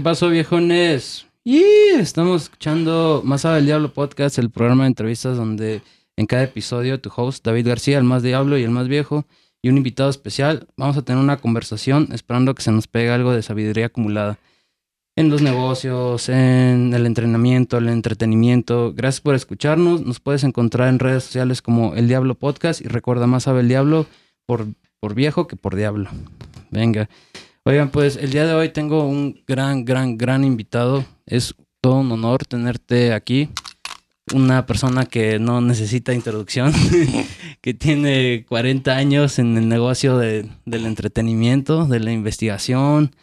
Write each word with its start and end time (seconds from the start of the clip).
¿Qué 0.00 0.04
pasó, 0.04 0.30
viejones? 0.30 1.26
Y 1.44 1.62
estamos 1.98 2.44
escuchando 2.44 3.20
Más 3.22 3.42
sabe 3.42 3.58
el 3.58 3.66
Diablo 3.66 3.92
Podcast, 3.92 4.38
el 4.38 4.48
programa 4.48 4.84
de 4.84 4.88
entrevistas 4.88 5.36
donde 5.36 5.82
en 6.16 6.24
cada 6.24 6.44
episodio 6.44 7.02
tu 7.02 7.10
host, 7.14 7.44
David 7.44 7.68
García, 7.68 7.98
el 7.98 8.04
más 8.04 8.22
diablo 8.22 8.56
y 8.56 8.62
el 8.62 8.70
más 8.70 8.88
viejo, 8.88 9.26
y 9.60 9.68
un 9.68 9.76
invitado 9.76 10.08
especial, 10.08 10.68
vamos 10.78 10.96
a 10.96 11.02
tener 11.02 11.22
una 11.22 11.36
conversación 11.36 12.08
esperando 12.14 12.54
que 12.54 12.62
se 12.62 12.72
nos 12.72 12.86
pegue 12.86 13.10
algo 13.10 13.32
de 13.32 13.42
sabiduría 13.42 13.86
acumulada 13.86 14.38
en 15.16 15.28
los 15.28 15.42
negocios, 15.42 16.30
en 16.30 16.94
el 16.94 17.04
entrenamiento, 17.04 17.76
el 17.76 17.90
entretenimiento. 17.90 18.94
Gracias 18.94 19.20
por 19.20 19.34
escucharnos. 19.34 20.00
Nos 20.00 20.18
puedes 20.18 20.44
encontrar 20.44 20.88
en 20.88 20.98
redes 20.98 21.24
sociales 21.24 21.60
como 21.60 21.94
El 21.94 22.08
Diablo 22.08 22.36
Podcast 22.36 22.80
y 22.80 22.88
recuerda 22.88 23.26
más 23.26 23.42
sabe 23.42 23.60
el 23.60 23.68
diablo 23.68 24.06
por, 24.46 24.64
por 24.98 25.14
viejo 25.14 25.46
que 25.46 25.56
por 25.56 25.76
diablo. 25.76 26.08
Venga. 26.70 27.10
Oigan, 27.70 27.90
pues 27.90 28.16
el 28.16 28.32
día 28.32 28.48
de 28.48 28.52
hoy 28.52 28.70
tengo 28.70 29.06
un 29.06 29.44
gran, 29.46 29.84
gran, 29.84 30.18
gran 30.18 30.42
invitado. 30.42 31.04
Es 31.24 31.54
todo 31.80 32.00
un 32.00 32.10
honor 32.10 32.44
tenerte 32.44 33.12
aquí. 33.12 33.48
Una 34.34 34.66
persona 34.66 35.06
que 35.06 35.38
no 35.38 35.60
necesita 35.60 36.12
introducción, 36.12 36.72
que 37.60 37.72
tiene 37.72 38.44
40 38.48 38.96
años 38.96 39.38
en 39.38 39.56
el 39.56 39.68
negocio 39.68 40.18
de, 40.18 40.50
del 40.66 40.84
entretenimiento, 40.84 41.86
de 41.86 42.00
la 42.00 42.10
investigación. 42.10 43.14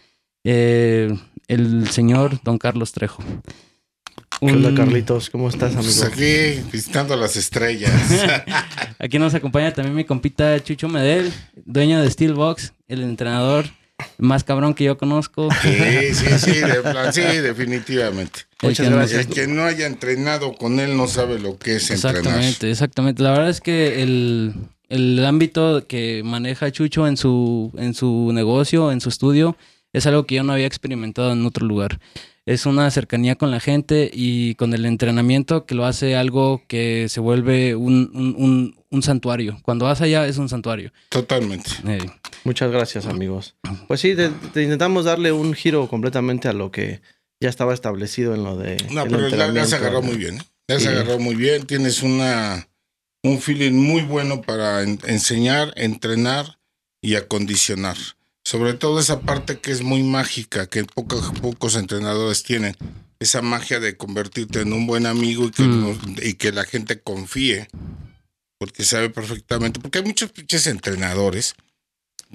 Eh, 0.45 1.13
el 1.49 1.89
señor 1.89 2.39
Don 2.41 2.57
Carlos 2.57 2.93
Trejo. 2.93 3.21
¿Qué 4.39 4.45
onda, 4.45 4.73
Carlitos? 4.73 5.29
¿Cómo 5.29 5.49
estás, 5.49 5.75
amigo? 5.75 5.91
Pues 5.91 6.03
aquí 6.03 6.61
visitando 6.71 7.17
las 7.17 7.35
estrellas. 7.35 7.91
aquí 8.97 9.19
nos 9.19 9.33
acompaña 9.33 9.73
también 9.73 9.93
mi 9.93 10.05
compita 10.05 10.57
Chucho 10.63 10.87
Medel, 10.87 11.33
dueño 11.65 12.01
de 12.01 12.09
Steelbox, 12.09 12.71
el 12.87 13.01
entrenador 13.01 13.65
más 14.17 14.43
cabrón 14.43 14.73
que 14.73 14.83
yo 14.83 14.97
conozco. 14.97 15.49
Sí, 15.61 16.13
sí, 16.13 16.25
sí, 16.39 16.53
sí, 17.11 17.37
definitivamente. 17.37 18.41
Muchas 18.61 18.89
gracias. 18.89 19.27
El 19.27 19.33
que 19.33 19.47
no 19.47 19.63
haya 19.63 19.85
entrenado 19.85 20.53
con 20.53 20.79
él 20.79 20.97
no 20.97 21.07
sabe 21.07 21.39
lo 21.39 21.57
que 21.57 21.75
es 21.75 21.91
exactamente, 21.91 22.47
entrenar. 22.47 22.71
Exactamente, 22.71 23.23
La 23.23 23.31
verdad 23.31 23.49
es 23.49 23.61
que 23.61 24.01
el, 24.01 24.53
el 24.89 25.25
ámbito 25.25 25.85
que 25.87 26.21
maneja 26.23 26.71
Chucho 26.71 27.07
en 27.07 27.17
su, 27.17 27.71
en 27.77 27.93
su 27.93 28.31
negocio, 28.33 28.91
en 28.91 29.01
su 29.01 29.09
estudio, 29.09 29.57
es 29.93 30.05
algo 30.05 30.25
que 30.25 30.35
yo 30.35 30.43
no 30.43 30.53
había 30.53 30.67
experimentado 30.67 31.31
en 31.31 31.45
otro 31.45 31.65
lugar. 31.65 31.99
Es 32.45 32.65
una 32.65 32.89
cercanía 32.91 33.35
con 33.35 33.51
la 33.51 33.59
gente 33.59 34.09
y 34.13 34.55
con 34.55 34.73
el 34.73 34.85
entrenamiento 34.85 35.65
que 35.65 35.75
lo 35.75 35.85
hace 35.85 36.15
algo 36.15 36.61
que 36.67 37.09
se 37.09 37.19
vuelve 37.19 37.75
un, 37.75 38.09
un, 38.13 38.77
un, 38.89 39.03
santuario. 39.03 39.57
Cuando 39.63 39.83
vas 39.83 39.99
allá 39.99 40.25
es 40.25 40.37
un 40.37 40.47
santuario. 40.47 40.93
Totalmente. 41.09 41.71
Muchas 42.47 42.71
gracias, 42.71 43.07
amigos. 43.07 43.57
Pues 43.89 43.99
sí, 43.99 44.15
te, 44.15 44.63
intentamos 44.63 45.03
darle 45.03 45.33
un 45.33 45.53
giro 45.53 45.89
completamente 45.89 46.47
a 46.47 46.53
lo 46.53 46.71
que 46.71 47.01
ya 47.41 47.49
estaba 47.49 47.73
establecido 47.73 48.33
en 48.35 48.45
lo 48.45 48.55
de. 48.55 48.77
No, 48.89 49.03
pero 49.03 49.27
ya, 49.27 49.65
se 49.65 49.75
agarró 49.75 50.01
muy 50.01 50.15
bien. 50.15 50.37
¿eh? 50.37 50.43
Ya 50.69 50.79
se 50.79 50.87
agarró 50.87 51.19
muy 51.19 51.35
bien. 51.35 51.67
Tienes 51.67 52.03
una, 52.03 52.69
un 53.21 53.41
feeling 53.41 53.73
muy 53.73 54.03
bueno 54.03 54.43
para 54.43 54.81
enseñar, 54.81 55.73
entrenar 55.75 56.57
y 57.01 57.15
acondicionar. 57.15 57.97
Sobre 58.45 58.75
todo 58.75 59.01
esa 59.01 59.19
parte 59.19 59.59
que 59.59 59.73
es 59.73 59.81
muy 59.81 60.03
mágica, 60.03 60.67
que 60.67 60.85
pocos, 60.85 61.33
pocos 61.41 61.75
entrenadores 61.75 62.43
tienen. 62.43 62.77
Esa 63.19 63.41
magia 63.41 63.81
de 63.81 63.97
convertirte 63.97 64.61
en 64.61 64.71
un 64.71 64.87
buen 64.87 65.05
amigo 65.05 65.47
y 65.47 65.51
que, 65.51 65.63
mm. 65.63 66.15
y 66.23 66.33
que 66.35 66.53
la 66.53 66.63
gente 66.63 67.01
confíe. 67.01 67.67
Porque 68.57 68.85
sabe 68.85 69.09
perfectamente. 69.09 69.81
Porque 69.81 69.97
hay 69.97 70.05
muchos 70.05 70.31
pinches 70.31 70.65
entrenadores 70.67 71.53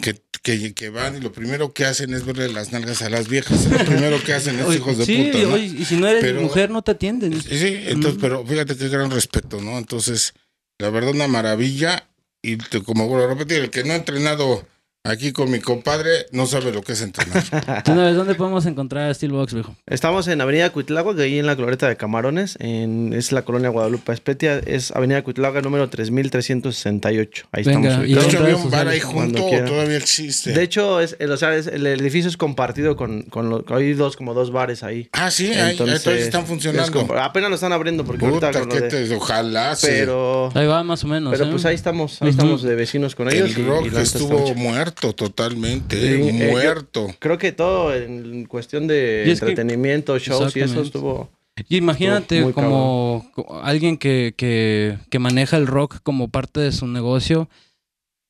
que, 0.00 0.20
que, 0.42 0.74
que, 0.74 0.88
van 0.88 1.16
y 1.16 1.20
lo 1.20 1.32
primero 1.32 1.72
que 1.72 1.84
hacen 1.84 2.14
es 2.14 2.24
verle 2.24 2.52
las 2.52 2.72
nalgas 2.72 3.02
a 3.02 3.10
las 3.10 3.28
viejas. 3.28 3.66
lo 3.66 3.84
primero 3.84 4.22
que 4.22 4.32
hacen 4.32 4.58
es 4.58 4.74
hijos 4.74 4.98
de 4.98 5.04
puta. 5.04 5.38
¿no? 5.48 5.56
y 5.58 5.84
si 5.84 5.96
no 5.96 6.08
eres 6.08 6.34
mujer, 6.40 6.70
no 6.70 6.82
te 6.82 6.92
atienden. 6.92 7.40
Sí, 7.40 7.82
entonces, 7.86 8.18
pero 8.20 8.46
fíjate 8.46 8.76
qué 8.76 8.88
gran 8.88 9.10
respeto, 9.10 9.60
¿no? 9.60 9.78
Entonces, 9.78 10.34
la 10.78 10.90
verdad, 10.90 11.10
una 11.10 11.28
maravilla. 11.28 12.08
Y 12.42 12.56
como 12.84 13.06
vuelvo 13.06 13.26
a 13.26 13.34
repetir, 13.34 13.58
el 13.58 13.70
que 13.70 13.84
no 13.84 13.92
ha 13.92 13.96
entrenado 13.96 14.66
Aquí 15.04 15.32
con 15.32 15.50
mi 15.50 15.58
compadre 15.58 16.26
no 16.30 16.46
sabe 16.46 16.70
lo 16.70 16.80
que 16.82 16.92
es 16.92 17.02
entrenar. 17.02 17.82
¿Dónde 17.84 18.36
podemos 18.36 18.66
encontrar 18.66 19.12
Steelbox, 19.12 19.52
viejo? 19.52 19.74
Estamos 19.84 20.28
en 20.28 20.40
Avenida 20.40 20.70
Cuitláhuac, 20.70 21.18
ahí 21.18 21.40
en 21.40 21.46
la 21.46 21.56
Glorieta 21.56 21.88
de 21.88 21.96
Camarones. 21.96 22.56
En, 22.60 23.12
es 23.12 23.32
la 23.32 23.42
colonia 23.42 23.68
Guadalupe 23.68 24.12
Espetia. 24.12 24.58
Es 24.58 24.92
Avenida 24.92 25.24
Cuitláhuac 25.24 25.64
número 25.64 25.90
3368. 25.90 27.48
Ahí 27.50 27.62
estamos. 27.62 28.06
¿y 28.06 28.14
de 28.14 28.20
hecho, 28.20 28.38
había 28.38 28.54
un 28.54 28.70
bar 28.70 28.86
ahí 28.86 29.00
junto 29.00 29.44
o 29.44 29.64
todavía 29.64 29.96
existe. 29.96 30.52
De 30.52 30.62
hecho, 30.62 31.00
es, 31.00 31.16
el, 31.18 31.32
o 31.32 31.36
sea, 31.36 31.52
el 31.56 31.84
edificio 31.84 32.30
es 32.30 32.36
compartido 32.36 32.94
con, 32.94 33.22
con 33.22 33.64
hay 33.70 33.94
dos, 33.94 34.16
como 34.16 34.34
dos 34.34 34.52
bares 34.52 34.84
ahí. 34.84 35.08
Ah, 35.10 35.32
sí, 35.32 35.50
Entonces, 35.52 36.06
ahí, 36.06 36.20
están 36.20 36.46
funcionando. 36.46 37.08
apenas 37.18 37.50
lo 37.50 37.56
están 37.56 37.72
abriendo 37.72 38.04
porque 38.04 38.24
Puta, 38.24 38.50
ahorita 38.50 38.86
te, 38.86 39.12
ojalá. 39.16 39.76
Pero, 39.82 40.52
ahí 40.54 40.68
va 40.68 40.84
más 40.84 41.02
o 41.02 41.08
menos. 41.08 41.32
Pero 41.32 41.46
¿eh? 41.46 41.50
pues 41.50 41.64
ahí 41.64 41.74
estamos, 41.74 42.22
ahí 42.22 42.30
estamos 42.30 42.62
de 42.62 42.76
vecinos 42.76 43.16
con 43.16 43.28
ellos. 43.28 43.56
El 43.56 43.66
rock 43.66 43.92
estuvo 43.94 44.54
muerto 44.54 44.91
totalmente, 44.94 46.14
eh, 46.14 46.50
muerto. 46.50 47.08
creo 47.18 47.38
que 47.38 47.52
todo 47.52 47.94
en 47.94 48.44
cuestión 48.46 48.86
de 48.86 49.30
entretenimiento, 49.30 50.18
shows 50.18 50.56
y 50.56 50.60
eso 50.60 50.82
estuvo... 50.82 51.30
Y 51.68 51.76
imagínate 51.76 52.50
como 52.52 53.30
alguien 53.62 53.98
que, 53.98 54.34
que, 54.36 54.98
que, 55.10 55.18
maneja 55.18 55.58
el 55.58 55.66
rock 55.66 55.98
como 56.02 56.28
parte 56.28 56.60
de 56.60 56.72
su 56.72 56.86
negocio, 56.86 57.48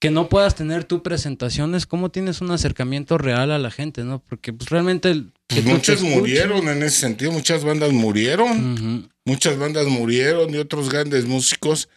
que 0.00 0.10
no 0.10 0.28
puedas 0.28 0.56
tener 0.56 0.82
tu 0.82 1.04
presentaciones, 1.04 1.86
¿cómo 1.86 2.10
tienes 2.10 2.40
un 2.40 2.50
acercamiento 2.50 3.18
real 3.18 3.52
a 3.52 3.58
la 3.60 3.70
gente, 3.70 4.02
no? 4.02 4.18
Porque 4.18 4.52
pues 4.52 4.68
realmente... 4.70 5.22
Pues 5.46 5.64
muchos 5.64 6.02
murieron 6.02 6.68
en 6.68 6.82
ese 6.82 6.98
sentido, 6.98 7.30
muchas 7.30 7.62
bandas 7.62 7.92
murieron, 7.92 9.08
muchas 9.24 9.56
bandas 9.56 9.86
murieron 9.86 10.52
y 10.52 10.58
otros 10.58 10.90
grandes 10.90 11.26
músicos 11.26 11.88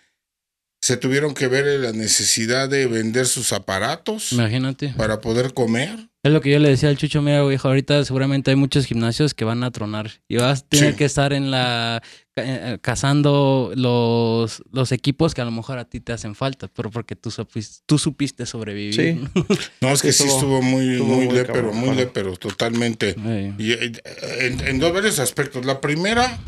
se 0.85 0.97
tuvieron 0.97 1.33
que 1.33 1.47
ver 1.47 1.65
la 1.79 1.93
necesidad 1.93 2.69
de 2.69 2.85
vender 2.85 3.25
sus 3.25 3.53
aparatos. 3.53 4.31
Imagínate. 4.33 4.89
Para 4.89 5.19
poder 5.19 5.55
comer. 5.55 6.09
Es 6.21 6.31
lo 6.31 6.41
que 6.41 6.51
yo 6.51 6.59
le 6.59 6.69
decía 6.69 6.89
al 6.89 6.97
Chucho, 6.97 7.23
mira, 7.23 7.43
viejo, 7.43 7.69
ahorita 7.69 8.05
seguramente 8.05 8.51
hay 8.51 8.55
muchos 8.55 8.85
gimnasios 8.85 9.33
que 9.33 9.45
van 9.45 9.63
a 9.63 9.71
tronar. 9.71 10.11
Y 10.27 10.37
vas 10.37 10.59
a 10.59 10.67
tener 10.67 10.95
que 10.95 11.05
estar 11.05 11.33
en 11.33 11.49
la 11.49 12.03
eh, 12.35 12.77
cazando 12.83 13.71
los, 13.75 14.61
los 14.71 14.91
equipos 14.91 15.33
que 15.33 15.41
a 15.41 15.45
lo 15.45 15.49
mejor 15.49 15.79
a 15.79 15.85
ti 15.85 16.01
te 16.01 16.13
hacen 16.13 16.35
falta, 16.35 16.67
pero 16.67 16.91
porque 16.91 17.15
tú, 17.15 17.31
supiste, 17.31 17.81
tú 17.87 17.97
supiste 17.97 18.45
sobrevivir. 18.45 18.93
Sí. 18.93 19.43
no, 19.81 19.89
es 19.89 20.03
que 20.03 20.13
sí 20.13 20.25
estuvo 20.25 20.61
muy, 20.61 21.01
muy, 21.01 21.27
lépero, 21.31 21.73
muy 21.73 21.95
lépero, 21.95 22.37
totalmente. 22.37 23.15
Y, 23.57 23.71
eh, 23.71 23.91
en, 24.39 24.67
en 24.67 24.77
dos 24.77 24.93
varios 24.93 25.17
aspectos. 25.17 25.65
La 25.65 25.81
primera, 25.81 26.39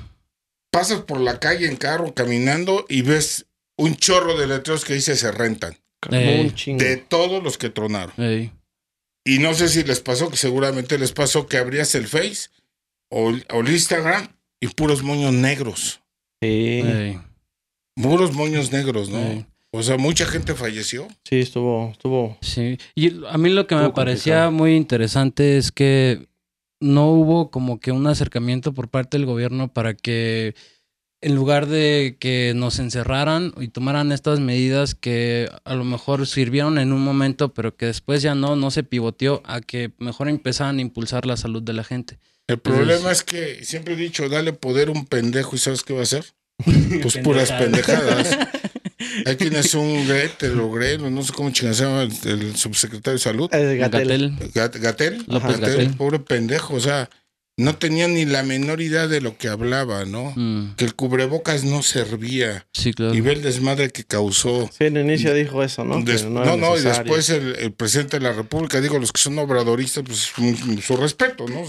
pasas 0.69 1.01
por 1.01 1.19
la 1.19 1.39
calle 1.39 1.65
en 1.65 1.75
carro 1.75 2.13
caminando 2.13 2.85
y 2.87 3.01
ves 3.01 3.46
un 3.77 3.95
chorro 3.95 4.37
de 4.37 4.47
letreros 4.47 4.83
que 4.83 4.93
dice 4.93 5.15
se 5.15 5.31
rentan. 5.31 5.77
De 6.09 7.03
todos 7.07 7.43
los 7.43 7.57
que 7.57 7.69
tronaron. 7.69 8.13
Y 9.25 9.39
no 9.39 9.53
sé 9.53 9.67
si 9.67 9.83
les 9.83 9.99
pasó, 9.99 10.29
que 10.29 10.37
seguramente 10.37 10.97
les 10.97 11.11
pasó 11.11 11.47
que 11.47 11.57
abrías 11.57 11.95
el 11.95 12.07
Face 12.07 12.49
o, 13.09 13.29
el 13.29 13.69
Instagram 13.69 14.27
y 14.61 14.67
puros 14.67 15.03
moños 15.03 15.33
negros. 15.33 16.01
Sí. 16.41 17.17
Puros 17.95 18.33
moños 18.33 18.71
negros, 18.71 19.09
¿no? 19.09 19.45
O 19.71 19.83
sea, 19.83 19.97
mucha 19.97 20.25
gente 20.25 20.55
falleció. 20.55 21.07
Sí, 21.25 21.39
estuvo, 21.39 21.91
estuvo. 21.91 22.37
Sí. 22.41 22.77
Y 22.95 23.25
a 23.27 23.37
mí 23.37 23.49
lo 23.49 23.67
que 23.67 23.75
me 23.75 23.89
parecía 23.89 24.49
muy 24.49 24.75
interesante 24.75 25.57
es 25.57 25.71
que 25.71 26.27
no 26.79 27.09
hubo 27.11 27.51
como 27.51 27.79
que 27.79 27.91
un 27.91 28.07
acercamiento 28.07 28.73
por 28.73 28.87
parte 28.87 29.17
del 29.17 29.25
gobierno 29.25 29.73
para 29.73 29.93
que 29.93 30.55
en 31.21 31.35
lugar 31.35 31.67
de 31.67 32.17
que 32.19 32.53
nos 32.55 32.79
encerraran 32.79 33.53
y 33.59 33.69
tomaran 33.69 34.11
estas 34.11 34.39
medidas 34.39 34.93
que 34.93 35.49
a 35.65 35.73
lo 35.73 35.83
mejor 35.83 36.27
sirvieron 36.27 36.77
en 36.77 36.93
un 36.93 37.01
momento, 37.01 37.53
pero 37.53 37.75
que 37.75 37.87
después 37.87 38.21
ya 38.21 38.35
no, 38.35 38.55
no 38.55 38.69
se 38.71 38.83
pivoteó 38.83 39.41
a 39.45 39.61
que 39.61 39.91
mejor 39.97 40.29
empezaran 40.29 40.77
a 40.77 40.81
impulsar 40.81 41.25
la 41.25 41.37
salud 41.37 41.63
de 41.63 41.73
la 41.73 41.83
gente. 41.83 42.19
El 42.47 42.59
problema 42.59 43.11
es 43.11 43.23
que 43.23 43.65
siempre 43.65 43.95
he 43.95 43.97
dicho, 43.97 44.29
dale 44.29 44.53
poder 44.53 44.89
a 44.89 44.91
un 44.91 45.05
pendejo 45.05 45.55
y 45.55 45.59
¿sabes 45.59 45.83
qué 45.83 45.93
va 45.93 46.01
a 46.01 46.03
hacer? 46.03 46.25
Pues 47.01 47.17
puras 47.17 47.51
pendejadas. 47.51 48.37
Ahí 49.25 49.35
tienes 49.35 49.73
un 49.75 50.07
Gretel 50.07 50.59
o 50.59 50.71
Greno, 50.71 51.09
no 51.09 51.23
sé 51.23 51.33
cómo 51.33 51.51
chingas 51.51 51.77
se 51.77 51.83
llama 51.83 52.03
el, 52.03 52.55
subsecretario 52.55 53.17
de 53.17 53.23
salud. 53.23 53.49
Gatel. 53.51 54.37
Gatel. 54.53 55.25
Gatel. 55.27 55.93
Pobre 55.97 56.19
pendejo, 56.19 56.75
o 56.75 56.79
sea, 56.79 57.09
no 57.57 57.75
tenía 57.75 58.07
ni 58.07 58.25
la 58.25 58.43
menor 58.43 58.81
idea 58.81 59.07
de 59.07 59.19
lo 59.19 59.35
que 59.35 59.47
hablaba, 59.47 60.05
¿no? 60.05 60.31
Mm. 60.35 60.75
Que 60.75 60.85
el 60.85 60.93
cubrebocas 60.93 61.63
no 61.63 61.81
servía. 61.81 62.67
Sí, 62.71 62.93
claro. 62.93 63.15
Y 63.15 63.21
ve 63.21 63.33
el 63.33 63.41
desmadre 63.41 63.89
que 63.89 64.03
causó. 64.03 64.69
Sí, 64.77 64.85
en 64.85 64.97
el 64.97 65.05
inicio 65.05 65.33
dijo 65.33 65.63
eso, 65.63 65.83
¿no? 65.83 65.99
no, 65.99 66.57
no, 66.57 66.77
y 66.77 66.81
después 66.81 67.29
el, 67.31 67.73
presidente 67.73 68.19
de 68.19 68.23
la 68.23 68.33
República, 68.33 68.79
digo, 68.79 68.99
los 68.99 69.11
que 69.11 69.21
son 69.21 69.39
obradoristas, 69.39 70.03
pues 70.05 70.31
su 70.85 70.97
respeto, 70.97 71.47
¿no? 71.47 71.63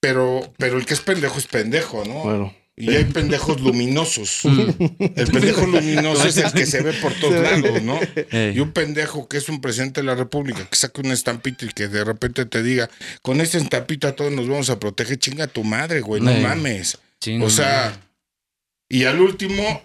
pero, 0.00 0.52
pero 0.58 0.76
el 0.76 0.84
que 0.84 0.92
es 0.92 1.00
pendejo 1.00 1.38
es 1.38 1.46
pendejo, 1.46 2.04
¿no? 2.04 2.24
Bueno. 2.24 2.54
Y 2.76 2.90
hay 2.90 3.04
pendejos 3.04 3.60
luminosos. 3.60 4.42
El 4.44 5.26
pendejo 5.28 5.66
luminoso 5.66 6.26
es 6.26 6.36
el 6.38 6.52
que 6.52 6.66
se 6.66 6.82
ve 6.82 6.92
por 6.94 7.12
todos 7.14 7.40
lados, 7.40 7.82
¿no? 7.82 7.98
Y 8.32 8.58
un 8.58 8.72
pendejo 8.72 9.28
que 9.28 9.36
es 9.36 9.48
un 9.48 9.60
presidente 9.60 10.00
de 10.00 10.06
la 10.06 10.14
República 10.14 10.66
que 10.68 10.76
saca 10.76 11.00
una 11.00 11.14
estampita 11.14 11.66
y 11.66 11.68
que 11.68 11.88
de 11.88 12.04
repente 12.04 12.46
te 12.46 12.62
diga, 12.62 12.90
con 13.22 13.40
esta 13.40 13.58
estampita 13.58 14.16
todos 14.16 14.32
nos 14.32 14.48
vamos 14.48 14.70
a 14.70 14.80
proteger, 14.80 15.18
chinga 15.18 15.46
tu 15.46 15.62
madre, 15.62 16.00
güey, 16.00 16.20
no 16.20 16.32
mames. 16.34 16.98
o 17.40 17.50
sea, 17.50 17.96
y 18.88 19.04
al 19.04 19.20
último, 19.20 19.82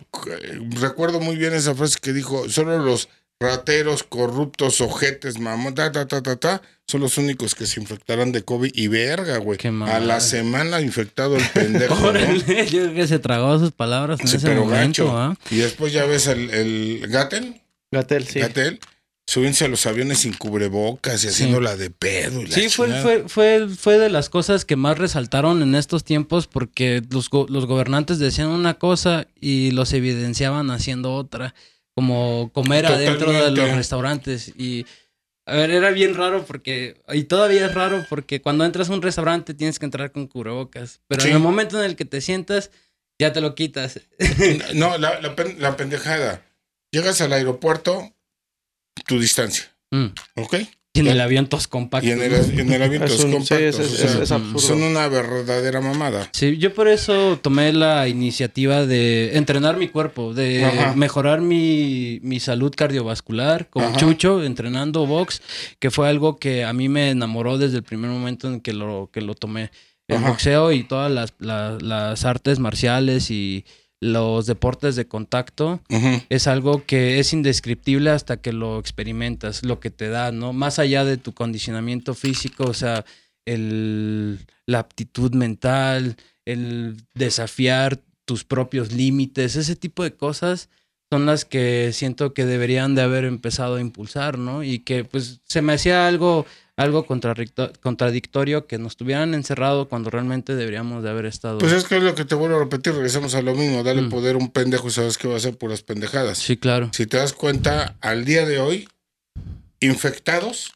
recuerdo 0.80 1.20
muy 1.20 1.36
bien 1.36 1.54
esa 1.54 1.76
frase 1.76 2.00
que 2.02 2.14
dijo, 2.14 2.50
solo 2.50 2.78
los 2.80 3.10
rateros, 3.40 4.04
corruptos, 4.04 4.82
ojetes, 4.82 5.40
mamón, 5.40 5.74
ta, 5.74 5.92
ta, 5.92 6.06
ta, 6.06 6.22
ta, 6.22 6.36
ta, 6.36 6.62
son 6.86 7.02
los 7.02 7.18
únicos 7.18 7.56
que 7.56 7.66
se 7.66 7.80
infectarán 7.80 8.32
de 8.32 8.44
COVID 8.44 8.72
y 8.74 8.88
verga, 8.88 9.38
güey. 9.38 9.58
A 9.88 10.00
la 10.00 10.20
semana 10.20 10.82
infectado 10.82 11.38
el 11.38 11.48
pendejo. 11.50 11.96
¿no? 12.14 12.20
Yo 12.20 12.44
creo 12.64 12.94
que 12.94 13.08
se 13.08 13.20
tragó 13.20 13.58
sus 13.60 13.72
palabras 13.72 14.20
en 14.20 14.28
ese 14.28 14.56
momento. 14.56 15.18
¿ah? 15.18 15.38
Y 15.50 15.58
después 15.58 15.94
ya 15.94 16.06
ves 16.06 16.28
el, 16.28 16.50
el 16.50 17.08
Gatel. 17.08 17.62
Gatel, 17.92 18.28
sí. 18.28 18.40
Gatel. 18.40 18.80
Subiéndose 19.26 19.66
a 19.66 19.68
los 19.68 19.86
aviones 19.86 20.18
sin 20.18 20.34
cubrebocas 20.34 21.24
y 21.24 21.28
haciéndola 21.28 21.78
de 21.78 21.92
pedo. 21.92 22.42
sí, 22.50 22.68
fue, 22.70 22.92
fue, 23.04 23.26
fue, 23.28 23.68
fue, 23.70 24.00
de 24.00 24.10
las 24.10 24.28
cosas 24.28 24.66
que 24.66 24.76
más 24.76 24.98
resaltaron 24.98 25.62
en 25.62 25.76
estos 25.76 26.04
tiempos 26.04 26.48
porque 26.48 27.04
los, 27.12 27.30
los 27.32 27.68
gobernantes 27.68 28.18
decían 28.18 28.48
una 28.48 28.74
cosa 28.74 29.28
y 29.40 29.70
los 29.70 29.94
evidenciaban 29.94 30.72
haciendo 30.72 31.14
otra 31.14 31.54
como 32.00 32.50
comer 32.54 32.86
adentro 32.86 33.30
de 33.34 33.52
los 33.52 33.76
restaurantes. 33.76 34.54
Y, 34.58 34.86
a 35.46 35.54
ver, 35.54 35.70
era 35.70 35.92
bien 35.92 36.16
raro 36.16 36.46
porque, 36.46 37.02
y 37.10 37.24
todavía 37.24 37.66
es 37.66 37.74
raro 37.74 38.06
porque 38.08 38.42
cuando 38.42 38.64
entras 38.64 38.90
a 38.90 38.94
un 38.94 39.02
restaurante 39.02 39.54
tienes 39.54 39.80
que 39.80 39.86
entrar 39.86 40.14
con 40.14 40.26
cubrebocas, 40.28 41.02
pero 41.08 41.24
en 41.24 41.34
el 41.34 41.40
momento 41.40 41.78
en 41.78 41.90
el 41.90 41.98
que 41.98 42.06
te 42.06 42.22
sientas, 42.22 42.72
ya 43.20 43.34
te 43.34 43.42
lo 43.42 43.54
quitas. 43.54 44.00
no, 44.76 44.98
la, 44.98 45.20
la, 45.20 45.76
pendejada. 45.76 46.46
Llegas 46.90 47.20
al 47.20 47.34
aeropuerto, 47.34 48.16
tu 49.06 49.20
distancia. 49.20 49.66
Mm. 49.92 50.14
¿Ok? 50.36 50.56
Y 50.92 51.02
en 51.02 51.08
el 51.08 51.22
avión 51.22 51.48
todos 51.48 51.68
compactos. 51.68 52.10
Y 52.10 52.12
en 52.12 52.22
el, 52.22 52.82
avión 52.82 53.06
todos 53.06 53.24
compactos. 53.26 54.64
Son 54.64 54.82
una 54.82 55.08
verdadera 55.08 55.82
mamada. 55.82 56.30
Sí, 56.34 56.58
yo 56.58 56.74
por 56.74 56.88
eso 56.88 57.40
tomé 57.42 57.72
la 57.74 58.08
iniciativa 58.08 58.86
de 58.88 59.38
entrenar 59.38 59.78
mi 59.78 59.88
cuerpo, 59.88 60.34
de 60.34 60.68
mejorar 60.96 61.42
mi, 61.42 62.20
salud 62.40 62.74
cardiovascular 62.76 63.70
con 63.70 63.96
Chucho, 63.98 64.44
entrenando 64.44 65.06
box, 65.06 65.42
que 65.78 65.92
fue 65.92 66.10
algo 66.10 66.38
que 66.38 66.64
a 66.64 66.74
mí 66.74 66.90
me 66.90 67.12
enamoró 67.12 67.58
desde 67.58 67.78
el 67.78 67.84
primer 67.84 68.10
momento 68.10 68.48
en 68.48 68.60
que 68.60 68.74
lo, 68.74 69.10
que 69.14 69.22
lo 69.22 69.36
tomé. 69.36 69.72
El 70.08 70.24
boxeo 70.24 70.72
y 70.72 70.84
todas 70.84 71.12
las, 71.12 71.34
las 71.40 72.26
artes 72.26 72.58
marciales 72.58 73.30
y 73.30 73.64
los 74.02 74.46
deportes 74.46 74.96
de 74.96 75.08
contacto 75.08 75.82
es 76.30 76.48
algo 76.48 76.86
que 76.86 77.20
es 77.20 77.34
indescriptible 77.34 78.12
hasta 78.12 78.38
que 78.38 78.54
lo 78.54 78.80
experimentas, 78.80 79.64
lo 79.64 79.80
que 79.80 79.90
te 79.90 80.10
da, 80.10 80.32
¿no? 80.32 80.54
Más 80.54 80.80
allá 80.80 81.04
de 81.04 81.18
tu 81.18 81.34
condicionamiento 81.34 82.14
físico, 82.14 82.64
o 82.64 82.74
sea, 82.74 83.06
el, 83.46 84.40
la 84.66 84.80
aptitud 84.80 85.34
mental, 85.34 86.16
el 86.46 86.96
desafiar 87.14 88.00
tus 88.26 88.46
propios 88.46 88.94
límites, 88.94 89.56
ese 89.56 89.76
tipo 89.76 90.04
de 90.04 90.14
cosas 90.14 90.70
son 91.12 91.26
las 91.26 91.44
que 91.44 91.92
siento 91.92 92.34
que 92.34 92.46
deberían 92.46 92.96
de 92.96 93.02
haber 93.02 93.26
empezado 93.26 93.76
a 93.76 93.82
impulsar, 93.82 94.38
¿no? 94.38 94.64
Y 94.64 94.80
que 94.80 95.04
pues 95.04 95.42
se 95.44 95.62
me 95.62 95.74
hacía 95.74 96.08
algo 96.08 96.46
algo 96.80 97.06
contradictorio 97.06 98.66
que 98.66 98.78
nos 98.78 98.96
tuvieran 98.96 99.34
encerrado 99.34 99.90
cuando 99.90 100.10
realmente 100.10 100.56
deberíamos 100.56 101.04
de 101.04 101.10
haber 101.10 101.26
estado. 101.26 101.58
Pues 101.58 101.74
es 101.74 101.84
que 101.84 101.98
es 101.98 102.04
lo 102.04 102.16
que 102.16 102.24
te 102.24 102.36
vuelvo 102.36 102.56
a 102.56 102.60
repetir, 102.60 102.94
regresamos 102.94 103.36
a 103.36 103.42
lo 103.42 103.54
mismo, 103.54 103.84
dale 103.84 104.04
mm. 104.04 104.10
poder 104.10 104.36
a 104.36 104.38
un 104.38 104.50
pendejo 104.50 104.88
y 104.88 104.92
sabes 104.92 105.18
que 105.18 105.28
va 105.28 105.34
a 105.34 105.38
hacer 105.38 105.58
puras 105.58 105.82
pendejadas. 105.84 106.38
Sí, 106.38 106.56
claro. 106.56 106.90
Si 106.94 107.06
te 107.06 107.18
das 107.18 107.34
cuenta, 107.34 107.98
al 108.00 108.24
día 108.24 108.46
de 108.46 108.60
hoy, 108.60 108.88
infectados, 109.82 110.72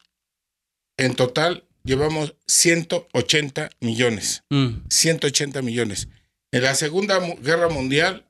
en 0.98 1.14
total 1.14 1.64
llevamos 1.84 2.34
180 2.48 3.70
millones. 3.80 4.44
180 4.90 5.62
mm. 5.62 5.64
millones. 5.64 6.08
En 6.52 6.64
la 6.64 6.74
Segunda 6.74 7.18
Guerra 7.40 7.70
Mundial 7.70 8.28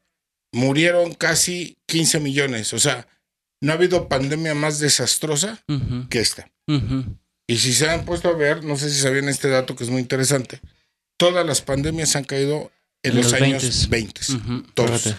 murieron 0.53 1.13
casi 1.13 1.77
15 1.89 2.21
millones. 2.21 2.73
O 2.73 2.79
sea, 2.79 3.09
no 3.61 3.73
ha 3.73 3.75
habido 3.75 4.09
pandemia 4.09 4.55
más 4.55 4.79
desastrosa 4.79 5.65
que 6.09 6.21
esta. 6.21 6.49
Y 7.47 7.59
si 7.59 7.73
se 7.75 7.89
han 7.89 8.05
puesto 8.05 8.29
a 8.29 8.33
ver, 8.33 8.65
no 8.65 8.77
sé 8.77 8.91
si 8.91 9.01
sabían 9.01 9.29
este 9.29 9.49
dato 9.49 9.77
que 9.77 9.85
es 9.85 9.91
muy 9.91 10.01
interesante, 10.01 10.61
todas 11.17 11.45
las 11.47 11.61
pandemias 11.61 12.17
han 12.17 12.25
caído 12.25 12.71
en, 13.03 13.17
los, 13.17 13.33
años 13.35 13.89
20. 13.89 14.21
Todos. 14.75 15.15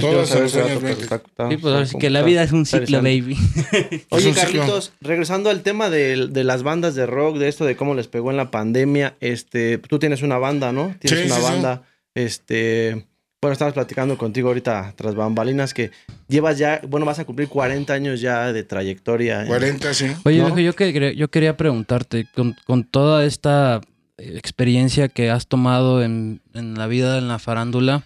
Todos 0.00 0.34
los 0.34 0.56
años 0.56 0.82
20. 0.82 1.06
Sí, 1.50 1.56
pues 1.56 1.94
que 1.98 2.10
la 2.10 2.22
vida 2.22 2.42
es 2.42 2.52
un 2.52 2.66
ciclo, 2.66 2.98
baby. 2.98 3.36
Oye, 4.10 4.32
Carlitos, 4.32 4.92
regresando 5.00 5.48
al 5.48 5.62
tema 5.62 5.90
de, 5.90 6.28
de, 6.28 6.44
las 6.44 6.62
bandas 6.62 6.94
de 6.94 7.06
rock, 7.06 7.38
de 7.38 7.48
esto 7.48 7.64
de 7.64 7.76
cómo 7.76 7.94
les 7.94 8.08
pegó 8.08 8.30
en 8.30 8.36
la 8.36 8.50
pandemia, 8.50 9.16
este, 9.20 9.78
tú 9.78 9.98
tienes 9.98 10.22
una 10.22 10.38
banda, 10.38 10.72
¿no? 10.72 10.94
Tienes 10.98 11.26
una 11.26 11.38
banda, 11.38 11.82
este, 12.14 13.06
bueno, 13.40 13.52
estamos 13.52 13.72
platicando 13.72 14.18
contigo 14.18 14.48
ahorita 14.48 14.92
tras 14.96 15.14
bambalinas 15.14 15.72
que 15.72 15.90
llevas 16.28 16.58
ya, 16.58 16.82
bueno, 16.86 17.06
vas 17.06 17.18
a 17.20 17.24
cumplir 17.24 17.48
40 17.48 17.90
años 17.92 18.20
ya 18.20 18.52
de 18.52 18.64
trayectoria. 18.64 19.46
40, 19.46 19.94
sí. 19.94 20.12
Oye, 20.24 20.36
yo, 20.36 21.10
yo 21.12 21.30
quería 21.30 21.56
preguntarte, 21.56 22.26
con, 22.34 22.54
con, 22.66 22.84
toda 22.84 23.24
esta 23.24 23.80
experiencia 24.18 25.08
que 25.08 25.30
has 25.30 25.46
tomado 25.46 26.02
en, 26.02 26.42
en 26.52 26.74
la 26.74 26.86
vida 26.86 27.16
en 27.16 27.28
la 27.28 27.38
farándula, 27.38 28.02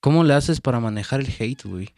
¿cómo 0.00 0.24
le 0.24 0.32
haces 0.32 0.62
para 0.62 0.80
manejar 0.80 1.20
el 1.20 1.34
hate, 1.38 1.64
güey? 1.64 1.90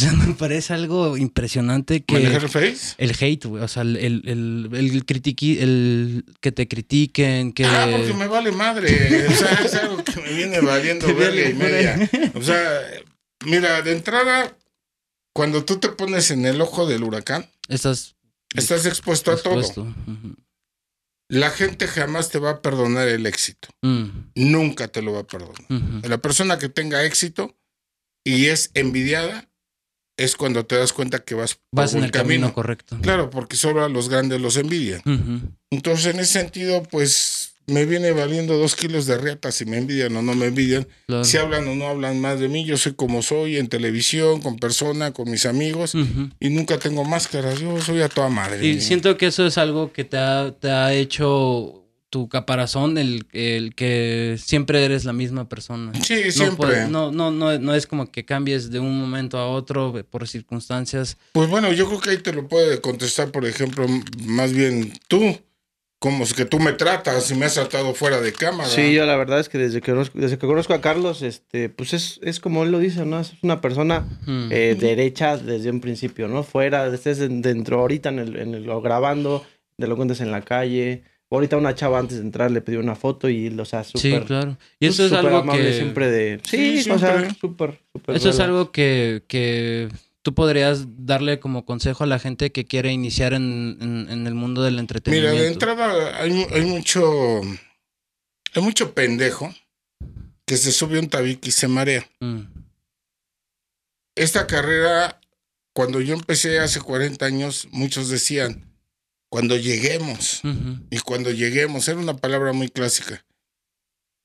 Sea, 0.00 0.12
me 0.26 0.34
parece 0.34 0.72
algo 0.72 1.16
impresionante 1.18 2.02
que... 2.02 2.14
¿Manejar 2.14 2.44
el 2.44 2.48
face? 2.48 2.94
El 2.96 3.14
hate, 3.18 3.44
güey. 3.44 3.62
O 3.62 3.68
sea, 3.68 3.82
el, 3.82 3.96
el, 3.96 4.22
el, 4.24 4.70
el, 4.72 4.90
el 4.96 5.04
que 5.04 6.52
te 6.52 6.68
critiquen, 6.68 7.52
que... 7.52 7.66
Ah, 7.66 7.88
porque 7.90 8.14
me 8.14 8.26
vale 8.26 8.50
madre. 8.50 9.26
O 9.28 9.32
sea, 9.32 9.52
es 9.62 9.74
algo 9.74 10.02
que 10.02 10.18
me 10.20 10.32
viene 10.34 10.60
valiendo 10.60 11.14
verga 11.14 11.48
y 11.48 11.54
media. 11.54 12.10
O 12.34 12.42
sea, 12.42 12.80
mira, 13.44 13.82
de 13.82 13.92
entrada, 13.92 14.56
cuando 15.34 15.64
tú 15.66 15.78
te 15.78 15.90
pones 15.90 16.30
en 16.30 16.46
el 16.46 16.60
ojo 16.60 16.86
del 16.86 17.04
huracán... 17.04 17.46
Estás... 17.68 18.16
Estás 18.54 18.84
expuesto, 18.86 19.30
a 19.30 19.36
todo. 19.36 19.94
La 21.28 21.50
gente 21.50 21.86
jamás 21.86 22.30
te 22.30 22.40
va 22.40 22.50
a 22.50 22.62
perdonar 22.62 23.06
el 23.06 23.26
éxito. 23.26 23.68
Mm. 23.82 24.08
Nunca 24.34 24.88
te 24.88 25.02
lo 25.02 25.12
va 25.12 25.20
a 25.20 25.26
perdonar. 25.26 25.62
La 26.02 26.18
persona 26.18 26.58
que 26.58 26.68
tenga 26.68 27.04
éxito 27.04 27.56
y 28.24 28.46
es 28.46 28.72
envidiada 28.74 29.49
es 30.20 30.36
cuando 30.36 30.64
te 30.66 30.76
das 30.76 30.92
cuenta 30.92 31.20
que 31.20 31.34
vas, 31.34 31.58
vas 31.72 31.94
en 31.94 32.04
el 32.04 32.10
camino. 32.10 32.52
correcto. 32.52 32.98
Claro, 33.00 33.30
porque 33.30 33.56
solo 33.56 33.84
a 33.84 33.88
los 33.88 34.08
grandes 34.08 34.40
los 34.40 34.56
envidian. 34.56 35.02
Entonces, 35.70 36.14
en 36.14 36.20
ese 36.20 36.40
sentido, 36.40 36.82
pues 36.82 37.54
me 37.66 37.86
viene 37.86 38.12
valiendo 38.12 38.58
dos 38.58 38.74
kilos 38.74 39.06
de 39.06 39.16
riata 39.16 39.52
si 39.52 39.64
me 39.64 39.78
envidian 39.78 40.14
o 40.16 40.22
no 40.22 40.34
me 40.34 40.46
envidian. 40.46 40.86
Si 41.22 41.38
hablan 41.38 41.66
o 41.68 41.74
no 41.74 41.86
hablan 41.86 42.20
más 42.20 42.38
de 42.38 42.48
mí, 42.48 42.64
yo 42.64 42.76
soy 42.76 42.94
como 42.94 43.22
soy 43.22 43.56
en 43.56 43.68
televisión, 43.68 44.40
con 44.40 44.58
persona, 44.58 45.12
con 45.12 45.30
mis 45.30 45.46
amigos, 45.46 45.94
y 45.94 46.50
nunca 46.50 46.78
tengo 46.78 47.04
máscaras. 47.04 47.60
Yo 47.60 47.80
soy 47.80 48.02
a 48.02 48.08
toda 48.08 48.28
madre. 48.28 48.66
Y 48.66 48.80
siento 48.80 49.16
que 49.16 49.26
eso 49.26 49.46
es 49.46 49.56
algo 49.56 49.92
que 49.92 50.04
te 50.04 50.18
ha, 50.18 50.54
te 50.58 50.70
ha 50.70 50.92
hecho 50.92 51.79
tu 52.10 52.28
caparazón, 52.28 52.98
el, 52.98 53.26
el, 53.32 53.74
que 53.74 54.36
siempre 54.38 54.84
eres 54.84 55.04
la 55.04 55.12
misma 55.12 55.48
persona. 55.48 55.92
Sí, 56.02 56.32
siempre. 56.32 56.88
No, 56.88 57.12
no, 57.12 57.30
no, 57.30 57.56
no, 57.58 57.74
es 57.74 57.86
como 57.86 58.10
que 58.10 58.24
cambies 58.24 58.70
de 58.70 58.80
un 58.80 59.00
momento 59.00 59.38
a 59.38 59.48
otro 59.48 59.94
por 60.10 60.26
circunstancias. 60.26 61.16
Pues 61.32 61.48
bueno, 61.48 61.72
yo 61.72 61.86
creo 61.86 62.00
que 62.00 62.10
ahí 62.10 62.18
te 62.18 62.32
lo 62.32 62.48
puede 62.48 62.80
contestar, 62.80 63.30
por 63.30 63.46
ejemplo, 63.46 63.86
más 64.24 64.52
bien 64.52 64.92
tú. 65.08 65.38
Como 66.00 66.24
es 66.24 66.32
que 66.32 66.46
tú 66.46 66.58
me 66.58 66.72
tratas 66.72 67.30
y 67.30 67.34
me 67.34 67.44
has 67.44 67.52
tratado 67.52 67.92
fuera 67.92 68.22
de 68.22 68.32
cámara. 68.32 68.70
Sí, 68.70 68.94
yo 68.94 69.04
la 69.04 69.16
verdad 69.16 69.38
es 69.38 69.50
que 69.50 69.58
desde 69.58 69.82
que 69.82 69.92
conozco, 69.92 70.18
desde 70.18 70.38
que 70.38 70.46
conozco 70.46 70.72
a 70.72 70.80
Carlos, 70.80 71.20
este, 71.20 71.68
pues 71.68 71.92
es, 71.92 72.18
es 72.22 72.40
como 72.40 72.62
él 72.62 72.72
lo 72.72 72.78
dice, 72.78 73.04
¿no? 73.04 73.20
Es 73.20 73.34
una 73.42 73.60
persona 73.60 74.08
eh, 74.26 74.78
derecha 74.80 75.36
desde 75.36 75.68
un 75.68 75.82
principio, 75.82 76.26
¿no? 76.26 76.42
Fuera, 76.42 76.86
estés 76.86 77.18
dentro 77.18 77.80
ahorita 77.80 78.08
en 78.08 78.18
el, 78.18 78.36
en 78.36 78.54
el, 78.54 78.80
grabando, 78.80 79.44
de 79.76 79.88
lo 79.88 79.96
cuentes 79.96 80.22
en 80.22 80.30
la 80.30 80.40
calle, 80.40 81.04
Ahorita 81.32 81.56
una 81.56 81.76
chava 81.76 82.00
antes 82.00 82.18
de 82.18 82.24
entrar 82.24 82.50
le 82.50 82.60
pidió 82.60 82.80
una 82.80 82.96
foto 82.96 83.28
y, 83.28 83.46
o 83.48 83.64
sea, 83.64 83.84
súper. 83.84 84.00
Sí, 84.00 84.26
claro. 84.26 84.58
Y 84.80 84.86
eso 84.86 85.06
es 85.06 85.12
algo 85.12 85.44
que. 85.52 85.72
siempre 85.74 86.10
de. 86.10 86.40
Sí, 86.42 86.80
o 86.90 86.98
sea, 86.98 87.32
súper, 87.34 87.80
súper. 87.92 88.16
Eso 88.16 88.30
es 88.30 88.40
algo 88.40 88.72
que, 88.72 89.22
que 89.28 89.88
tú 90.22 90.34
podrías 90.34 90.86
darle 91.06 91.38
como 91.38 91.64
consejo 91.64 92.02
a 92.02 92.08
la 92.08 92.18
gente 92.18 92.50
que 92.50 92.64
quiere 92.64 92.90
iniciar 92.90 93.32
en, 93.32 93.78
en, 93.80 94.26
el 94.26 94.34
mundo 94.34 94.62
del 94.62 94.80
entretenimiento. 94.80 95.30
Mira, 95.30 95.42
de 95.42 95.52
entrada 95.52 96.20
hay, 96.20 96.46
hay, 96.52 96.64
mucho. 96.64 97.40
Hay 98.54 98.62
mucho 98.62 98.92
pendejo 98.92 99.54
que 100.44 100.56
se 100.56 100.72
sube 100.72 100.98
un 100.98 101.08
tabique 101.08 101.50
y 101.50 101.52
se 101.52 101.68
marea. 101.68 102.08
Mm. 102.18 102.40
Esta 104.16 104.48
carrera, 104.48 105.20
cuando 105.72 106.00
yo 106.00 106.14
empecé 106.14 106.58
hace 106.58 106.80
40 106.80 107.24
años, 107.24 107.68
muchos 107.70 108.08
decían 108.08 108.69
cuando 109.30 109.56
lleguemos. 109.56 110.42
Y 110.90 110.98
cuando 110.98 111.30
lleguemos, 111.30 111.88
era 111.88 111.98
una 111.98 112.16
palabra 112.16 112.52
muy 112.52 112.68
clásica. 112.68 113.24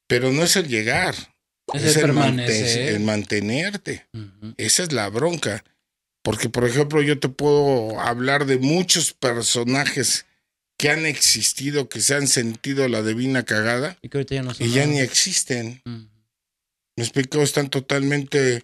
Pero 0.08 0.32
no 0.34 0.44
es 0.44 0.56
el 0.56 0.68
llegar, 0.68 1.16
Es, 1.74 1.96
el, 1.96 2.12
mantenerte. 3.00 4.06
Esa 4.58 4.84
es 4.84 4.92
la 4.92 5.10
bronca. 5.10 5.64
Porque, 6.24 6.50
por 6.50 6.66
ejemplo, 6.66 7.02
yo 7.02 7.20
te 7.20 7.30
puedo 7.30 8.00
hablar 8.00 8.46
de 8.46 8.58
muchos 8.58 9.14
personajes 9.14 10.26
que 10.78 10.90
han 10.90 11.06
existido, 11.06 11.88
que 11.88 12.02
se 12.02 12.16
han 12.16 12.28
sentido 12.28 12.88
la 12.88 13.02
divina 13.04 13.46
cagada 13.46 13.98
y, 14.02 14.70
ya, 14.70 14.86
ni 14.88 15.00
existen. 15.00 15.82
Me 15.86 17.04
explico, 17.04 17.42
están 17.42 17.70
totalmente 17.70 18.64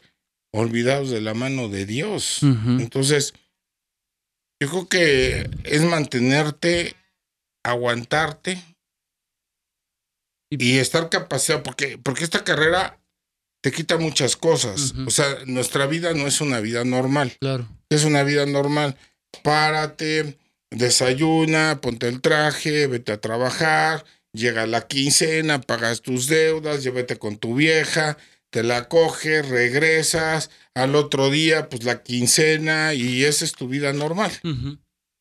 olvidados 0.51 1.11
de 1.11 1.21
la 1.21 1.33
mano 1.33 1.69
de 1.69 1.85
Dios. 1.85 2.39
Entonces, 2.41 3.33
yo 4.61 4.69
creo 4.69 4.87
que 4.87 5.49
es 5.63 5.81
mantenerte, 5.81 6.95
aguantarte 7.63 8.63
y, 10.51 10.77
estar 10.77 11.09
capacitado, 11.09 11.63
porque, 11.63 11.97
porque 11.97 12.23
esta 12.23 12.43
carrera 12.43 12.99
te 13.63 13.71
quita 13.71 13.97
muchas 13.97 14.37
cosas. 14.37 14.93
O 15.07 15.09
sea, 15.09 15.25
nuestra 15.47 15.87
vida 15.87 16.13
no 16.13 16.27
es 16.27 16.41
una 16.41 16.59
vida 16.59 16.83
normal. 16.83 17.35
Claro. 17.39 17.67
Es 17.89 18.03
una 18.03 18.21
vida 18.21 18.45
normal. 18.45 18.97
Párate, 19.41 20.37
desayuna, 20.69 21.79
ponte 21.81 22.07
el 22.07 22.21
traje, 22.21 22.85
vete 22.85 23.13
a 23.13 23.21
trabajar, 23.21 24.05
llega 24.31 24.67
la 24.67 24.85
quincena, 24.87 25.59
pagas 25.59 26.01
tus 26.01 26.27
deudas, 26.27 26.83
llévete 26.83 27.17
con 27.17 27.37
tu 27.37 27.55
vieja, 27.55 28.15
te 28.51 28.61
la 28.61 28.87
coges, 28.87 29.49
regresas, 29.49 30.51
al 30.75 30.95
otro 30.95 31.29
día, 31.29 31.69
pues 31.69 31.83
la 31.83 32.03
quincena, 32.03 32.93
y 32.93 33.23
esa 33.23 33.45
es 33.45 33.53
tu 33.53 33.67
vida 33.67 33.93
normal. 33.93 34.31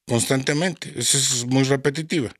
Constantemente. 0.06 0.92
Eso 0.96 1.18
es 1.18 1.46
muy 1.46 1.64
repetitiva. 1.64 2.32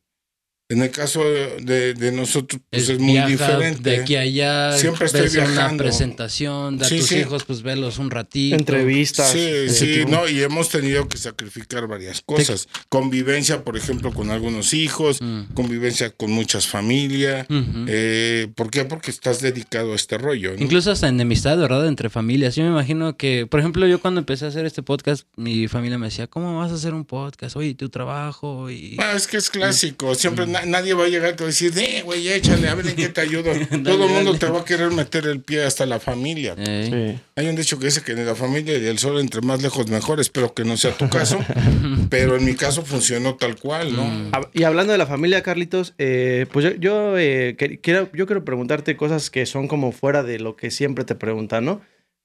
En 0.70 0.82
el 0.82 0.90
caso 0.92 1.24
de, 1.24 2.12
nosotros, 2.14 2.62
pues 2.70 2.88
es, 2.88 3.00
muy 3.00 3.18
diferente. 3.22 3.90
De 3.90 3.96
aquí 3.96 4.14
allá, 4.14 4.70
siempre 4.78 5.06
estoy 5.06 5.28
viajando. 5.28 5.74
una 5.74 5.76
presentación, 5.76 6.78
de 6.78 6.86
a 6.86 6.88
tus 6.88 7.10
hijos, 7.10 7.42
pues 7.42 7.62
verlos 7.62 7.98
un 7.98 8.08
ratito. 8.08 8.54
Entrevistas. 8.54 9.32
Sí, 9.32 9.68
sí, 9.68 10.04
no, 10.06 10.28
y 10.28 10.40
hemos 10.44 10.68
tenido 10.68 11.08
que 11.08 11.18
sacrificar 11.18 11.88
varias 11.88 12.20
cosas. 12.20 12.68
Convivencia, 12.88 13.64
por 13.64 13.76
ejemplo, 13.76 14.12
con 14.12 14.30
algunos 14.30 14.72
hijos, 14.72 15.20
mm. 15.20 15.54
convivencia 15.54 16.10
con 16.10 16.30
muchas 16.30 16.68
familias. 16.68 17.48
eh, 17.88 18.46
¿Por 18.54 18.70
qué? 18.70 18.84
Porque 18.84 19.10
estás 19.10 19.40
dedicado 19.40 19.92
a 19.92 19.96
este 19.96 20.18
rollo. 20.18 20.54
Incluso 20.56 20.92
hasta 20.92 21.08
enemistad, 21.08 21.58
¿verdad? 21.58 21.88
Entre 21.88 22.10
familias. 22.10 22.54
Yo 22.54 22.62
me 22.62 22.70
imagino 22.70 23.16
que, 23.16 23.44
por 23.44 23.58
ejemplo, 23.58 23.88
yo 23.88 24.00
cuando 24.00 24.20
empecé 24.20 24.44
a 24.44 24.48
hacer 24.48 24.66
este 24.66 24.84
podcast, 24.84 25.26
mi 25.34 25.66
familia 25.66 25.98
me 25.98 26.06
decía, 26.06 26.28
¿cómo 26.28 26.60
vas 26.60 26.70
a 26.70 26.76
hacer 26.76 26.94
un 26.94 27.04
podcast? 27.04 27.56
Oye, 27.56 27.74
tu 27.74 27.88
trabajo 27.88 28.70
y... 28.70 28.96
Ah, 29.00 29.14
es 29.16 29.26
que 29.26 29.36
es 29.38 29.50
clásico. 29.50 30.14
Siempre 30.14 30.46
mm 30.46 30.59
nadie 30.66 30.94
va 30.94 31.04
a 31.04 31.08
llegar 31.08 31.34
y 31.34 31.36
va 31.36 31.44
a 31.44 31.46
decir, 31.46 31.72
eh, 31.76 32.02
güey, 32.04 32.28
échale, 32.28 32.68
a 32.68 32.74
ver 32.74 32.86
en 32.88 32.96
qué 32.96 33.08
te 33.08 33.20
ayudo. 33.20 33.52
Todo 33.84 34.06
el 34.06 34.10
mundo 34.10 34.38
te 34.38 34.46
va 34.46 34.60
a 34.60 34.64
querer 34.64 34.90
meter 34.90 35.26
el 35.26 35.40
pie 35.40 35.64
hasta 35.64 35.86
la 35.86 36.00
familia. 36.00 36.54
Hay 36.56 37.48
un 37.48 37.56
dicho 37.56 37.78
que 37.78 37.86
dice 37.86 38.02
que 38.02 38.12
en 38.12 38.26
la 38.26 38.34
familia 38.34 38.76
y 38.76 38.86
el 38.86 38.98
sol 38.98 39.18
entre 39.20 39.40
más 39.40 39.62
lejos 39.62 39.88
mejor. 39.88 40.20
Espero 40.20 40.54
que 40.54 40.64
no 40.64 40.76
sea 40.76 40.92
tu 40.96 41.08
caso, 41.08 41.38
pero 42.10 42.36
en 42.36 42.44
mi 42.44 42.54
caso 42.54 42.84
funcionó 42.84 43.36
tal 43.36 43.56
cual, 43.56 43.94
¿no? 43.94 44.04
Mm. 44.04 44.30
Y 44.52 44.64
hablando 44.64 44.92
de 44.92 44.98
la 44.98 45.06
familia, 45.06 45.42
Carlitos, 45.42 45.94
eh, 45.98 46.46
pues 46.52 46.64
yo, 46.64 46.72
yo 46.72 47.18
eh, 47.18 47.56
quiero, 47.82 48.10
yo 48.12 48.26
quiero 48.26 48.44
preguntarte 48.44 48.96
cosas 48.96 49.30
que 49.30 49.46
son 49.46 49.68
como 49.68 49.92
fuera 49.92 50.22
de 50.22 50.38
lo 50.38 50.56
que 50.56 50.70
siempre 50.70 51.04
te 51.04 51.14
preguntan, 51.14 51.64
¿no? 51.64 51.80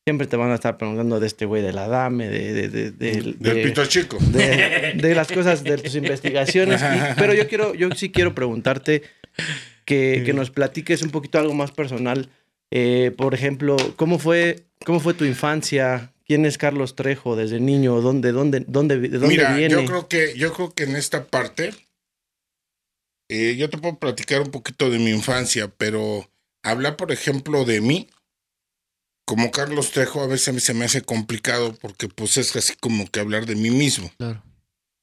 Siempre 0.07 0.27
te 0.27 0.35
van 0.37 0.51
a 0.51 0.55
estar 0.55 0.77
preguntando 0.77 1.19
de 1.19 1.25
este 1.25 1.45
güey 1.45 1.63
de 1.63 1.73
la 1.73 1.87
dame, 1.87 2.29
de, 2.29 2.69
de, 2.69 2.91
del 2.91 3.33
pito 3.63 3.83
chico. 3.87 4.19
De, 4.19 5.15
las 5.15 5.31
cosas, 5.31 5.63
de 5.63 5.79
tus 5.79 5.95
investigaciones. 5.95 6.79
pero 7.17 7.33
yo 7.33 7.47
quiero, 7.47 7.73
yo 7.73 7.89
sí 7.95 8.11
quiero 8.11 8.35
preguntarte 8.35 9.01
que, 9.83 10.21
que 10.23 10.33
nos 10.33 10.51
platiques 10.51 11.01
un 11.01 11.09
poquito 11.09 11.39
algo 11.39 11.55
más 11.55 11.71
personal. 11.71 12.29
Eh, 12.69 13.13
por 13.17 13.33
ejemplo, 13.33 13.77
¿cómo 13.95 14.19
fue, 14.19 14.65
¿cómo 14.85 14.99
fue 14.99 15.15
tu 15.15 15.25
infancia? 15.25 16.13
¿Quién 16.27 16.45
es 16.45 16.59
Carlos 16.59 16.95
Trejo 16.95 17.35
desde 17.35 17.59
niño? 17.59 17.99
¿Dónde, 17.99 18.31
dónde, 18.31 18.59
dónde, 18.67 18.99
de 18.99 19.09
dónde 19.09 19.27
Mira, 19.27 19.55
viene? 19.55 19.73
Yo 19.73 19.85
creo 19.85 20.07
que, 20.07 20.37
yo 20.37 20.53
creo 20.53 20.71
que 20.71 20.83
en 20.83 20.97
esta 20.97 21.25
parte, 21.25 21.73
eh, 23.27 23.55
yo 23.57 23.71
te 23.71 23.79
puedo 23.79 23.97
platicar 23.97 24.41
un 24.41 24.51
poquito 24.51 24.91
de 24.91 24.99
mi 24.99 25.09
infancia, 25.09 25.67
pero 25.75 26.29
hablar, 26.61 26.95
por 26.95 27.11
ejemplo, 27.11 27.65
de 27.65 27.81
mí 27.81 28.07
como 29.25 29.51
Carlos 29.51 29.91
Trejo 29.91 30.21
a 30.21 30.27
veces 30.27 30.63
se 30.63 30.73
me 30.73 30.85
hace 30.85 31.01
complicado 31.01 31.75
porque 31.81 32.07
pues 32.07 32.37
es 32.37 32.55
así 32.55 32.73
como 32.79 33.07
que 33.09 33.19
hablar 33.19 33.45
de 33.45 33.55
mí 33.55 33.71
mismo. 33.71 34.11
Claro. 34.17 34.41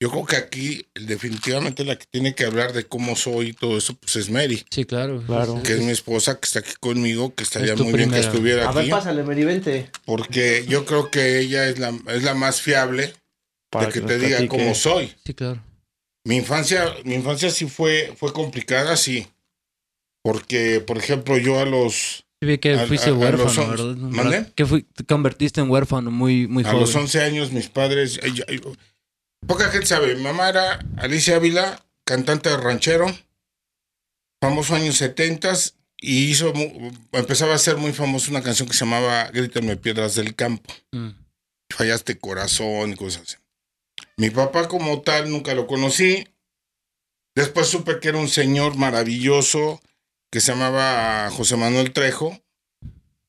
Yo 0.01 0.11
creo 0.11 0.27
que 0.27 0.37
aquí 0.37 0.87
definitivamente 0.95 1.85
la 1.85 1.97
que 1.97 2.07
tiene 2.11 2.35
que 2.35 2.45
hablar 2.45 2.73
de 2.73 2.85
cómo 2.85 3.15
soy 3.15 3.51
y 3.51 3.53
todo 3.53 3.79
eso 3.79 3.95
pues 3.95 4.17
es 4.17 4.31
Mary. 4.31 4.65
Sí, 4.69 4.85
claro. 4.85 5.23
claro. 5.25 5.63
Que 5.63 5.75
es 5.75 5.81
mi 5.81 5.93
esposa 5.93 6.41
que 6.41 6.47
está 6.47 6.59
aquí 6.59 6.73
conmigo, 6.81 7.35
que 7.35 7.45
estaría 7.45 7.77
muy 7.77 7.93
bien 7.93 8.11
que 8.11 8.19
estuviera 8.19 8.69
aquí. 8.69 8.79
A 8.79 8.83
ver, 8.83 8.91
pásale, 8.91 9.23
Mary, 9.23 9.45
vente. 9.45 9.91
Porque 10.05 10.65
yo 10.69 10.85
creo 10.87 11.11
que 11.11 11.39
ella 11.39 11.69
es 11.69 11.79
la, 11.79 11.97
es 12.09 12.25
la 12.25 12.35
más 12.35 12.61
fiable 12.61 13.15
Para 13.71 13.87
de 13.87 13.93
que, 13.93 14.01
te 14.01 14.19
diga 14.19 14.45
cómo 14.49 14.75
soy. 14.75 15.13
Sí, 15.25 15.35
claro. 15.35 15.63
Mi 16.25 16.37
infancia, 16.37 16.93
mi 17.05 17.15
infancia 17.15 17.51
sí 17.51 17.67
fue, 17.67 18.13
fue 18.17 18.33
complicada, 18.33 18.97
sí. 18.97 19.29
Porque, 20.25 20.81
por 20.81 20.99
ejemplo, 20.99 21.37
yo 21.39 21.61
a 21.61 21.65
los 21.65 22.22
vi 22.47 22.59
que 22.59 22.77
fuiste 22.87 23.13
huérfano, 23.13 23.69
¿verdad? 23.69 23.97
¿Mande? 23.97 24.53
Que 24.55 24.65
te 24.65 25.05
convertiste 25.05 25.61
en 25.61 25.71
huérfano 25.71 26.11
muy, 26.11 26.47
muy 26.47 26.65
joven. 26.65 26.79
A 26.79 26.81
los 26.81 26.95
11 26.95 27.21
años 27.23 27.53
mis 27.53 27.69
padres... 27.69 28.19
poca 29.47 29.71
gente 29.71 29.87
sabe. 29.87 30.17
Mi 30.17 30.23
mamá 30.23 30.49
era 30.49 30.81
Alicia 30.97 31.37
Ávila, 31.37 31.85
cantante 32.05 32.51
de 32.51 32.57
ranchero, 32.57 33.07
famoso 34.41 34.75
años 34.75 34.97
70 34.97 35.53
y 35.99 36.31
hizo... 36.31 36.53
Empezaba 37.13 37.55
a 37.55 37.59
ser 37.59 37.77
muy 37.77 37.93
famoso 37.93 38.31
una 38.31 38.43
canción 38.43 38.69
que 38.69 38.75
se 38.75 38.85
llamaba 38.85 39.31
Grítenme 39.33 39.77
Piedras 39.77 40.17
del 40.17 40.35
Campo. 40.35 40.73
Mm. 40.91 41.11
Fallaste 41.71 42.19
corazón 42.19 42.91
y 42.91 42.97
cosas 42.97 43.23
así. 43.23 43.37
Mi 44.17 44.31
papá 44.31 44.69
como 44.69 45.01
tal 45.03 45.31
nunca 45.31 45.55
lo 45.55 45.67
conocí. 45.67 46.27
Después 47.35 47.69
supe 47.69 47.99
que 48.01 48.09
era 48.09 48.19
un 48.19 48.29
señor 48.29 48.77
maravilloso 48.77 49.81
que 50.33 50.41
se 50.41 50.53
llamaba 50.53 51.31
José 51.31 51.57
Manuel 51.57 51.93
Trejo, 51.93 52.43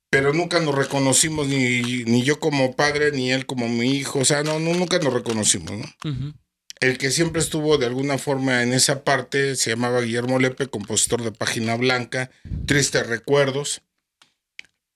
pero 0.10 0.32
nunca 0.32 0.62
nos 0.62 0.74
reconocimos, 0.74 1.48
ni, 1.48 2.06
ni 2.06 2.24
yo 2.24 2.40
como 2.40 2.78
padre, 2.78 3.12
ni 3.12 3.34
él 3.34 3.46
como 3.46 3.68
mi 3.68 3.92
hijo, 3.92 4.20
o 4.20 4.26
sea, 4.26 4.42
no, 4.44 4.58
nunca 4.58 5.00
nos 5.00 5.14
reconocimos, 5.14 5.72
¿no? 5.72 6.34
El 6.80 6.98
que 6.98 7.12
siempre 7.12 7.42
estuvo 7.42 7.78
de 7.78 7.88
alguna 7.88 8.18
forma 8.18 8.64
en 8.64 8.72
esa 8.72 9.04
parte 9.04 9.58
se 9.58 9.72
llamaba 9.72 10.02
Guillermo 10.02 10.40
Lepe, 10.40 10.68
compositor 10.68 11.24
de 11.24 11.34
Página 11.34 11.76
Blanca, 11.76 12.32
Tristes 12.66 13.06
Recuerdos. 13.06 13.82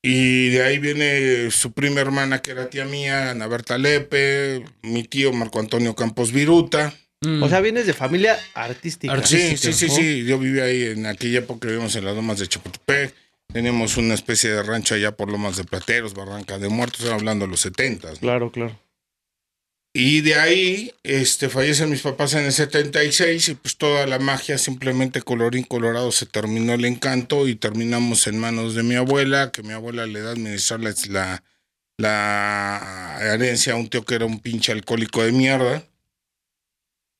Y 0.02 0.50
de 0.50 0.64
ahí 0.64 0.80
viene 0.80 1.52
su 1.52 1.74
prima 1.74 2.00
hermana, 2.00 2.42
que 2.42 2.52
era 2.52 2.70
tía 2.70 2.86
mía, 2.86 3.32
Ana 3.32 3.48
Berta 3.48 3.78
Lepe, 3.78 4.64
mi 4.82 5.04
tío 5.04 5.34
Marco 5.34 5.60
Antonio 5.60 5.94
Campos 5.96 6.32
Viruta. 6.32 6.94
Mm. 7.22 7.42
O 7.42 7.50
sea, 7.50 7.62
vienes 7.62 7.88
de 7.88 7.94
familia 7.94 8.38
artística. 8.54 9.26
Sí, 9.26 9.58
sí, 9.58 9.74
sí, 9.74 9.90
sí. 9.90 10.24
Yo 10.26 10.38
vivía 10.38 10.66
ahí 10.66 10.84
en 10.84 11.06
aquella 11.06 11.40
época, 11.40 11.68
vivíamos 11.68 11.96
en 11.96 12.06
las 12.06 12.16
lomas 12.16 12.40
de 12.40 12.48
Chapultepec. 12.48 13.14
Teníamos 13.52 13.98
una 13.98 14.14
especie 14.14 14.52
de 14.52 14.62
rancho 14.62 14.96
allá 14.96 15.14
por 15.14 15.32
lomas 15.32 15.58
de 15.58 15.64
Plateros, 15.64 16.14
Barranca 16.14 16.60
de 16.60 16.70
Muertos, 16.70 17.06
hablando 17.06 17.46
de 17.46 17.52
los 17.52 17.62
70. 17.62 18.14
Claro, 18.20 18.52
claro. 18.52 18.78
Y 19.94 20.22
de 20.22 20.36
ahí 20.36 20.94
este, 21.02 21.50
fallecen 21.50 21.90
mis 21.90 22.02
papás 22.02 22.36
en 22.36 22.46
el 22.46 22.52
76 22.52 23.50
y 23.50 23.56
pues 23.56 23.78
toda 23.78 24.06
la 24.06 24.20
magia, 24.20 24.60
simplemente 24.60 25.24
colorín 25.24 25.64
colorado, 25.64 26.12
se 26.12 26.28
terminó 26.28 26.74
el 26.74 26.86
encanto 26.86 27.48
y 27.48 27.56
terminamos 27.56 28.28
en 28.28 28.38
manos 28.38 28.76
de 28.76 28.84
mi 28.84 28.94
abuela, 28.94 29.52
que 29.52 29.64
mi 29.64 29.74
abuela 29.74 30.06
le 30.06 30.22
da 30.22 30.32
administrar 30.34 30.82
la, 30.82 31.44
la 31.98 33.18
herencia 33.22 33.74
a 33.74 33.78
un 33.78 33.88
tío 33.88 34.06
que 34.06 34.14
era 34.14 34.26
un 34.26 34.40
pinche 34.40 34.72
alcohólico 34.72 35.24
de 35.24 35.32
mierda. 35.32 35.84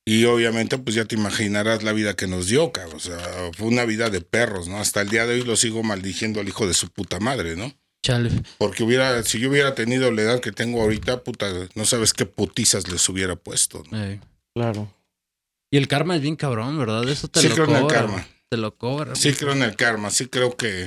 Y 0.08 0.24
obviamente, 0.24 0.78
pues 0.78 0.96
ya 0.96 1.04
te 1.04 1.16
imaginarás 1.16 1.82
la 1.82 1.92
vida 1.92 2.16
que 2.16 2.26
nos 2.26 2.46
dio, 2.46 2.72
cabrón. 2.72 2.96
O 2.96 2.98
sea, 2.98 3.18
fue 3.52 3.68
una 3.68 3.84
vida 3.84 4.08
de 4.08 4.22
perros, 4.22 4.66
¿no? 4.66 4.78
Hasta 4.78 5.02
el 5.02 5.10
día 5.10 5.26
de 5.26 5.34
hoy 5.34 5.42
lo 5.42 5.54
sigo 5.54 5.82
maldiciendo 5.82 6.40
al 6.40 6.48
hijo 6.48 6.66
de 6.66 6.72
su 6.72 6.88
puta 6.88 7.20
madre, 7.20 7.56
¿no? 7.56 7.74
Chale. 8.02 8.30
Porque 8.56 8.84
hubiera, 8.84 9.22
si 9.22 9.38
yo 9.38 9.50
hubiera 9.50 9.74
tenido 9.74 10.10
la 10.10 10.22
edad 10.22 10.40
que 10.40 10.50
tengo 10.50 10.80
ahorita, 10.80 11.24
puta, 11.24 11.52
no 11.74 11.84
sabes 11.84 12.14
qué 12.14 12.24
putizas 12.24 12.90
les 12.90 13.06
hubiera 13.10 13.36
puesto. 13.36 13.82
¿no? 13.90 14.18
claro. 14.54 14.90
Y 15.70 15.76
el 15.76 15.88
karma 15.88 16.16
es 16.16 16.22
bien 16.22 16.36
cabrón, 16.36 16.78
¿verdad? 16.78 17.06
Eso 17.06 17.28
te 17.28 17.42
sí 17.42 17.50
creo 17.50 17.66
en 17.66 17.76
el 17.76 17.86
karma. 17.86 18.26
Te 18.48 18.56
lo 18.56 18.74
cobra. 18.78 19.14
Sí 19.14 19.34
creo 19.34 19.52
en 19.52 19.62
el 19.62 19.76
karma. 19.76 20.08
Sí 20.08 20.28
creo 20.28 20.56
que 20.56 20.86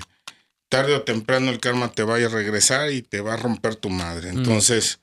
tarde 0.68 0.96
o 0.96 1.04
temprano 1.04 1.51
el 1.51 1.60
karma 1.60 1.92
te 1.92 2.01
va 2.01 2.16
a 2.16 2.28
regresar 2.28 2.92
y 2.92 3.04
te 3.04 3.22
va 3.22 3.36
a 3.36 3.38
romper 3.38 3.75
tu 3.75 3.92
madre. 3.92 4.34
Mm. 4.34 4.40
Entonces, 4.40 5.00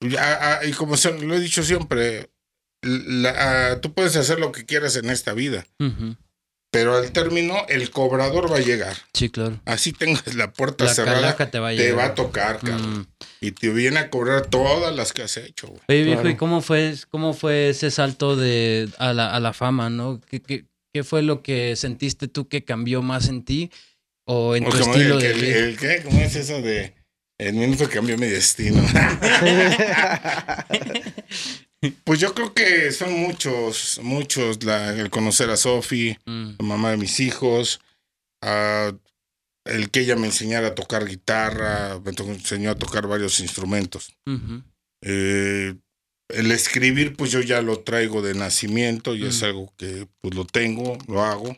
y 0.00 0.72
como 0.72 0.94
lo 0.96 1.34
he 1.34 1.40
dicho 1.40 1.62
siempre, 1.62 2.29
la, 2.82 3.80
tú 3.80 3.92
puedes 3.92 4.16
hacer 4.16 4.40
lo 4.40 4.52
que 4.52 4.64
quieras 4.64 4.96
en 4.96 5.10
esta 5.10 5.32
vida. 5.32 5.66
Pero 6.72 6.96
al 6.96 7.10
término, 7.10 7.56
el 7.68 7.90
cobrador 7.90 8.50
va 8.50 8.58
a 8.58 8.60
llegar. 8.60 8.96
Sí, 9.12 9.28
claro. 9.28 9.60
Así 9.64 9.92
tengas 9.92 10.34
la 10.34 10.52
puerta 10.52 10.86
cerrada, 10.88 11.36
te 11.50 11.58
va, 11.58 12.04
a, 12.04 12.14
tocar, 12.14 12.62
mm. 12.62 13.06
Y 13.40 13.50
te 13.50 13.70
viene 13.70 13.98
a 13.98 14.08
cobrar 14.08 14.46
todas 14.46 14.94
las 14.94 15.12
que 15.12 15.22
has 15.22 15.36
hecho, 15.36 15.66
güey. 15.66 15.80
Oye, 15.88 16.04
viejo, 16.04 16.28
¿y 16.28 16.36
cómo 16.36 16.60
fue, 16.60 16.94
cómo 17.08 17.32
fue 17.32 17.70
ese 17.70 17.90
salto 17.90 18.36
de, 18.36 18.88
a, 18.98 19.12
la, 19.12 19.34
a 19.34 19.40
la 19.40 19.52
fama, 19.52 19.90
no? 19.90 20.20
¿Qué, 20.28 20.40
qué, 20.40 20.66
qué 20.92 21.02
fue 21.02 21.22
lo 21.22 21.42
que 21.42 21.74
sentiste 21.74 22.28
tú 22.28 22.46
que 22.46 22.64
cambió 22.64 23.02
más 23.02 23.28
en 23.28 23.44
ti? 23.44 23.70
o 24.32 24.54
en 24.54 24.64
tu 24.64 24.76
estilo 24.76 25.18
de 25.18 25.32
vida. 25.32 25.56
El, 25.56 25.76
¿qué? 25.76 26.02
¿Cómo 26.04 26.20
es 26.20 26.36
eso 26.36 26.62
de 26.62 26.94
el 27.38 27.54
minuto 27.54 27.88
cambió 27.88 28.16
mi 28.16 28.26
destino? 28.26 28.80
pues 32.04 32.20
yo 32.20 32.34
creo 32.34 32.52
que 32.52 32.92
son 32.92 33.12
muchos, 33.12 34.00
muchos, 34.02 34.58
el 34.62 35.10
conocer 35.10 35.48
a 35.50 35.56
Sofi, 35.56 36.16
mm. 36.26 36.50
la 36.58 36.66
mamá 36.66 36.90
de 36.90 36.98
mis 36.98 37.20
hijos, 37.20 37.80
el 38.42 39.90
que 39.90 40.00
ella 40.00 40.16
me 40.16 40.26
enseñara 40.26 40.68
a 40.68 40.74
tocar 40.74 41.06
guitarra, 41.06 41.98
me 42.00 42.10
enseñó 42.10 42.70
a 42.70 42.78
tocar 42.78 43.06
varios 43.06 43.40
instrumentos. 43.40 44.14
eh, 45.02 45.74
el 46.28 46.52
escribir, 46.52 47.16
pues 47.16 47.32
yo 47.32 47.40
ya 47.40 47.60
lo 47.62 47.80
traigo 47.80 48.22
de 48.22 48.34
nacimiento 48.34 49.14
y 49.14 49.24
es 49.24 49.42
mm. 49.42 49.44
algo 49.44 49.72
que 49.76 50.06
pues 50.20 50.34
lo 50.34 50.44
tengo, 50.44 50.98
lo 51.08 51.22
hago. 51.22 51.56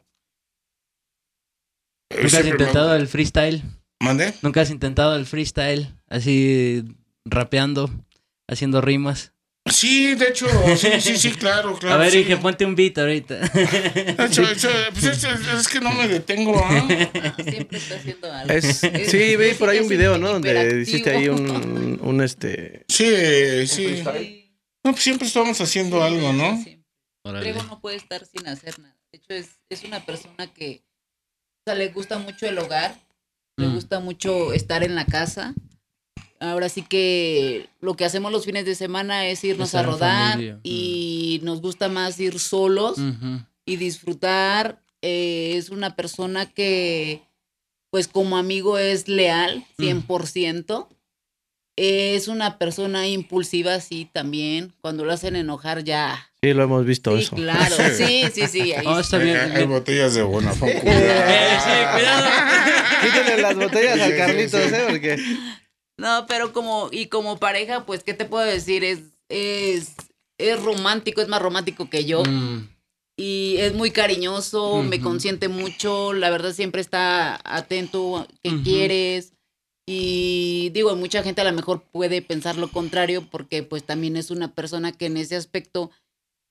¿Nunca 2.11 2.38
has 2.38 2.47
intentado 2.47 2.95
el 2.95 3.09
freestyle? 3.09 3.62
¿Mande? 4.00 4.35
¿Nunca 4.43 4.61
has 4.61 4.71
intentado 4.71 5.17
el 5.17 5.26
freestyle? 5.26 5.95
Así 6.09 6.85
rapeando, 7.25 7.91
haciendo 8.49 8.81
rimas. 8.81 9.32
Sí, 9.71 10.14
de 10.16 10.28
hecho, 10.28 10.47
sí, 10.76 11.00
sí, 11.00 11.16
sí, 11.16 11.31
claro, 11.33 11.75
claro. 11.78 11.95
A 11.95 11.99
ver, 11.99 12.12
dije, 12.12 12.37
ponte 12.37 12.64
un 12.64 12.75
beat 12.75 12.99
ahorita. 12.99 13.38
pues 13.52 14.38
es, 14.38 15.69
que 15.69 15.81
no 15.81 15.92
me 15.92 16.09
detengo. 16.09 16.61
¿ah? 16.64 16.87
Siempre 17.42 17.78
está 17.78 17.95
haciendo 17.95 18.33
algo. 18.33 18.61
sí, 18.61 19.37
ve 19.37 19.54
por 19.59 19.69
ahí 19.69 19.78
un 19.78 19.88
video, 19.88 20.19
¿no? 20.19 20.33
Donde 20.33 20.83
hiciste 20.83 21.11
ahí 21.11 21.28
un, 21.28 22.00
un 22.02 22.23
este. 22.23 22.85
Sí, 22.88 23.66
sí. 23.66 24.02
No, 24.85 24.90
pues 24.92 25.02
siempre 25.02 25.28
estamos 25.28 25.61
haciendo 25.61 26.02
algo, 26.02 26.33
¿no? 26.33 26.62
Trevo 27.40 27.62
no 27.62 27.81
puede 27.81 27.97
estar 27.97 28.26
sin 28.26 28.49
hacer 28.49 28.78
nada. 28.81 28.99
De 29.12 29.19
hecho, 29.19 29.33
es, 29.35 29.61
es 29.69 29.85
una 29.85 30.04
persona 30.04 30.52
que 30.52 30.85
o 31.62 31.64
sea, 31.64 31.76
le 31.76 31.90
gusta 31.90 32.19
mucho 32.19 32.47
el 32.47 32.59
hogar, 32.59 32.97
le 33.57 33.69
mm. 33.69 33.75
gusta 33.75 34.00
mucho 34.00 34.52
estar 34.52 34.83
en 34.83 34.97
la 34.97 35.07
casa. 35.07 35.54
Ahora 36.42 36.68
sí 36.68 36.82
que 36.82 37.68
lo 37.80 37.94
que 37.94 38.04
hacemos 38.04 38.32
los 38.32 38.44
fines 38.44 38.64
de 38.64 38.75
semana 38.75 39.26
es 39.28 39.44
irnos 39.44 39.76
a 39.76 39.84
rodar 39.84 40.40
y 40.64 41.38
nos 41.44 41.61
gusta 41.61 41.88
más 41.88 42.18
ir 42.18 42.40
solos 42.40 42.99
y 43.64 43.76
disfrutar. 43.76 44.82
Eh, 45.02 45.54
es 45.56 45.70
una 45.70 45.94
persona 45.94 46.46
que, 46.46 47.22
pues 47.90 48.08
como 48.08 48.37
amigo 48.37 48.76
es 48.78 49.06
leal, 49.06 49.64
100%. 49.78 50.88
Mm. 50.88 50.94
Es 51.76 52.26
una 52.26 52.58
persona 52.58 53.06
impulsiva, 53.06 53.78
sí, 53.80 54.11
también. 54.12 54.72
Cuando 54.80 55.04
lo 55.04 55.12
hacen 55.12 55.37
enojar 55.37 55.84
ya. 55.84 56.28
Sí, 56.42 56.52
lo 56.54 56.64
hemos 56.64 56.84
visto 56.84 57.16
sí, 57.16 57.22
eso. 57.22 57.37
Claro, 57.37 57.76
sí, 57.96 58.25
sí, 58.34 58.49
sí. 58.49 58.72
Ahí 58.72 59.00
está 59.00 59.18
bien. 59.18 59.38
Hay, 59.38 59.64
botellas 59.64 60.14
de 60.14 60.22
buena 60.22 60.50
cuidado. 60.58 60.80
sí, 60.80 60.90
cuidado. 61.92 62.26
Quítenle 63.02 63.42
las 63.42 63.54
botellas 63.54 64.00
al 64.00 64.16
Carlitos, 64.16 64.72
¿eh? 64.72 64.84
Porque... 64.88 65.16
No, 66.02 66.26
pero 66.26 66.52
como, 66.52 66.88
y 66.90 67.06
como 67.06 67.38
pareja, 67.38 67.87
pues, 67.87 68.02
¿qué 68.02 68.12
te 68.12 68.25
puedo 68.25 68.44
decir? 68.44 68.82
Es, 68.82 69.14
es, 69.28 69.94
es 70.37 70.61
romántico, 70.61 71.21
es 71.21 71.28
más 71.28 71.40
romántico 71.40 71.88
que 71.88 72.04
yo. 72.04 72.25
Mm. 72.25 72.68
Y 73.16 73.54
es 73.59 73.73
muy 73.73 73.92
cariñoso, 73.92 74.82
me 74.82 75.00
consiente 75.00 75.47
mucho, 75.47 76.12
la 76.12 76.30
verdad 76.30 76.52
siempre 76.52 76.80
está 76.80 77.40
atento 77.44 78.18
a 78.18 78.26
qué 78.42 78.62
quieres 78.64 79.35
y 79.87 80.71
digo, 80.73 80.97
mucha 80.97 81.23
gente 81.23 81.42
a 81.42 81.44
lo 81.44 81.52
mejor 81.52 81.82
puede 81.92 82.23
pensar 82.23 82.56
lo 82.56 82.68
contrario 82.68 83.28
porque 83.30 83.62
pues 83.62 83.85
también 83.85 84.16
es 84.16 84.30
una 84.30 84.54
persona 84.54 84.92
que 84.92 85.06
en 85.06 85.18
ese 85.18 85.37
aspecto 85.37 85.90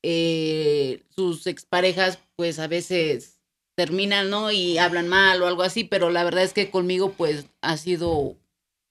eh, 0.03 1.03
sus 1.09 1.47
exparejas 1.47 2.19
pues 2.35 2.59
a 2.59 2.67
veces 2.67 3.41
terminan, 3.75 4.29
¿no? 4.29 4.51
Y 4.51 4.77
hablan 4.77 5.07
mal 5.07 5.41
o 5.41 5.47
algo 5.47 5.63
así, 5.63 5.83
pero 5.83 6.09
la 6.09 6.23
verdad 6.23 6.43
es 6.43 6.53
que 6.53 6.69
conmigo 6.69 7.13
pues 7.13 7.47
ha 7.61 7.75
sido 7.75 8.37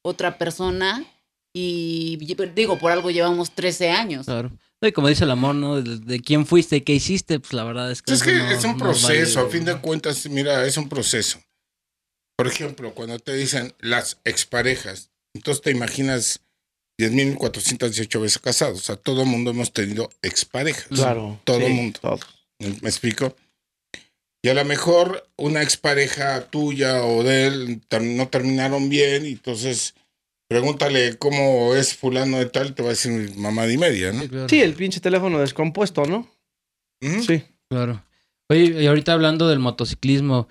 otra 0.02 0.38
persona 0.38 1.04
y 1.52 2.16
digo, 2.54 2.78
por 2.78 2.92
algo 2.92 3.10
llevamos 3.10 3.50
13 3.52 3.90
años. 3.90 4.26
Claro. 4.26 4.52
Y 4.82 4.92
como 4.92 5.08
dice 5.08 5.24
el 5.24 5.30
amor, 5.30 5.54
¿no? 5.54 5.82
De, 5.82 6.20
quién 6.20 6.46
fuiste 6.46 6.82
qué 6.82 6.94
hiciste, 6.94 7.38
pues 7.38 7.52
la 7.52 7.64
verdad 7.64 7.90
es 7.90 8.00
que... 8.00 8.14
Es 8.14 8.22
que 8.22 8.52
es 8.52 8.64
un 8.64 8.78
proceso, 8.78 9.40
a 9.40 9.50
fin 9.50 9.64
de 9.64 9.78
cuentas, 9.78 10.26
mira, 10.28 10.64
es 10.64 10.76
un 10.76 10.88
proceso. 10.88 11.38
Por 12.36 12.46
ejemplo, 12.46 12.94
cuando 12.94 13.18
te 13.18 13.34
dicen 13.34 13.74
las 13.80 14.18
exparejas, 14.24 15.10
entonces 15.34 15.62
te 15.62 15.70
imaginas 15.70 16.40
10.418 16.98 18.20
veces 18.20 18.38
casados. 18.38 18.78
O 18.78 18.82
sea, 18.82 18.96
todo 18.96 19.22
el 19.22 19.28
mundo 19.28 19.50
hemos 19.50 19.72
tenido 19.72 20.08
exparejas. 20.22 20.88
Claro. 20.88 21.38
Todo 21.44 21.60
el 21.60 21.74
mundo. 21.74 22.18
¿Me 22.58 22.88
explico? 22.88 23.36
Y 24.42 24.48
a 24.48 24.55
lo 24.55 24.64
mejor 24.64 25.29
una 25.37 25.62
expareja 25.62 26.42
tuya 26.46 27.05
o 27.05 27.22
de 27.22 27.46
él 27.46 27.81
no 28.16 28.29
terminaron 28.29 28.88
bien 28.88 29.26
y 29.26 29.33
entonces 29.33 29.94
pregúntale 30.48 31.16
cómo 31.18 31.74
es 31.74 31.94
fulano 31.94 32.38
de 32.38 32.46
tal, 32.46 32.74
te 32.74 32.83
va 32.83 32.88
a 32.88 32.92
decir 32.92 33.37
mamá 33.37 33.66
de 33.66 33.79
media, 33.79 34.12
¿no? 34.12 34.48
Sí, 34.48 34.61
el 34.61 34.74
pinche 34.74 35.00
teléfono 35.00 35.38
descompuesto, 35.38 36.07
¿no? 36.07 36.29
Sí. 37.00 37.44
Claro. 37.68 38.03
Oye, 38.50 38.83
y 38.83 38.87
ahorita 38.87 39.12
hablando 39.12 39.46
del 39.46 39.61
motociclismo, 39.61 40.48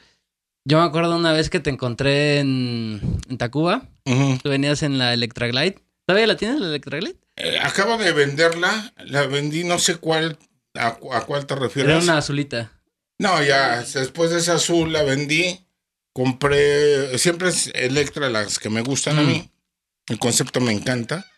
yo 0.66 0.80
me 0.80 0.86
acuerdo 0.86 1.18
una 1.18 1.34
vez 1.34 1.50
que 1.50 1.60
te 1.60 1.70
encontré 1.70 2.40
en, 2.40 3.20
Tacuba. 3.38 3.90
Tú 4.06 4.50
venías 4.50 4.84
en 4.84 4.98
la 4.98 5.14
Electraglide. 5.14 5.80
¿Todavía 6.06 6.28
la 6.28 6.38
tienes 6.38 6.62
la 6.62 6.68
Electraglide? 6.68 7.18
Eh, 7.36 7.58
acabo 7.62 7.98
de 7.98 8.12
venderla. 8.14 8.94
La 9.06 9.28
vendí, 9.28 9.64
no 9.64 9.80
sé 9.80 9.98
cuál, 9.98 10.38
a, 10.76 10.96
cuál 10.96 11.46
te 11.46 11.56
refieres. 11.56 11.92
Era 11.92 12.04
una 12.04 12.20
azulita. 12.20 12.72
No, 13.20 13.44
ya, 13.44 13.82
después 13.82 14.32
de 14.32 14.40
esa 14.40 14.56
azul 14.56 14.94
la 14.94 15.04
vendí. 15.04 15.66
Compré, 16.14 17.18
siempre 17.18 17.50
es 17.50 17.70
Electra 17.76 18.30
las 18.30 18.60
que 18.60 18.70
me 18.70 18.82
gustan 18.82 19.20
a 19.20 19.22
mí. 19.22 19.52
El 20.08 20.18
concepto 20.18 20.60
me 20.60 20.72
encanta. 20.72 21.30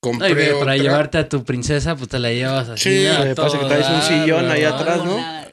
Compré 0.00 0.54
para 0.54 0.76
llevarte 0.76 1.18
a 1.18 1.28
tu 1.28 1.44
princesa, 1.44 1.96
pues 1.96 2.08
te 2.10 2.18
la 2.18 2.30
llevas 2.30 2.68
así. 2.68 2.90
Sí, 2.90 3.06
me 3.24 3.34
pasa 3.34 3.58
que 3.58 3.66
traes 3.66 3.88
un 3.88 4.02
sillón 4.02 4.50
ahí 4.50 4.64
atrás, 4.64 5.04
¿no? 5.04 5.46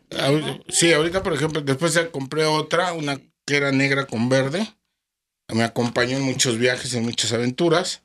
Sí, 0.70 0.92
ahorita, 0.92 1.24
por 1.24 1.34
ejemplo, 1.34 1.62
después 1.62 1.98
compré 2.12 2.46
otra, 2.46 2.94
una 2.94 3.20
que 3.46 3.56
era 3.56 3.72
negra 3.72 4.06
con 4.06 4.30
verde. 4.30 4.68
Me 5.54 5.64
acompañó 5.64 6.18
en 6.18 6.24
muchos 6.24 6.58
viajes, 6.58 6.94
en 6.94 7.04
muchas 7.04 7.32
aventuras. 7.32 8.04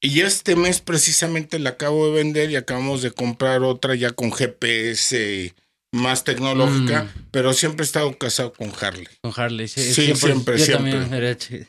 Y 0.00 0.20
este 0.20 0.56
mes 0.56 0.80
precisamente 0.80 1.58
la 1.58 1.70
acabo 1.70 2.06
de 2.06 2.12
vender 2.12 2.50
y 2.50 2.56
acabamos 2.56 3.02
de 3.02 3.10
comprar 3.10 3.62
otra 3.62 3.94
ya 3.94 4.12
con 4.12 4.30
GPS 4.30 5.54
más 5.96 6.24
tecnológica, 6.24 7.04
mm. 7.04 7.26
pero 7.30 7.52
siempre 7.52 7.84
he 7.84 7.86
estado 7.86 8.16
casado 8.16 8.52
con 8.52 8.72
Harley. 8.80 9.08
Con 9.20 9.32
Harley, 9.34 9.68
sí. 9.68 9.82
Sí, 9.92 10.14
siempre, 10.14 10.58
siempre. 10.58 11.36
Sí, 11.38 11.66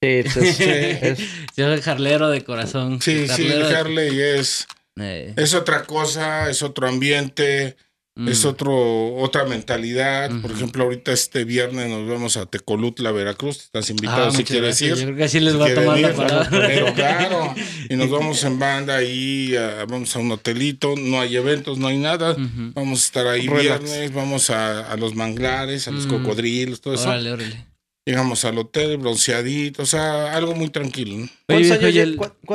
pues, 0.00 0.56
sí, 0.56 1.26
Yo 1.56 1.76
soy 1.76 1.92
harlero 1.92 2.30
de 2.30 2.42
corazón. 2.42 3.02
Sí, 3.02 3.28
sí, 3.28 3.50
Harley 3.52 4.18
es, 4.18 4.66
eh. 4.98 5.34
es 5.36 5.54
otra 5.54 5.84
cosa, 5.84 6.48
es 6.48 6.62
otro 6.62 6.88
ambiente 6.88 7.76
es 8.16 8.44
mm. 8.44 8.48
otro, 8.48 9.14
otra 9.16 9.44
mentalidad. 9.44 10.30
Por 10.42 10.50
ejemplo, 10.50 10.84
ahorita 10.84 11.12
este 11.12 11.44
viernes 11.44 11.88
nos 11.88 12.08
vamos 12.08 12.36
a 12.36 12.46
Tecolutla, 12.46 13.12
Veracruz. 13.12 13.58
Estás 13.58 13.88
invitado 13.90 14.26
ah, 14.26 14.30
si 14.30 14.44
quieres 14.44 14.80
ir. 14.82 14.96
Yo 14.96 15.04
creo 15.04 15.16
que 15.16 15.24
así 15.24 15.40
les 15.40 15.58
va 15.58 15.66
a 15.66 15.74
tomar 15.74 15.98
la 15.98 16.12
palabra. 16.12 16.48
Pero 16.50 16.92
claro, 16.94 17.54
y 17.88 17.96
nos 17.96 18.10
vamos 18.10 18.42
en 18.44 18.58
banda 18.58 18.96
ahí, 18.96 19.54
vamos 19.88 20.14
a 20.16 20.18
un 20.18 20.32
hotelito, 20.32 20.94
no 20.96 21.20
hay 21.20 21.36
eventos, 21.36 21.78
no 21.78 21.86
hay 21.86 21.98
nada. 21.98 22.36
Vamos 22.74 23.02
a 23.02 23.04
estar 23.04 23.26
ahí 23.26 23.48
viernes, 23.48 24.12
vamos 24.12 24.50
a, 24.50 24.96
los 24.96 25.14
manglares, 25.14 25.88
a 25.88 25.92
los 25.92 26.06
mm. 26.06 26.10
cocodrilos, 26.10 26.80
todo 26.80 26.94
eso. 26.94 27.08
Órale, 27.08 27.32
órale. 27.32 27.69
Llegamos 28.06 28.44
al 28.44 28.56
hotel, 28.58 28.96
bronceadito, 28.96 29.82
o 29.82 29.86
sea, 29.86 30.34
algo 30.34 30.54
muy 30.54 30.70
tranquilo. 30.70 31.28
¿Cuántos, 31.46 31.70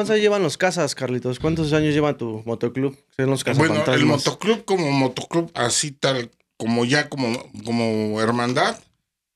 años, 0.10 0.20
llevan 0.20 0.42
los 0.42 0.58
casas, 0.58 0.96
Carlitos? 0.96 1.40
¿Cuántos 1.40 1.72
años 1.72 1.94
lleva 1.94 2.18
tu 2.18 2.42
motoclub? 2.46 2.98
Los 3.18 3.44
bueno, 3.56 3.84
el 3.86 4.06
motoclub 4.06 4.66
como 4.66 4.92
motoclub, 4.92 5.52
así 5.54 5.92
tal, 5.92 6.32
como 6.58 6.84
ya 6.84 7.10
como, 7.10 7.52
como 7.64 8.20
hermandad, 8.20 8.80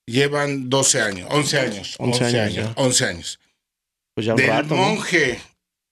llevan 0.07 0.69
12 0.69 1.01
años, 1.01 1.27
11 1.29 1.59
años. 1.59 1.95
11, 1.99 2.25
años, 2.39 2.71
11 2.75 3.05
años. 3.05 3.39
Pues 4.15 4.25
ya 4.25 4.33
un 4.33 4.37
Del 4.37 4.65
monje 4.65 5.39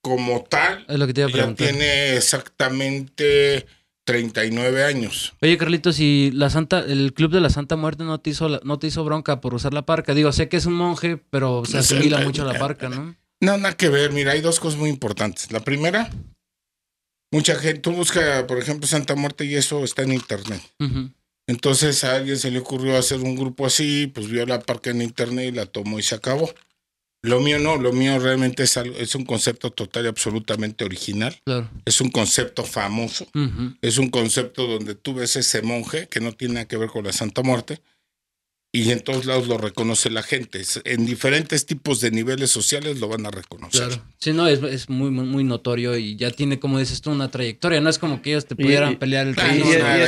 como 0.02 0.42
tal, 0.44 0.84
es 0.88 0.98
lo 0.98 1.06
que 1.06 1.14
te 1.14 1.20
iba 1.20 1.30
a 1.30 1.32
ya 1.32 1.54
tiene 1.54 2.16
exactamente 2.16 3.66
39 4.08 4.84
años. 4.84 5.34
Oye, 5.42 5.58
Carlitos, 5.58 6.00
¿y 6.00 6.30
la 6.32 6.48
Santa, 6.48 6.78
el 6.78 7.12
Club 7.12 7.30
de 7.30 7.42
la 7.42 7.50
Santa 7.50 7.76
Muerte 7.76 8.04
no 8.04 8.18
te 8.18 8.30
hizo, 8.30 8.48
no 8.64 8.78
te 8.78 8.86
hizo 8.86 9.04
bronca 9.04 9.42
por 9.42 9.52
usar 9.52 9.74
la 9.74 9.84
parca? 9.84 10.14
Digo, 10.14 10.32
sé 10.32 10.48
que 10.48 10.56
es 10.56 10.64
un 10.64 10.72
monje, 10.72 11.18
pero 11.28 11.66
se 11.66 11.76
asimila 11.76 12.20
mucho 12.20 12.40
a 12.40 12.50
la 12.50 12.58
parca, 12.58 12.88
¿no? 12.88 13.14
No, 13.42 13.58
nada 13.58 13.76
que 13.76 13.90
ver. 13.90 14.12
Mira, 14.12 14.32
hay 14.32 14.40
dos 14.40 14.60
cosas 14.60 14.80
muy 14.80 14.88
importantes. 14.88 15.52
La 15.52 15.60
primera, 15.60 16.10
mucha 17.30 17.54
gente, 17.56 17.80
tú 17.80 17.92
buscas, 17.92 18.44
por 18.44 18.56
ejemplo, 18.56 18.86
Santa 18.86 19.14
Muerte 19.14 19.44
y 19.44 19.56
eso 19.56 19.84
está 19.84 20.04
en 20.04 20.14
internet. 20.14 20.62
Entonces 21.46 22.02
a 22.04 22.16
alguien 22.16 22.38
se 22.38 22.50
le 22.50 22.60
ocurrió 22.60 22.96
hacer 22.96 23.20
un 23.20 23.36
grupo 23.36 23.66
así, 23.66 24.06
pues 24.06 24.28
vio 24.28 24.46
la 24.46 24.60
parca 24.60 24.88
en 24.88 25.02
internet 25.02 25.52
y 25.52 25.54
la 25.54 25.66
tomó 25.66 25.98
y 25.98 26.02
se 26.02 26.14
acabó. 26.14 26.50
Lo 27.28 27.40
mío 27.40 27.58
no, 27.58 27.76
lo 27.76 27.92
mío 27.92 28.18
realmente 28.18 28.62
es, 28.62 28.76
es 28.78 29.14
un 29.14 29.26
concepto 29.26 29.70
total 29.70 30.06
y 30.06 30.08
absolutamente 30.08 30.86
original. 30.86 31.36
Es 31.84 32.00
un 32.00 32.10
concepto 32.10 32.64
famoso. 32.64 33.26
Es 33.82 33.98
un 33.98 34.08
concepto 34.08 34.66
donde 34.66 34.94
tú 34.94 35.12
ves 35.12 35.36
ese 35.36 35.60
monje 35.60 36.08
que 36.08 36.20
no 36.20 36.32
tiene 36.32 36.54
nada 36.54 36.68
que 36.68 36.78
ver 36.78 36.88
con 36.88 37.04
la 37.04 37.12
Santa 37.12 37.42
Muerte. 37.42 37.80
y 38.70 38.90
en 38.90 39.00
todos 39.00 39.26
lados 39.26 39.46
lo 39.46 39.58
reconoce 39.58 40.08
la 40.08 40.22
gente. 40.22 40.62
En 40.84 41.04
diferentes 41.04 41.66
tipos 41.66 42.00
de 42.00 42.10
niveles 42.10 42.50
sociales 42.50 42.98
lo 42.98 43.08
van 43.08 43.26
a 43.26 43.30
reconocer. 43.30 43.88
Claro. 43.88 44.02
Sí, 44.18 44.32
no, 44.32 44.46
es, 44.46 44.62
es 44.62 44.88
muy, 44.88 45.10
muy, 45.10 45.44
notorio 45.44 45.96
y 45.96 46.16
ya 46.16 46.30
tiene, 46.30 46.58
como 46.58 46.78
dices 46.78 47.02
tú, 47.02 47.10
una 47.10 47.30
trayectoria. 47.30 47.80
No 47.82 47.90
es 47.90 47.98
como 47.98 48.22
que 48.22 48.30
ellos 48.30 48.46
te 48.46 48.56
pudieran 48.56 48.98
pelear 48.98 49.26
el 49.26 49.36
rey. 49.36 49.62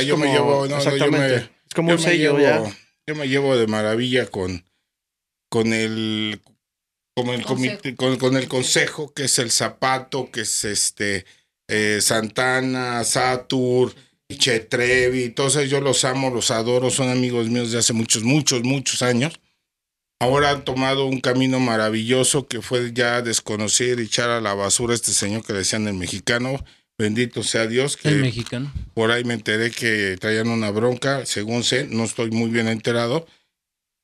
yo 0.07 0.17
me 0.17 0.31
llevo, 0.31 0.67
no, 0.67 0.77
exactamente. 0.77 1.35
es 1.67 1.73
como 1.75 1.91
un 1.91 1.99
sello 1.99 2.39
ya. 2.39 2.63
Yo 3.05 3.15
me 3.15 3.27
llevo 3.27 3.57
de 3.57 3.67
maravilla 3.67 4.25
con, 4.27 4.63
con 5.49 5.73
el 5.73 6.39
con 7.15 7.29
el 7.29 7.43
comité, 7.43 7.95
con, 7.95 8.17
con, 8.17 8.37
el 8.37 8.47
consejo, 8.47 9.13
que 9.13 9.25
es 9.25 9.39
el 9.39 9.51
zapato, 9.51 10.31
que 10.31 10.41
es 10.41 10.63
este 10.65 11.25
eh, 11.67 11.99
Santana, 12.01 13.03
Satur, 13.03 13.93
Che 14.37 14.59
Trevi, 14.61 15.29
todos 15.29 15.55
ellos 15.57 15.69
yo 15.69 15.81
los 15.81 16.03
amo, 16.05 16.29
los 16.29 16.51
adoro, 16.51 16.89
son 16.89 17.09
amigos 17.09 17.47
míos 17.47 17.71
de 17.71 17.79
hace 17.79 17.93
muchos, 17.93 18.23
muchos, 18.23 18.63
muchos 18.63 19.01
años. 19.01 19.39
Ahora 20.19 20.51
han 20.51 20.63
tomado 20.63 21.05
un 21.05 21.19
camino 21.19 21.59
maravilloso 21.59 22.47
que 22.47 22.61
fue 22.61 22.91
ya 22.93 23.21
desconocer 23.21 23.99
y 23.99 24.03
echar 24.03 24.29
a 24.29 24.39
la 24.39 24.53
basura 24.53 24.93
a 24.93 24.95
este 24.95 25.13
señor 25.13 25.43
que 25.43 25.53
decían 25.53 25.87
el 25.87 25.95
mexicano. 25.95 26.63
Bendito 26.97 27.41
sea 27.41 27.65
Dios. 27.65 27.97
Que 27.97 28.09
el 28.09 28.21
mexicano. 28.21 28.71
Por 28.93 29.11
ahí 29.11 29.23
me 29.23 29.33
enteré 29.33 29.71
que 29.71 30.17
traían 30.19 30.49
una 30.49 30.69
bronca, 30.69 31.25
según 31.25 31.63
sé, 31.63 31.87
no 31.89 32.03
estoy 32.03 32.29
muy 32.29 32.51
bien 32.51 32.67
enterado. 32.67 33.25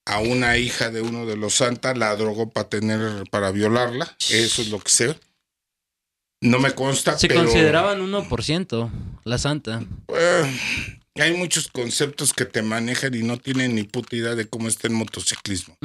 A 0.09 0.19
una 0.19 0.57
hija 0.57 0.89
de 0.89 1.01
uno 1.01 1.25
de 1.25 1.35
los 1.35 1.55
santas 1.55 1.97
la 1.97 2.15
drogó 2.15 2.49
para 2.49 2.69
tener, 2.69 3.25
para 3.29 3.51
violarla. 3.51 4.15
Eso 4.29 4.61
es 4.61 4.69
lo 4.69 4.79
que 4.79 4.89
sé. 4.89 5.19
No 6.41 6.59
me 6.59 6.71
consta, 6.71 7.17
Se 7.17 7.27
consideraban 7.27 7.99
1% 7.99 8.89
la 9.25 9.37
santa. 9.37 9.83
Eh, 10.07 10.59
hay 11.15 11.33
muchos 11.35 11.67
conceptos 11.67 12.31
que 12.31 12.45
te 12.45 12.61
manejan 12.61 13.15
y 13.15 13.23
no 13.23 13.37
tienen 13.37 13.75
ni 13.75 13.83
puta 13.83 14.15
idea 14.15 14.35
de 14.35 14.47
cómo 14.47 14.69
está 14.69 14.87
el 14.87 14.93
motociclismo. 14.93 15.75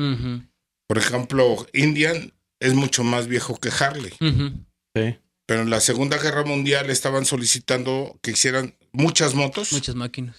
Por 0.86 0.98
ejemplo, 0.98 1.66
Indian 1.72 2.32
es 2.60 2.74
mucho 2.74 3.02
más 3.02 3.26
viejo 3.26 3.56
que 3.58 3.70
Harley. 3.70 4.12
sí. 4.94 5.18
Pero 5.46 5.62
en 5.62 5.70
la 5.70 5.80
Segunda 5.80 6.18
Guerra 6.18 6.44
Mundial 6.44 6.88
estaban 6.88 7.24
solicitando 7.24 8.16
que 8.22 8.30
hicieran 8.30 8.76
muchas 8.92 9.34
motos. 9.34 9.72
Muchas 9.72 9.96
máquinas. 9.96 10.36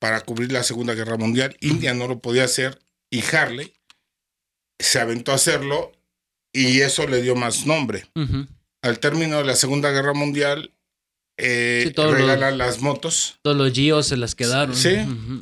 Para 0.00 0.22
cubrir 0.22 0.50
la 0.50 0.62
Segunda 0.62 0.94
Guerra 0.94 1.18
Mundial. 1.18 1.56
Indian 1.60 1.98
no 1.98 2.08
lo 2.08 2.20
podía 2.20 2.44
hacer 2.44 2.80
y 3.14 3.22
Harley 3.34 3.72
se 4.78 4.98
aventó 4.98 5.32
a 5.32 5.36
hacerlo 5.36 5.92
y 6.52 6.80
eso 6.80 7.06
le 7.06 7.22
dio 7.22 7.36
más 7.36 7.66
nombre 7.66 8.06
al 8.84 8.98
término 8.98 9.38
de 9.38 9.44
la 9.44 9.56
Segunda 9.56 9.90
Guerra 9.90 10.12
Mundial, 10.12 10.70
eh, 11.38 11.90
regalan 11.96 12.58
las 12.58 12.82
motos. 12.82 13.38
Todos 13.40 13.56
los 13.56 13.72
Gios 13.72 14.06
se 14.06 14.18
las 14.18 14.34
quedaron. 14.34 14.76
Sí, 14.76 14.94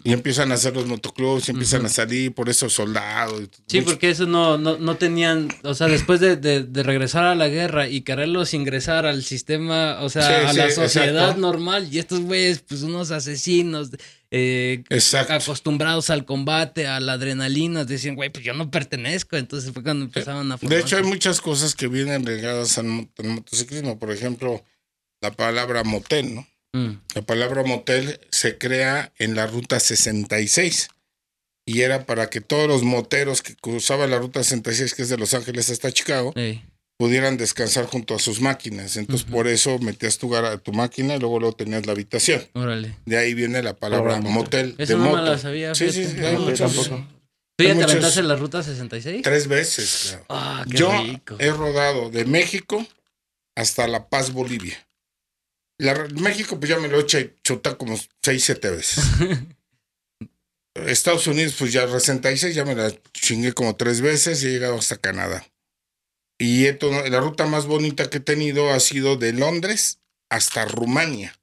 y 0.04 0.12
empiezan 0.12 0.52
a 0.52 0.54
hacer 0.54 0.74
los 0.74 0.86
motoclubs, 0.86 1.48
empiezan 1.48 1.84
a 1.84 1.88
salir 1.88 2.32
por 2.32 2.48
esos 2.48 2.72
soldados. 2.72 3.48
Sí, 3.66 3.80
porque 3.80 4.10
eso 4.10 4.26
no, 4.26 4.58
no, 4.58 4.78
no, 4.78 4.94
tenían, 4.94 5.48
o 5.64 5.74
sea, 5.74 5.88
después 5.88 6.20
de, 6.20 6.36
de, 6.36 6.82
regresar 6.84 7.24
a 7.24 7.34
la 7.34 7.48
guerra 7.48 7.88
y 7.88 8.02
quererlos 8.02 8.54
ingresar 8.54 9.06
al 9.06 9.24
sistema, 9.24 9.98
o 10.02 10.08
sea, 10.08 10.48
a 10.48 10.52
la 10.52 10.70
sociedad 10.70 11.36
normal, 11.36 11.88
y 11.90 11.98
estos 11.98 12.20
güeyes, 12.20 12.60
pues 12.60 12.82
unos 12.82 13.10
asesinos, 13.10 13.90
eh, 14.34 14.82
acostumbrados 15.28 16.08
al 16.08 16.24
combate, 16.24 16.86
a 16.86 17.00
la 17.00 17.12
adrenalina, 17.12 17.84
decían, 17.84 18.14
güey, 18.14 18.30
pues 18.30 18.42
yo 18.42 18.54
no 18.54 18.70
pertenezco. 18.70 19.36
Entonces 19.36 19.72
fue 19.72 19.82
cuando 19.82 20.06
empezaban 20.06 20.50
a 20.50 20.56
formar. 20.56 20.78
De 20.78 20.82
hecho, 20.82 20.96
hay 20.96 21.02
muchas 21.02 21.42
cosas 21.42 21.74
que 21.74 21.86
vienen 21.86 22.24
regadas 22.24 22.78
al, 22.78 22.86
motociclismo. 22.86 23.98
Por 23.98 24.10
ejemplo, 24.10 24.64
la 25.20 25.32
palabra 25.32 25.84
motel, 25.84 26.34
¿no? 26.34 26.48
Mm. 26.72 26.98
La 27.14 27.22
palabra 27.22 27.62
motel 27.62 28.20
se 28.30 28.56
crea 28.56 29.12
en 29.18 29.34
la 29.34 29.46
ruta 29.46 29.78
66 29.78 30.88
y 31.66 31.82
era 31.82 32.06
para 32.06 32.30
que 32.30 32.40
todos 32.40 32.66
los 32.66 32.84
moteros 32.84 33.42
que 33.42 33.54
cruzaban 33.54 34.10
la 34.10 34.18
ruta 34.18 34.42
66, 34.42 34.94
que 34.94 35.02
es 35.02 35.10
de 35.10 35.18
Los 35.18 35.34
Ángeles 35.34 35.68
hasta 35.68 35.92
Chicago, 35.92 36.32
pudieran 37.02 37.36
descansar 37.36 37.86
junto 37.86 38.14
a 38.14 38.20
sus 38.20 38.40
máquinas. 38.40 38.96
Entonces, 38.96 39.28
por 39.28 39.48
eso 39.48 39.76
metías 39.80 40.18
tu, 40.18 40.32
tu 40.62 40.72
máquina 40.72 41.16
y 41.16 41.18
luego, 41.18 41.40
luego 41.40 41.56
tenías 41.56 41.84
la 41.84 41.94
habitación. 41.94 42.46
Órale. 42.52 42.96
De 43.04 43.18
ahí 43.18 43.34
viene 43.34 43.60
la 43.60 43.74
palabra 43.74 44.20
motel. 44.20 44.76
Eso 44.78 44.98
no 44.98 45.16
me 45.16 45.22
la 45.22 45.36
sabía. 45.36 45.74
Sí, 45.74 45.90
sí, 45.90 46.04
sí. 46.06 46.20
Hay 46.20 46.36
muchos, 46.36 46.92
¿Tú 47.56 47.64
ya 47.64 47.74
te 47.74 47.82
aventaste 47.82 48.22
la 48.22 48.36
ruta 48.36 48.62
66? 48.62 49.22
Tres 49.22 49.48
veces, 49.48 50.10
claro. 50.10 50.26
Ah, 50.28 50.64
qué 50.70 50.76
Yo 50.76 50.92
he 51.40 51.50
rodado 51.50 52.08
de 52.08 52.24
México 52.24 52.86
hasta 53.56 53.88
La 53.88 54.08
Paz, 54.08 54.32
Bolivia. 54.32 54.86
La, 55.78 56.06
México, 56.20 56.56
pues 56.60 56.70
ya 56.70 56.78
me 56.78 56.86
lo 56.86 56.98
he 56.98 57.02
hecho 57.02 57.18
chuta 57.42 57.76
como 57.76 57.98
seis, 58.22 58.44
siete 58.44 58.70
veces. 58.70 59.04
Estados 60.86 61.26
Unidos, 61.26 61.56
pues 61.58 61.72
ya 61.72 61.88
66, 61.88 62.54
ya 62.54 62.64
me 62.64 62.76
la 62.76 62.94
chingué 63.12 63.52
como 63.54 63.74
tres 63.74 64.00
veces 64.00 64.40
y 64.44 64.46
he 64.46 64.50
llegado 64.50 64.78
hasta 64.78 64.98
Canadá. 64.98 65.44
Y 66.38 66.66
la 67.10 67.20
ruta 67.20 67.46
más 67.46 67.66
bonita 67.66 68.10
que 68.10 68.18
he 68.18 68.20
tenido 68.20 68.70
ha 68.70 68.80
sido 68.80 69.16
de 69.16 69.32
Londres 69.32 70.00
hasta 70.32 70.64
Rumania, 70.64 71.34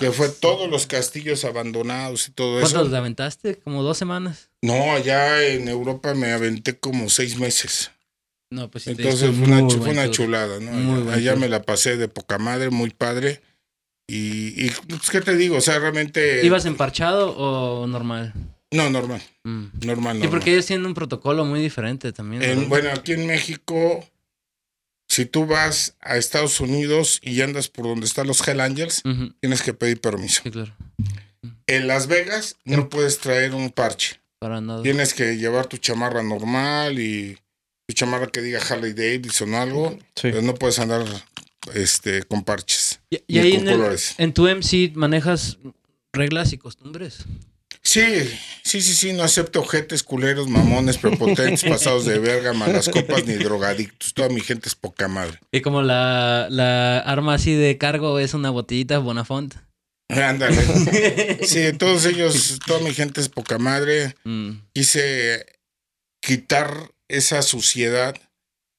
que 0.00 0.10
fue 0.10 0.30
todos 0.30 0.70
los 0.70 0.86
castillos 0.86 1.44
abandonados 1.44 2.28
y 2.28 2.32
todo 2.32 2.60
eso. 2.60 2.72
¿Cuántos 2.72 2.94
aventaste? 2.94 3.58
¿Como 3.58 3.82
dos 3.82 3.98
semanas? 3.98 4.48
No, 4.62 4.92
allá 4.92 5.46
en 5.46 5.68
Europa 5.68 6.14
me 6.14 6.32
aventé 6.32 6.78
como 6.78 7.10
seis 7.10 7.38
meses. 7.38 7.90
No, 8.50 8.70
pues 8.70 8.86
Entonces 8.86 9.34
fue 9.36 9.46
una, 9.46 9.68
fue 9.68 9.90
una 9.90 10.10
chulada, 10.10 10.60
¿no? 10.60 11.10
allá, 11.10 11.36
me 11.36 11.48
la 11.48 11.62
pasé 11.62 11.98
de 11.98 12.08
poca 12.08 12.38
madre, 12.38 12.70
muy 12.70 12.90
padre. 12.90 13.42
Y, 14.08 14.66
y 14.66 14.70
pues, 14.88 15.10
¿qué 15.10 15.20
te 15.20 15.36
digo? 15.36 15.56
O 15.56 15.60
sea, 15.60 15.78
realmente... 15.78 16.44
¿Ibas 16.44 16.64
emparchado 16.64 17.36
o 17.36 17.86
normal? 17.86 18.32
No, 18.70 18.88
normal. 18.88 19.20
Mm. 19.44 19.64
Normal, 19.84 19.86
normal. 19.86 20.24
Y 20.24 20.28
porque 20.28 20.52
ellos 20.52 20.66
tienen 20.66 20.86
un 20.86 20.94
protocolo 20.94 21.44
muy 21.44 21.60
diferente 21.60 22.12
también. 22.12 22.68
bueno, 22.70 22.90
aquí 22.90 23.12
en 23.12 23.26
México 23.26 24.06
si 25.12 25.26
tú 25.26 25.44
vas 25.44 25.94
a 26.00 26.16
Estados 26.16 26.58
Unidos 26.58 27.20
y 27.22 27.42
andas 27.42 27.68
por 27.68 27.84
donde 27.84 28.06
están 28.06 28.26
los 28.26 28.48
Hell 28.48 28.60
Angels, 28.60 29.02
tienes 29.40 29.60
que 29.60 29.74
pedir 29.74 30.00
permiso. 30.00 30.40
Sí, 30.42 30.50
claro. 30.50 30.74
En 31.66 31.86
Las 31.86 32.06
Vegas 32.06 32.56
no 32.64 32.88
puedes 32.88 33.18
traer 33.18 33.54
un 33.54 33.68
parche. 33.68 34.22
Para 34.38 34.62
nada. 34.62 34.82
Tienes 34.82 35.12
que 35.12 35.36
llevar 35.36 35.66
tu 35.66 35.76
chamarra 35.76 36.22
normal 36.22 36.98
y 36.98 37.36
tu 37.86 37.94
chamarra 37.94 38.28
que 38.28 38.40
diga 38.40 38.58
Harley 38.66 38.94
Davidson 38.94 39.52
o 39.52 39.58
algo. 39.58 39.98
Pero 40.22 40.40
no 40.40 40.54
puedes 40.54 40.78
andar 40.78 41.04
este, 41.74 42.22
con 42.22 42.42
parches. 42.42 42.98
Y, 43.10 43.38
ahí 43.38 43.52
en, 43.52 43.68
en 44.16 44.32
tu 44.32 44.48
MC 44.48 44.92
manejas 44.94 45.58
reglas 46.14 46.54
y 46.54 46.56
costumbres. 46.56 47.26
Sí, 47.84 48.04
sí, 48.62 48.80
sí, 48.80 48.94
sí, 48.94 49.12
no 49.12 49.24
acepto 49.24 49.60
ojetes, 49.60 50.02
culeros, 50.02 50.48
mamones, 50.48 50.98
prepotentes, 50.98 51.64
pasados 51.68 52.04
de 52.04 52.18
verga, 52.18 52.52
malas 52.52 52.88
copas 52.88 53.26
ni 53.26 53.34
drogadictos. 53.34 54.14
Toda 54.14 54.28
mi 54.28 54.40
gente 54.40 54.68
es 54.68 54.74
poca 54.74 55.08
madre. 55.08 55.38
Y 55.50 55.60
como 55.62 55.82
la, 55.82 56.46
la 56.48 57.00
arma 57.00 57.34
así 57.34 57.54
de 57.54 57.78
cargo 57.78 58.18
es 58.18 58.34
una 58.34 58.50
botellita 58.50 58.98
Bonafont. 58.98 59.54
Ándale. 60.08 61.38
Sí, 61.42 61.72
todos 61.72 62.04
ellos, 62.06 62.58
toda 62.66 62.80
mi 62.80 62.92
gente 62.94 63.20
es 63.20 63.28
poca 63.28 63.58
madre. 63.58 64.14
Mm. 64.24 64.50
Quise 64.72 65.46
quitar 66.20 66.92
esa 67.08 67.42
suciedad 67.42 68.14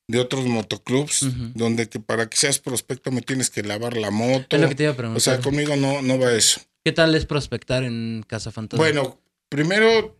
de 0.07 0.19
otros 0.19 0.45
motoclubs, 0.45 1.25
donde 1.55 1.89
que 1.89 1.99
para 1.99 2.29
que 2.29 2.37
seas 2.37 2.59
prospecto 2.59 3.11
me 3.11 3.21
tienes 3.21 3.49
que 3.49 3.63
lavar 3.63 3.97
la 3.97 4.11
moto. 4.11 4.55
Es 4.55 4.61
lo 4.61 4.69
que 4.69 4.75
te 4.75 4.83
iba 4.83 4.93
a 4.93 4.95
preguntar. 4.95 5.17
O 5.17 5.21
sea, 5.21 5.39
conmigo 5.39 5.75
no, 5.75 6.01
no 6.01 6.19
va 6.19 6.33
eso. 6.33 6.61
¿Qué 6.83 6.91
tal 6.91 7.15
es 7.15 7.25
prospectar 7.25 7.83
en 7.83 8.23
Casa 8.27 8.51
Fantasma? 8.51 8.83
Bueno, 8.83 9.21
primero 9.49 10.19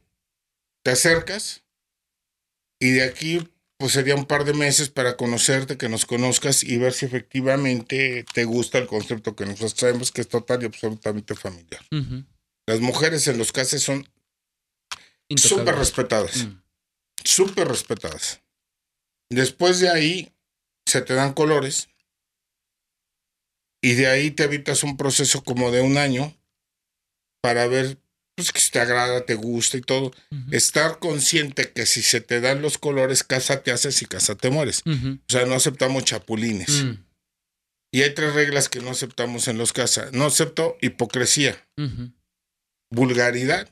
te 0.82 0.92
acercas 0.92 1.64
y 2.80 2.92
de 2.92 3.04
aquí 3.04 3.50
pues 3.78 3.94
sería 3.94 4.16
un 4.16 4.26
par 4.26 4.46
de 4.46 4.54
meses 4.54 4.88
para 4.90 5.18
conocerte, 5.18 5.78
que 5.78 5.90
nos 5.90 6.06
conozcas 6.06 6.64
y 6.64 6.78
ver 6.78 6.94
si 6.94 7.06
efectivamente 7.06 8.24
te 8.34 8.46
gusta 8.46 8.78
el 8.78 8.88
concepto 8.88 9.36
que 9.36 9.46
nosotros 9.46 9.76
traemos, 9.76 10.12
que 10.12 10.22
es 10.22 10.30
total 10.30 10.64
y 10.64 10.68
absolutamente 10.68 11.36
familiar. 11.36 11.82
Las 12.66 12.80
mujeres 12.80 13.28
en 13.28 13.38
los 13.38 13.52
casos 13.52 13.82
son 13.82 14.08
súper 15.36 15.76
respetadas, 15.76 16.46
mm. 16.46 16.62
súper 17.26 17.68
respetadas. 17.68 18.42
Después 19.30 19.82
de 19.82 19.90
ahí 19.90 20.34
se 20.86 21.02
te 21.02 21.14
dan 21.14 21.34
colores 21.34 21.90
y 23.82 23.96
de 23.96 24.08
ahí 24.08 24.32
te 24.32 24.44
evitas 24.44 24.84
un 24.84 24.96
proceso 24.96 25.44
como 25.44 25.72
de 25.72 25.82
un 25.82 25.98
año 25.98 26.34
para 27.44 27.68
ver 27.68 27.98
pues, 28.36 28.54
que 28.54 28.62
si 28.62 28.72
te 28.72 28.80
agrada, 28.80 29.26
te 29.26 29.36
gusta 29.36 29.78
y 29.78 29.82
todo. 29.82 30.14
Estar 30.50 31.00
consciente 31.00 31.72
que 31.72 31.86
si 31.86 32.02
se 32.02 32.22
te 32.22 32.40
dan 32.40 32.62
los 32.62 32.78
colores, 32.78 33.24
casa 33.24 33.62
te 33.62 33.72
haces 33.72 34.02
y 34.02 34.06
casa 34.06 34.36
te 34.36 34.50
mueres. 34.50 34.82
O 34.88 35.20
sea, 35.28 35.46
no 35.46 35.56
aceptamos 35.56 36.06
chapulines. 36.06 36.84
Mm. 36.84 37.04
Y 37.92 38.02
hay 38.02 38.14
tres 38.14 38.34
reglas 38.34 38.70
que 38.70 38.80
no 38.80 38.92
aceptamos 38.92 39.50
en 39.50 39.58
los 39.58 39.74
casas. 39.74 40.14
No 40.14 40.26
acepto 40.26 40.78
hipocresía, 40.82 41.62
vulgaridad 42.90 43.70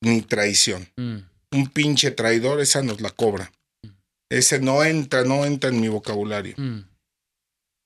ni 0.00 0.22
traición. 0.22 0.88
Mm. 0.96 1.18
Un 1.52 1.68
pinche 1.68 2.10
traidor, 2.10 2.60
esa 2.60 2.82
nos 2.82 3.02
la 3.02 3.10
cobra. 3.10 3.52
Mm. 3.82 3.88
Ese 4.30 4.58
no 4.58 4.82
entra, 4.84 5.24
no 5.24 5.44
entra 5.44 5.68
en 5.68 5.80
mi 5.80 5.88
vocabulario. 5.88 6.56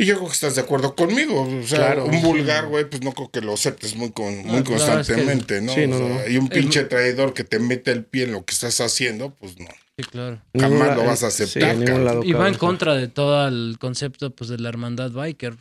Y 0.01 0.07
yo 0.07 0.17
creo 0.17 0.29
que 0.29 0.33
estás 0.33 0.55
de 0.55 0.63
acuerdo 0.63 0.95
conmigo. 0.95 1.43
O 1.43 1.67
sea, 1.67 2.03
un 2.03 2.23
vulgar, 2.23 2.69
güey, 2.69 2.89
pues 2.89 3.03
no 3.03 3.13
creo 3.13 3.31
que 3.31 3.43
lo 3.43 3.53
aceptes 3.53 3.97
muy, 3.97 4.13
con, 4.13 4.35
muy 4.47 4.65
constantemente, 4.65 5.61
¿no? 5.61 5.75
Sí, 5.75 5.87
no, 5.87 6.27
y 6.27 6.39
un 6.39 6.49
pinche 6.49 6.85
traidor 6.85 7.35
que 7.35 7.45
te 7.45 7.59
mete 7.59 7.91
el 7.91 8.07
pie 8.07 8.25
en 8.25 8.33
lo 8.33 8.43
que 8.43 8.55
estás 8.55 8.81
haciendo, 8.81 9.35
pues 9.35 9.59
no. 9.59 9.67
Sí, 9.99 10.05
claro. 10.05 10.41
Jamás 10.59 10.97
lo 10.97 11.05
vas 11.05 11.23
a 11.23 11.27
aceptar. 11.27 11.77
y 12.25 12.33
va 12.33 12.49
en 12.49 12.55
contra 12.55 12.95
de 12.95 13.09
todo 13.09 13.47
el 13.47 13.77
concepto 13.79 14.31
pues 14.31 14.49
de 14.49 14.57
la 14.57 14.71
hermandad 14.71 15.11
biker. 15.11 15.55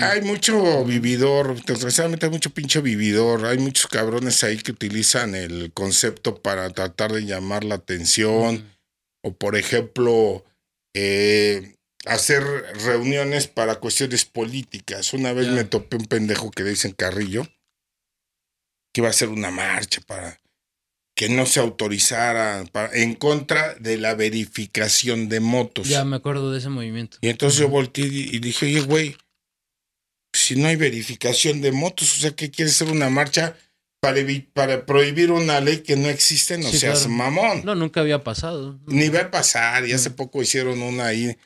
Hay 0.00 0.20
mucho 0.20 0.84
vividor, 0.84 1.64
desgraciadamente 1.64 2.26
hay 2.26 2.32
mucho 2.32 2.50
pinche 2.50 2.82
vividor. 2.82 3.46
Hay 3.46 3.56
muchos 3.56 3.86
cabrones 3.86 4.44
ahí 4.44 4.58
que 4.58 4.72
utilizan 4.72 5.34
el 5.34 5.72
concepto 5.72 6.42
para 6.42 6.68
tratar 6.68 7.10
de 7.12 7.24
llamar 7.24 7.64
la 7.64 7.76
atención. 7.76 8.64
O 9.22 9.32
por 9.32 9.56
ejemplo, 9.56 10.44
eh, 10.92 11.76
hacer 12.06 12.42
reuniones 12.84 13.46
para 13.46 13.76
cuestiones 13.76 14.24
políticas. 14.24 15.12
Una 15.12 15.32
vez 15.32 15.48
me 15.48 15.64
topé 15.64 15.96
un 15.96 16.06
pendejo 16.06 16.50
que 16.50 16.64
dicen 16.64 16.92
Carrillo 16.92 17.46
que 18.92 19.00
iba 19.00 19.08
a 19.08 19.10
hacer 19.10 19.28
una 19.28 19.50
marcha 19.50 20.00
para 20.06 20.40
que 21.14 21.28
no 21.28 21.46
se 21.46 21.60
autorizara 21.60 22.64
para, 22.72 22.94
en 22.94 23.14
contra 23.14 23.74
de 23.74 23.98
la 23.98 24.14
verificación 24.14 25.28
de 25.28 25.40
motos. 25.40 25.88
Ya 25.88 26.04
me 26.04 26.16
acuerdo 26.16 26.52
de 26.52 26.58
ese 26.58 26.68
movimiento. 26.68 27.18
Y 27.20 27.28
entonces 27.28 27.60
yo 27.60 27.68
volteé 27.68 28.04
y 28.06 28.38
dije, 28.38 28.66
oye, 28.66 28.80
güey, 28.80 29.16
si 30.32 30.56
no 30.56 30.68
hay 30.68 30.76
verificación 30.76 31.60
de 31.60 31.72
motos, 31.72 32.16
o 32.16 32.20
sea, 32.20 32.30
¿qué 32.32 32.50
quiere 32.50 32.70
hacer 32.70 32.88
una 32.88 33.10
marcha 33.10 33.56
para, 34.00 34.20
para 34.52 34.86
prohibir 34.86 35.30
una 35.30 35.60
ley 35.60 35.78
que 35.78 35.96
no 35.96 36.08
existe? 36.08 36.58
No 36.58 36.70
seas 36.70 37.06
mamón. 37.06 37.62
No, 37.64 37.74
nunca 37.74 38.00
había 38.00 38.24
pasado. 38.24 38.80
Ni 38.86 39.08
va 39.08 39.20
a 39.20 39.30
pasar. 39.30 39.86
Y 39.86 39.92
hace 39.92 40.10
poco 40.10 40.42
hicieron 40.42 40.80
una 40.82 41.06
ahí 41.06 41.36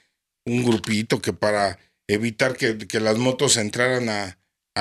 un 0.47 0.65
grupito 0.65 1.21
que 1.21 1.33
para 1.33 1.79
evitar 2.09 2.57
que, 2.57 3.01
las 3.01 3.19
motos 3.19 3.57
entraran 3.57 4.09
a, 4.09 4.39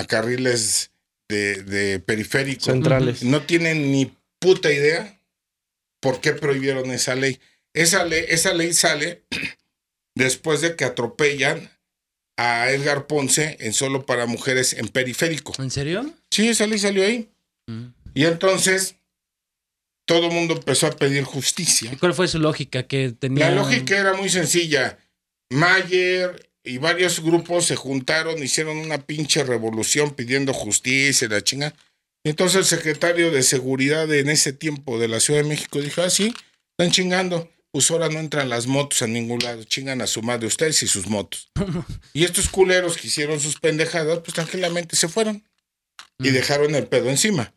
carriles 0.08 0.91
de, 1.30 1.63
de 1.63 1.99
periférico. 1.99 2.65
Centrales. 2.65 3.23
No 3.23 3.41
tienen 3.41 3.91
ni 3.91 4.12
puta 4.39 4.71
idea 4.71 5.19
por 6.01 6.21
qué 6.21 6.34
prohibieron 6.34 6.91
esa 6.91 7.15
ley. 7.15 7.39
Esa 7.73 8.06
ley, 8.06 8.23
esa 8.30 8.54
ley 8.54 8.73
sale 8.73 9.23
después 10.15 10.62
de 10.62 10.75
que 10.75 10.86
atropellan 10.86 11.71
a 12.38 12.69
Edgar 12.69 13.08
Ponce 13.08 13.58
en 13.60 13.73
solo 13.73 14.06
para 14.06 14.25
mujeres 14.25 14.73
en 14.73 14.88
periférico. 14.88 15.54
¿En 15.62 15.71
serio? 15.71 16.13
Sí, 16.30 16.49
esa 16.49 16.67
ley 16.67 16.80
salió 16.80 17.04
ahí. 17.04 17.30
Mm. 17.67 17.88
Y 18.13 18.25
entonces 18.25 18.97
todo 20.06 20.28
el 20.28 20.34
mundo 20.34 20.54
empezó 20.54 20.88
a 20.88 20.91
pedir 20.91 21.23
justicia. 21.23 21.91
¿Y 21.91 21.97
cuál 21.97 22.13
fue 22.13 22.28
su 22.28 22.39
lógica? 22.39 22.84
Que 22.84 23.12
tenía... 23.12 23.49
La 23.49 23.56
lógica 23.56 23.97
era 23.97 24.13
muy 24.13 24.30
sencilla. 24.30 24.97
Mayer 25.49 26.49
y 26.63 26.79
varios 26.79 27.21
grupos 27.21 27.65
se 27.65 27.75
juntaron, 27.75 28.41
hicieron 28.41 28.77
una 28.77 28.97
pinche 28.97 29.43
revolución 29.43 30.12
pidiendo 30.15 30.53
justicia 30.53 31.25
y 31.25 31.29
la 31.29 31.43
chinga. 31.43 31.75
Entonces 32.23 32.58
el 32.58 32.65
secretario 32.65 33.31
de 33.31 33.43
seguridad 33.43 34.12
en 34.12 34.29
ese 34.29 34.51
tiempo 34.51 34.99
de 34.99 35.08
la 35.08 35.19
Ciudad 35.19 35.43
de 35.43 35.49
México 35.49 35.79
dijo, 35.79 36.01
ah, 36.01 36.10
sí, 36.10 36.34
están 36.77 36.91
chingando. 36.91 37.49
Pues 37.71 37.91
ahora 37.91 38.08
no 38.10 38.19
entran 38.19 38.49
las 38.49 38.67
motos 38.67 39.01
a 39.01 39.08
ningún 39.08 39.39
lado, 39.39 39.63
chingan 39.65 40.01
a 40.01 40.08
su 40.08 40.21
madre 40.21 40.47
ustedes 40.47 40.81
y 40.81 40.88
sus 40.88 41.08
motos. 41.08 41.51
y 42.13 42.23
estos 42.23 42.49
culeros 42.49 42.97
que 42.97 43.08
hicieron 43.08 43.39
sus 43.39 43.60
pendejadas, 43.60 44.19
pues 44.19 44.34
tranquilamente 44.34 44.95
se 44.95 45.10
fueron 45.10 45.43
y 46.19 46.29
mm. 46.29 46.34
dejaron 46.34 46.75
el 46.75 46.88
pedo 46.88 47.10
encima. 47.10 47.53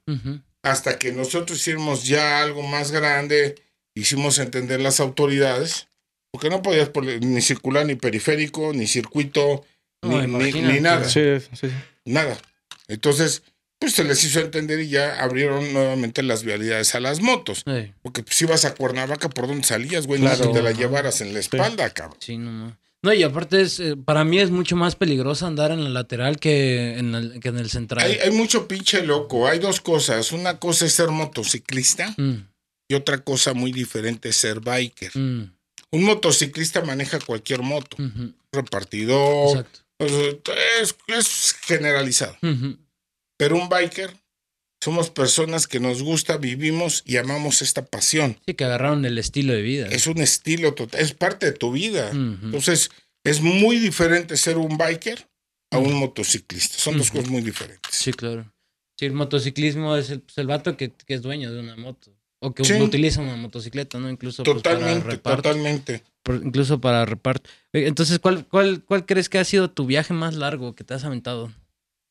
Hasta 0.62 0.98
que 0.98 1.12
nosotros 1.12 1.60
hicimos 1.60 2.04
ya 2.04 2.42
algo 2.42 2.62
más 2.62 2.90
grande, 2.90 3.54
hicimos 3.94 4.38
entender 4.38 4.80
las 4.80 4.98
autoridades 5.00 5.87
porque 6.38 6.50
no 6.50 6.62
podías 6.62 6.90
ni 7.20 7.40
circular 7.40 7.84
ni 7.84 7.96
periférico, 7.96 8.72
ni 8.72 8.86
circuito, 8.86 9.64
ni, 10.02 10.24
ni, 10.52 10.80
nada. 10.80 11.08
Sí, 11.08 11.20
sí. 11.52 11.66
Nada. 12.04 12.38
Entonces, 12.86 13.42
pues 13.80 13.94
se 13.94 14.04
les 14.04 14.22
hizo 14.22 14.38
entender 14.38 14.78
y 14.78 14.88
ya 14.88 15.20
abrieron 15.20 15.72
nuevamente 15.72 16.22
las 16.22 16.44
vialidades 16.44 16.94
a 16.94 17.00
las 17.00 17.20
motos. 17.20 17.64
Porque 18.02 18.22
pues, 18.22 18.36
si 18.36 18.44
ibas 18.44 18.64
a 18.64 18.76
Cuernavaca, 18.76 19.28
¿por 19.28 19.48
dónde 19.48 19.64
salías, 19.64 20.06
güey? 20.06 20.20
Claro. 20.20 20.44
No 20.44 20.52
te 20.52 20.62
la 20.62 20.70
llevaras 20.70 21.20
en 21.22 21.34
la 21.34 21.40
espalda, 21.40 21.90
cabrón. 21.90 22.18
Sí, 22.20 22.38
no, 22.38 22.52
no. 22.52 22.78
No, 23.02 23.12
y 23.12 23.24
aparte 23.24 23.62
es, 23.62 23.80
eh, 23.80 23.96
para 23.96 24.22
mí 24.22 24.38
es 24.38 24.50
mucho 24.50 24.76
más 24.76 24.94
peligroso 24.94 25.44
andar 25.44 25.72
en 25.72 25.80
el 25.80 25.92
lateral 25.92 26.38
que 26.38 26.98
en 26.98 27.16
el, 27.16 27.40
que 27.40 27.48
en 27.48 27.58
el 27.58 27.68
central. 27.68 28.04
Hay, 28.04 28.18
hay, 28.18 28.30
mucho 28.30 28.68
pinche 28.68 29.04
loco. 29.04 29.48
Hay 29.48 29.58
dos 29.58 29.80
cosas. 29.80 30.30
Una 30.30 30.60
cosa 30.60 30.86
es 30.86 30.92
ser 30.92 31.08
motociclista 31.08 32.14
mm. 32.16 32.46
y 32.86 32.94
otra 32.94 33.18
cosa 33.18 33.54
muy 33.54 33.72
diferente 33.72 34.28
es 34.28 34.36
ser 34.36 34.60
biker. 34.60 35.10
Mm. 35.16 35.57
Un 35.90 36.04
motociclista 36.04 36.82
maneja 36.82 37.18
cualquier 37.18 37.62
moto, 37.62 37.96
repartidor, 38.52 39.66
es, 39.98 41.56
generalizado. 41.62 42.36
Pero 43.38 43.56
un 43.56 43.68
biker, 43.68 44.14
somos 44.82 45.10
personas 45.10 45.66
que 45.66 45.80
nos 45.80 46.02
gusta, 46.02 46.36
vivimos 46.36 47.02
y 47.06 47.16
amamos 47.16 47.62
esta 47.62 47.86
pasión. 47.86 48.38
Sí, 48.46 48.54
que 48.54 48.64
agarraron 48.64 49.04
el 49.04 49.18
estilo 49.18 49.52
de 49.52 49.62
vida. 49.62 49.86
Es 49.88 50.06
un 50.06 50.18
estilo 50.18 50.74
total, 50.74 51.00
es 51.00 51.14
parte 51.14 51.46
de 51.46 51.52
tu 51.52 51.72
vida. 51.72 52.10
Entonces, 52.10 52.90
es 53.24 53.40
muy 53.40 53.78
diferente 53.78 54.36
ser 54.36 54.58
un 54.58 54.76
biker 54.76 55.28
a 55.70 55.78
un 55.78 55.94
motociclista. 55.94 56.78
Son 56.78 56.96
dos 56.96 57.10
cosas 57.10 57.28
muy 57.28 57.42
diferentes. 57.42 57.94
Sí, 57.94 58.12
claro. 58.12 58.50
Sí, 58.98 59.06
el 59.06 59.12
motociclismo 59.12 59.96
es 59.96 60.10
el, 60.10 60.20
pues, 60.20 60.38
el 60.38 60.46
vato 60.46 60.76
que, 60.76 60.90
que, 60.92 61.14
es 61.14 61.22
dueño 61.22 61.52
de 61.52 61.60
una 61.60 61.76
moto. 61.76 62.17
O 62.40 62.54
que 62.54 62.62
utiliza 62.80 63.20
una 63.20 63.36
motocicleta, 63.36 63.98
¿no? 63.98 64.08
Incluso 64.08 64.44
pues, 64.44 64.56
totalmente, 64.56 65.18
totalmente. 65.18 66.04
incluso 66.42 66.80
para 66.80 67.04
reparto. 67.04 67.50
Eh, 67.72 67.88
entonces, 67.88 68.20
¿cuál, 68.20 68.46
cuál, 68.46 68.84
¿cuál 68.84 69.06
crees 69.06 69.28
que 69.28 69.38
ha 69.38 69.44
sido 69.44 69.70
tu 69.70 69.86
viaje 69.86 70.14
más 70.14 70.34
largo 70.34 70.74
que 70.74 70.84
te 70.84 70.94
has 70.94 71.04
aventado? 71.04 71.52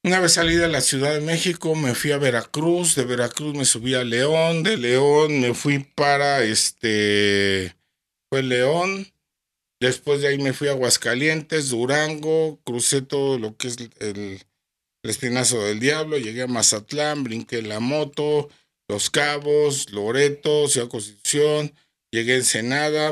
Una 0.03 0.19
vez 0.19 0.33
salí 0.33 0.55
de 0.55 0.67
la 0.67 0.81
Ciudad 0.81 1.13
de 1.13 1.21
México, 1.21 1.75
me 1.75 1.95
fui 1.95 2.11
a 2.11 2.17
Veracruz, 2.17 2.95
de 2.95 3.05
Veracruz 3.05 3.55
me 3.55 3.65
subí 3.65 3.93
a 3.93 4.03
León, 4.03 4.63
de 4.63 4.77
León 4.77 5.39
me 5.39 5.53
fui 5.53 5.79
para 5.79 6.43
este, 6.43 7.75
fue 8.29 8.43
León, 8.43 9.07
después 9.81 10.21
de 10.21 10.27
ahí 10.27 10.37
me 10.37 10.53
fui 10.53 10.67
a 10.67 10.71
Aguascalientes, 10.71 11.69
Durango, 11.69 12.59
crucé 12.63 13.01
todo 13.01 13.39
lo 13.39 13.57
que 13.57 13.67
es 13.67 13.77
el, 13.99 14.39
el 15.03 15.09
Espinazo 15.09 15.61
del 15.63 15.79
Diablo, 15.79 16.17
llegué 16.17 16.43
a 16.43 16.47
Mazatlán, 16.47 17.23
brinqué 17.23 17.61
la 17.61 17.79
moto, 17.79 18.49
los 18.87 19.09
Cabos, 19.09 19.91
Loreto, 19.91 20.67
Ciudad 20.67 20.87
Constitución, 20.87 21.73
llegué 22.11 22.33
a 22.33 22.37
Ensenada, 22.37 23.11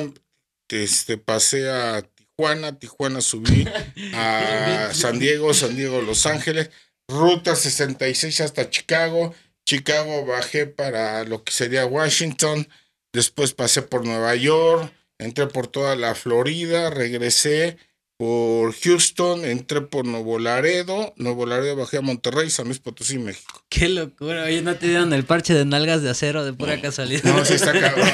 este, 0.69 1.17
pasé 1.17 1.69
a 1.69 2.01
Tijuana, 2.01 2.79
Tijuana 2.79 3.21
subí 3.21 3.67
a 4.13 4.89
San 4.93 5.19
Diego, 5.19 5.53
San 5.53 5.75
Diego, 5.75 6.01
Los 6.01 6.25
Ángeles, 6.25 6.71
ruta 7.07 7.55
66 7.55 8.41
hasta 8.41 8.69
Chicago, 8.69 9.33
Chicago 9.65 10.25
bajé 10.25 10.65
para 10.65 11.23
lo 11.23 11.43
que 11.43 11.51
sería 11.51 11.85
Washington, 11.85 12.67
después 13.13 13.53
pasé 13.53 13.81
por 13.81 14.05
Nueva 14.05 14.35
York, 14.35 14.91
entré 15.17 15.47
por 15.47 15.67
toda 15.67 15.95
la 15.95 16.15
Florida, 16.15 16.89
regresé 16.89 17.77
por 18.17 18.73
Houston, 18.73 19.43
entré 19.43 19.81
por 19.81 20.05
Nuevo 20.05 20.39
Laredo, 20.39 21.13
Nuevo 21.17 21.45
Laredo 21.45 21.75
bajé 21.75 21.97
a 21.97 22.01
Monterrey, 22.01 22.49
San 22.49 22.67
Luis 22.67 22.79
Potosí, 22.79 23.19
México. 23.19 23.63
Qué 23.69 23.89
locura, 23.89 24.43
oye, 24.43 24.61
¿no 24.61 24.75
te 24.75 24.87
dieron 24.87 25.11
el 25.11 25.25
parche 25.25 25.53
de 25.53 25.65
nalgas 25.65 26.01
de 26.01 26.09
acero 26.09 26.45
de 26.45 26.53
pura 26.53 26.79
casualidad? 26.79 27.23
No, 27.23 27.43
sí 27.43 27.55
está 27.55 27.77
cabrón, 27.77 28.09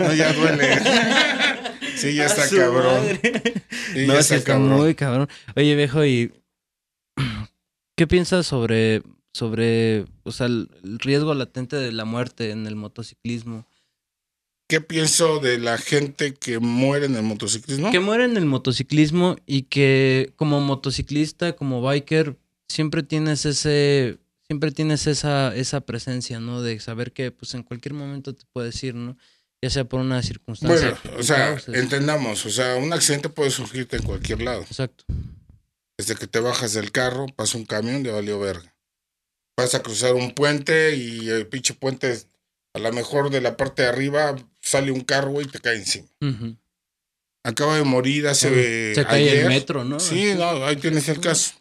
no, 0.00 0.14
ya 0.14 0.32
duele. 0.32 0.68
Sí, 1.96 2.16
ya 2.16 2.26
está 2.26 2.48
cabrón. 2.48 3.20
Sí, 3.92 4.06
no, 4.06 4.14
ya 4.14 4.18
está, 4.18 4.34
está 4.34 4.58
muy 4.58 4.96
cabrón. 4.96 5.28
Oye, 5.54 5.76
viejo, 5.76 6.04
¿y 6.04 6.32
qué 7.96 8.06
piensas 8.08 8.48
sobre, 8.48 9.02
sobre, 9.32 10.04
o 10.24 10.32
sea, 10.32 10.46
el 10.46 10.68
riesgo 10.82 11.32
latente 11.34 11.76
de 11.76 11.92
la 11.92 12.04
muerte 12.04 12.50
en 12.50 12.66
el 12.66 12.74
motociclismo? 12.74 13.64
¿Qué 14.66 14.80
pienso 14.80 15.40
de 15.40 15.58
la 15.58 15.76
gente 15.76 16.34
que 16.34 16.58
muere 16.58 17.06
en 17.06 17.16
el 17.16 17.22
motociclismo? 17.22 17.90
Que 17.90 18.00
muere 18.00 18.24
en 18.24 18.36
el 18.36 18.46
motociclismo 18.46 19.36
y 19.44 19.62
que 19.62 20.32
como 20.36 20.60
motociclista, 20.60 21.54
como 21.54 21.82
biker, 21.82 22.38
siempre 22.66 23.02
tienes 23.02 23.44
ese, 23.44 24.18
siempre 24.46 24.70
tienes 24.72 25.06
esa, 25.06 25.54
esa 25.54 25.82
presencia, 25.82 26.40
¿no? 26.40 26.62
De 26.62 26.80
saber 26.80 27.12
que 27.12 27.30
pues 27.30 27.52
en 27.54 27.62
cualquier 27.62 27.92
momento 27.92 28.34
te 28.34 28.44
puedes 28.52 28.82
ir, 28.82 28.94
¿no? 28.94 29.18
Ya 29.62 29.68
sea 29.68 29.84
por 29.84 30.00
una 30.00 30.22
circunstancia. 30.22 30.98
Bueno, 31.04 31.18
o 31.18 31.22
sea, 31.22 31.58
entendamos, 31.68 32.44
o 32.46 32.50
sea, 32.50 32.76
un 32.76 32.92
accidente 32.92 33.28
puede 33.28 33.50
surgirte 33.50 33.96
en 33.96 34.02
cualquier 34.02 34.42
lado. 34.42 34.62
Exacto. 34.62 35.04
Desde 35.98 36.16
que 36.16 36.26
te 36.26 36.40
bajas 36.40 36.72
del 36.72 36.90
carro, 36.90 37.26
pasa 37.36 37.58
un 37.58 37.66
camión, 37.66 38.02
de 38.02 38.10
valió 38.10 38.40
verga. 38.40 38.74
Vas 39.58 39.74
a 39.74 39.82
cruzar 39.82 40.14
un 40.14 40.32
puente 40.32 40.96
y 40.96 41.28
el 41.28 41.46
pinche 41.46 41.74
puente 41.74 42.18
a 42.74 42.78
lo 42.78 42.92
mejor 42.92 43.30
de 43.30 43.40
la 43.40 43.56
parte 43.56 43.82
de 43.82 43.88
arriba 43.88 44.36
sale 44.64 44.90
un 44.90 45.02
carro 45.02 45.40
y 45.40 45.46
te 45.46 45.60
cae 45.60 45.76
encima. 45.76 46.08
Acaba 47.44 47.76
de 47.76 47.84
morir 47.84 48.26
hace. 48.26 48.94
Se 48.94 49.04
cae 49.04 49.40
el 49.40 49.48
metro, 49.48 49.84
¿no? 49.84 50.00
Sí, 50.00 50.34
no, 50.34 50.64
ahí 50.64 50.76
tienes 50.76 51.08
el 51.08 51.20
caso. 51.20 51.54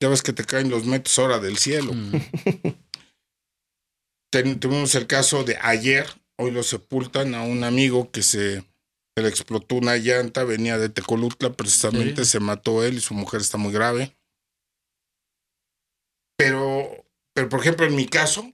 Ya 0.00 0.08
ves 0.08 0.22
que 0.22 0.32
te 0.32 0.44
caen 0.44 0.70
los 0.70 0.84
metros 0.84 1.18
ahora 1.18 1.38
del 1.38 1.58
cielo. 1.58 1.92
tuvimos 4.60 4.94
el 4.94 5.06
caso 5.06 5.44
de 5.44 5.58
ayer. 5.60 6.06
Hoy 6.36 6.50
lo 6.50 6.62
sepultan 6.62 7.34
a 7.34 7.42
un 7.42 7.64
amigo 7.64 8.10
que 8.10 8.22
se 8.22 8.64
Se 9.16 9.22
le 9.22 9.28
explotó 9.28 9.76
una 9.76 9.96
llanta, 9.96 10.44
venía 10.44 10.78
de 10.78 10.88
Tecolutla, 10.88 11.52
precisamente 11.52 12.24
se 12.24 12.40
mató 12.40 12.84
él 12.84 12.94
y 12.94 13.00
su 13.00 13.14
mujer 13.14 13.40
está 13.40 13.58
muy 13.58 13.72
grave. 13.72 14.16
Pero, 16.36 17.06
pero 17.32 17.48
por 17.48 17.60
ejemplo, 17.60 17.86
en 17.86 17.94
mi 17.94 18.06
caso, 18.06 18.52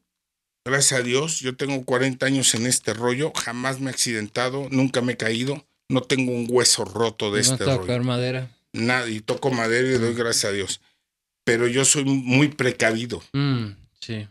gracias 0.65 1.01
a 1.01 1.03
Dios, 1.03 1.41
yo 1.41 1.57
tengo 1.57 1.85
40 1.85 2.25
años 2.27 2.55
en 2.55 2.67
este 2.67 2.95
rollo, 2.95 3.33
jamás 3.35 3.81
me 3.81 3.91
he 3.91 3.95
accidentado, 3.95 4.69
nunca 4.71 5.01
me 5.01 5.13
he 5.13 5.17
caído, 5.17 5.65
no 5.89 6.03
tengo 6.03 6.33
un 6.33 6.47
hueso 6.49 6.85
roto 6.85 7.33
de 7.33 7.41
este 7.41 7.65
rollo. 7.65 8.03
madera. 8.05 8.51
Nada, 8.73 9.09
y 9.09 9.21
toco 9.21 9.51
madera 9.51 9.89
y 9.89 9.99
doy 9.99 10.15
gracias 10.15 10.45
a 10.47 10.53
Dios. 10.53 10.81
Pero 11.45 11.67
yo 11.67 11.85
soy 11.85 12.05
muy 12.05 12.49
precavido. 12.49 13.23
Mm, 13.33 13.71
sí. 14.01 14.29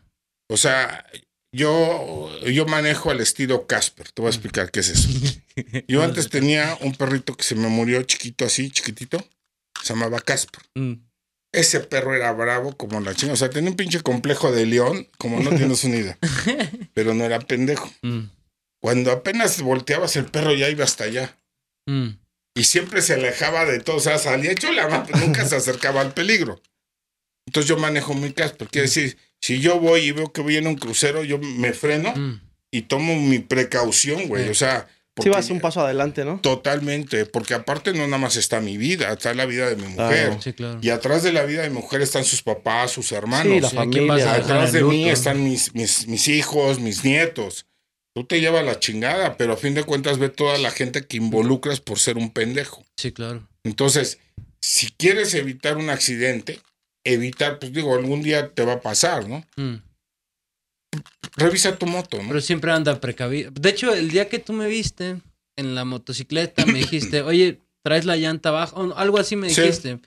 O 0.49 0.55
sea, 0.55 1.05
yo, 1.51 2.29
yo 2.45 2.65
manejo 2.65 3.09
al 3.09 3.21
estilo 3.21 3.65
Casper. 3.65 4.11
Te 4.11 4.21
voy 4.21 4.27
a 4.27 4.31
explicar 4.33 4.71
qué 4.71 4.81
es 4.81 4.89
eso. 4.89 5.09
Yo 5.87 6.03
antes 6.03 6.29
tenía 6.29 6.77
un 6.81 6.93
perrito 6.93 7.35
que 7.35 7.43
se 7.43 7.55
me 7.55 7.67
murió 7.67 8.01
chiquito 8.03 8.45
así, 8.45 8.69
chiquitito. 8.69 9.23
Se 9.83 9.93
llamaba 9.93 10.21
Casper. 10.21 10.61
Mm. 10.75 10.93
Ese 11.51 11.79
perro 11.79 12.15
era 12.15 12.31
bravo 12.31 12.77
como 12.77 12.99
la 12.99 13.15
chinga. 13.15 13.33
O 13.33 13.37
sea, 13.37 13.49
tenía 13.49 13.71
un 13.71 13.75
pinche 13.75 14.01
complejo 14.01 14.51
de 14.51 14.65
león, 14.65 15.07
como 15.17 15.39
no 15.39 15.49
tienes 15.49 15.83
una 15.83 15.97
idea. 15.97 16.17
Pero 16.93 17.13
no 17.13 17.25
era 17.25 17.39
pendejo. 17.39 17.91
Mm. 18.01 18.25
Cuando 18.79 19.11
apenas 19.11 19.61
volteabas 19.61 20.15
el 20.15 20.25
perro 20.25 20.53
ya 20.53 20.69
iba 20.69 20.83
hasta 20.83 21.05
allá. 21.05 21.39
Mm. 21.85 22.09
Y 22.55 22.63
siempre 22.63 23.01
se 23.01 23.13
alejaba 23.13 23.65
de 23.65 23.79
todo. 23.79 23.97
O 23.97 24.01
sea, 24.01 24.19
salía 24.19 24.51
hecho 24.51 24.71
la 24.71 24.87
mano, 24.87 25.07
nunca 25.19 25.45
se 25.45 25.55
acercaba 25.55 26.01
al 26.01 26.13
peligro. 26.13 26.61
Entonces 27.47 27.67
yo 27.67 27.77
manejo 27.77 28.13
mi 28.13 28.31
Casper. 28.31 28.67
Quiere 28.67 28.87
decir, 28.87 29.17
si 29.41 29.59
yo 29.59 29.79
voy 29.79 30.01
y 30.01 30.11
veo 30.11 30.31
que 30.31 30.41
voy 30.41 30.57
en 30.57 30.67
un 30.67 30.75
crucero, 30.75 31.23
yo 31.23 31.39
me 31.39 31.73
freno 31.73 32.13
y 32.69 32.83
tomo 32.83 33.15
mi 33.15 33.39
precaución, 33.39 34.27
güey. 34.27 34.49
O 34.49 34.53
sea, 34.53 34.87
Sí, 35.21 35.29
vas 35.29 35.49
un 35.49 35.59
paso 35.59 35.81
adelante, 35.81 36.25
¿no? 36.25 36.39
Totalmente, 36.41 37.25
porque 37.25 37.53
aparte 37.53 37.93
no 37.93 38.05
nada 38.05 38.17
más 38.17 38.35
está 38.35 38.61
mi 38.61 38.77
vida, 38.77 39.11
está 39.11 39.33
la 39.33 39.45
vida 39.45 39.69
de 39.69 39.75
mi 39.75 39.87
mujer. 39.87 40.37
sí, 40.41 40.53
claro. 40.53 40.79
Y 40.81 40.89
atrás 40.89 41.23
de 41.23 41.31
la 41.31 41.43
vida 41.43 41.63
de 41.63 41.69
mi 41.69 41.75
mujer 41.75 42.01
están 42.01 42.23
sus 42.23 42.41
papás, 42.41 42.91
sus 42.91 43.11
hermanos. 43.11 43.53
Sí, 43.53 43.59
la 43.59 43.69
familia. 43.69 44.33
Atrás 44.33 44.71
de 44.71 44.83
mí 44.83 45.09
están 45.09 45.43
mis, 45.43 45.73
mis, 45.73 46.07
mis 46.07 46.27
hijos, 46.27 46.79
mis 46.79 47.03
nietos. 47.03 47.65
Tú 48.13 48.23
te 48.25 48.41
llevas 48.41 48.65
la 48.65 48.79
chingada, 48.79 49.37
pero 49.37 49.53
a 49.53 49.57
fin 49.57 49.75
de 49.75 49.83
cuentas 49.83 50.17
ve 50.17 50.29
toda 50.29 50.57
la 50.57 50.71
gente 50.71 51.05
que 51.05 51.17
involucras 51.17 51.79
por 51.79 51.99
ser 51.99 52.17
un 52.17 52.31
pendejo. 52.31 52.83
Sí, 52.97 53.11
claro. 53.11 53.47
Entonces, 53.63 54.19
si 54.61 54.89
quieres 54.91 55.33
evitar 55.35 55.77
un 55.77 55.89
accidente, 55.89 56.59
evitar, 57.03 57.59
pues 57.59 57.71
digo, 57.71 57.95
algún 57.95 58.21
día 58.21 58.49
te 58.49 58.65
va 58.65 58.73
a 58.73 58.81
pasar, 58.81 59.27
¿no? 59.27 59.45
Mm. 59.55 59.75
Revisa 61.35 61.77
tu 61.77 61.85
moto, 61.85 62.17
¿no? 62.21 62.27
Pero 62.27 62.41
siempre 62.41 62.71
anda 62.71 62.99
precavido. 62.99 63.51
De 63.51 63.69
hecho, 63.69 63.93
el 63.93 64.09
día 64.09 64.29
que 64.29 64.39
tú 64.39 64.53
me 64.53 64.67
viste 64.67 65.21
en 65.55 65.75
la 65.75 65.85
motocicleta, 65.85 66.65
me 66.65 66.79
dijiste, 66.79 67.21
oye, 67.23 67.61
traes 67.83 68.05
la 68.05 68.17
llanta 68.17 68.49
abajo, 68.49 68.93
algo 68.95 69.19
así 69.19 69.35
me 69.35 69.47
dijiste. 69.47 69.99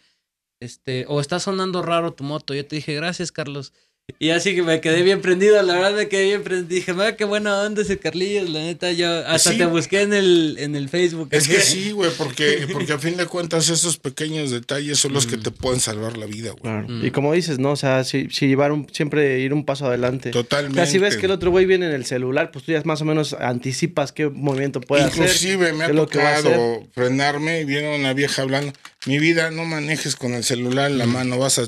Este, 0.60 1.06
o 1.08 1.20
está 1.20 1.40
sonando 1.40 1.82
raro 1.82 2.12
tu 2.12 2.22
moto. 2.22 2.54
Yo 2.54 2.64
te 2.66 2.76
dije, 2.76 2.94
gracias, 2.94 3.32
Carlos. 3.32 3.72
Y 4.18 4.30
así 4.30 4.54
que 4.54 4.62
me 4.62 4.80
quedé 4.80 5.02
bien 5.02 5.20
prendido, 5.20 5.60
la 5.62 5.74
verdad 5.74 5.94
me 5.96 6.08
quedé 6.08 6.24
bien 6.24 6.42
prendido. 6.42 6.68
Dije, 6.68 6.92
va, 6.92 7.16
qué 7.16 7.24
buena 7.24 7.60
onda 7.60 7.82
ese 7.82 7.98
Carlillos, 7.98 8.50
la 8.50 8.60
neta, 8.60 8.92
yo 8.92 9.26
hasta 9.26 9.50
te 9.56 9.66
busqué 9.66 10.02
en 10.02 10.12
el, 10.12 10.56
en 10.60 10.76
el 10.76 10.88
Facebook. 10.88 11.28
Es 11.32 11.48
que 11.48 11.60
sí, 11.60 11.90
güey, 11.90 12.10
porque, 12.16 12.68
porque 12.72 12.92
a 12.92 12.98
fin 12.98 13.16
de 13.16 13.26
cuentas 13.26 13.68
esos 13.68 13.98
pequeños 13.98 14.50
detalles 14.50 14.98
son 14.98 15.12
los 15.12 15.26
que 15.26 15.36
mm. 15.36 15.42
te 15.42 15.50
pueden 15.50 15.80
salvar 15.80 16.16
la 16.16 16.26
vida, 16.26 16.50
güey. 16.50 16.62
Claro. 16.62 17.04
Y 17.04 17.10
como 17.10 17.32
dices, 17.32 17.58
¿no? 17.58 17.72
O 17.72 17.76
sea, 17.76 18.04
si, 18.04 18.28
si 18.30 18.46
llevar 18.46 18.70
un, 18.70 18.86
siempre 18.92 19.40
ir 19.40 19.52
un 19.52 19.64
paso 19.64 19.86
adelante. 19.86 20.30
Totalmente. 20.30 20.80
O 20.80 20.84
sea, 20.84 20.90
si 20.90 20.98
ves 20.98 21.16
que 21.16 21.26
el 21.26 21.32
otro 21.32 21.50
güey 21.50 21.66
viene 21.66 21.86
en 21.86 21.92
el 21.92 22.04
celular, 22.04 22.50
pues 22.52 22.64
tú 22.64 22.72
ya 22.72 22.82
más 22.84 23.02
o 23.02 23.04
menos 23.04 23.32
anticipas 23.34 24.12
qué 24.12 24.28
movimiento 24.28 24.80
puede 24.80 25.02
hacer. 25.02 25.24
Inclusive 25.24 25.72
me 25.72 25.84
ha 25.84 25.92
tocado 25.92 26.86
frenarme 26.92 27.62
y 27.62 27.64
viene 27.64 27.96
una 27.96 28.12
vieja 28.12 28.42
hablando, 28.42 28.72
mi 29.06 29.18
vida, 29.18 29.50
no 29.50 29.64
manejes 29.64 30.14
con 30.16 30.34
el 30.34 30.44
celular 30.44 30.90
en 30.90 30.98
la 30.98 31.06
mm. 31.06 31.12
mano, 31.12 31.38
vas 31.38 31.58
a... 31.58 31.64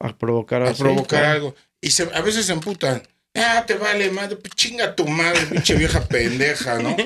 A 0.00 0.16
provocar, 0.16 0.62
a 0.62 0.72
provocar 0.72 1.24
algo. 1.24 1.54
Y 1.80 1.90
se, 1.90 2.12
a 2.14 2.20
veces 2.22 2.46
se 2.46 2.52
emputan. 2.52 3.02
Ah, 3.34 3.64
te 3.66 3.74
vale 3.74 4.10
madre, 4.10 4.36
pues 4.36 4.54
chinga 4.54 4.96
tu 4.96 5.06
madre, 5.06 5.46
pinche 5.46 5.76
vieja 5.76 6.00
pendeja, 6.08 6.78
¿no? 6.78 6.96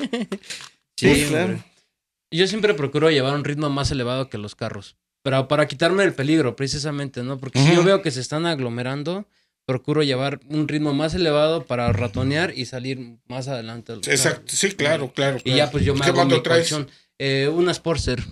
Sí, 0.97 1.25
claro. 1.29 1.63
Yo 2.31 2.47
siempre 2.47 2.73
procuro 2.73 3.11
llevar 3.11 3.35
un 3.35 3.43
ritmo 3.43 3.69
más 3.69 3.91
elevado 3.91 4.29
que 4.29 4.37
los 4.37 4.55
carros. 4.55 4.97
Pero 5.23 5.47
para 5.47 5.67
quitarme 5.67 6.03
el 6.03 6.13
peligro, 6.13 6.55
precisamente, 6.55 7.23
¿no? 7.23 7.37
Porque 7.37 7.59
si 7.59 7.73
yo 7.73 7.83
veo 7.83 8.01
que 8.01 8.11
se 8.11 8.21
están 8.21 8.45
aglomerando, 8.45 9.27
procuro 9.65 10.03
llevar 10.03 10.39
un 10.49 10.67
ritmo 10.67 10.93
más 10.93 11.13
elevado 11.15 11.65
para 11.65 11.91
ratonear 11.91 12.53
y 12.55 12.65
salir 12.65 13.17
más 13.27 13.47
adelante. 13.47 13.93
Exacto, 13.93 14.55
sí, 14.55 14.71
claro, 14.71 15.11
claro, 15.13 15.39
Y 15.43 15.55
ya 15.55 15.71
pues 15.71 15.83
yo 15.83 15.95
me 15.95 16.05
hago 16.05 16.25
mi 16.25 16.41
traes? 16.41 16.75
Eh, 17.17 17.49
una 17.51 17.73
Sportster. 17.73 18.23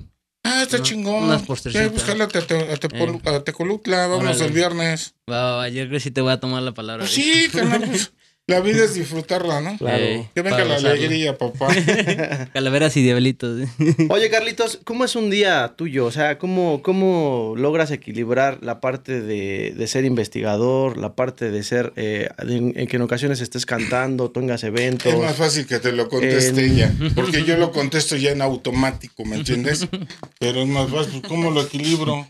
Ah, 0.43 0.63
está 0.63 0.81
chingón. 0.81 1.23
Unas 1.23 1.43
postercitas. 1.43 1.93
buscarla 1.93 2.25
a, 2.25 3.35
a, 3.35 3.43
Tecolutla, 3.43 4.07
vamos 4.07 4.41
el 4.41 4.51
viernes. 4.51 5.15
Va, 5.29 5.55
va, 5.55 5.69
yo 5.69 5.83
creo 5.83 5.91
que 5.91 5.99
sí 6.01 6.11
te 6.11 6.21
voy 6.21 6.33
a 6.33 6.39
tomar 6.39 6.61
la 6.63 6.73
palabra. 6.73 7.03
Pues 7.03 7.13
sí, 7.13 7.47
pues, 7.51 8.11
la 8.45 8.59
vida 8.59 8.83
es 8.83 8.93
disfrutarla, 8.93 9.61
¿no? 9.61 9.77
Claro. 9.77 10.29
que 10.35 10.41
venga 10.41 10.65
la 10.65 10.75
alegría, 10.75 11.37
papá. 11.37 11.69
Calaveras 12.53 12.97
y 12.97 13.01
diablitos. 13.01 13.69
Oye, 14.09 14.29
Carlitos, 14.29 14.81
¿cómo 14.83 15.05
es 15.05 15.15
un 15.15 15.29
día 15.29 15.75
tuyo? 15.77 16.05
O 16.05 16.11
sea, 16.11 16.37
¿cómo, 16.37 16.81
cómo 16.83 17.53
logras 17.55 17.91
equilibrar 17.91 18.59
la 18.61 18.81
parte 18.81 19.21
de, 19.21 19.73
de 19.77 19.87
ser 19.87 20.03
investigador, 20.03 20.97
la 20.97 21.15
parte 21.15 21.51
de 21.51 21.63
ser, 21.63 21.93
eh, 21.95 22.29
en, 22.39 22.73
que 22.73 22.97
en 22.97 23.01
ocasiones 23.01 23.39
estés 23.39 23.65
cantando, 23.65 24.29
tengas 24.31 24.65
eventos? 24.65 25.13
Es 25.13 25.19
más 25.19 25.37
fácil 25.37 25.65
que 25.65 25.79
te 25.79 25.93
lo 25.93 26.09
conteste 26.09 26.65
ella, 26.65 26.93
porque 27.15 27.45
yo 27.45 27.55
lo 27.55 27.71
contesto 27.71 28.17
ya 28.17 28.31
en 28.31 28.41
automático, 28.41 29.23
¿me 29.23 29.37
entiendes? 29.37 29.87
Pero 30.39 30.63
es 30.63 30.67
más 30.67 30.91
fácil, 30.91 31.21
¿cómo 31.29 31.49
lo 31.49 31.61
equilibro? 31.61 32.27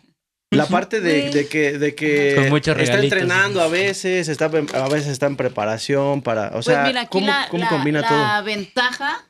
La 0.56 0.68
parte 0.68 1.02
de, 1.02 1.48
que, 1.48 1.78
de 1.78 1.96
que 1.96 2.48
está 2.82 3.00
entrenando 3.00 3.62
a 3.62 3.68
veces, 3.68 4.28
está, 4.28 4.46
a 4.46 4.89
veces 4.89 5.08
está 5.08 5.28
en 5.28 5.36
preparación 5.36 6.22
para, 6.22 6.48
o 6.48 6.54
pues 6.54 6.66
sea, 6.66 6.84
mira, 6.84 7.08
¿cómo, 7.08 7.28
la, 7.28 7.48
combina 7.70 8.08
todo? 8.08 8.18
La 8.18 8.42
ventaja, 8.42 9.26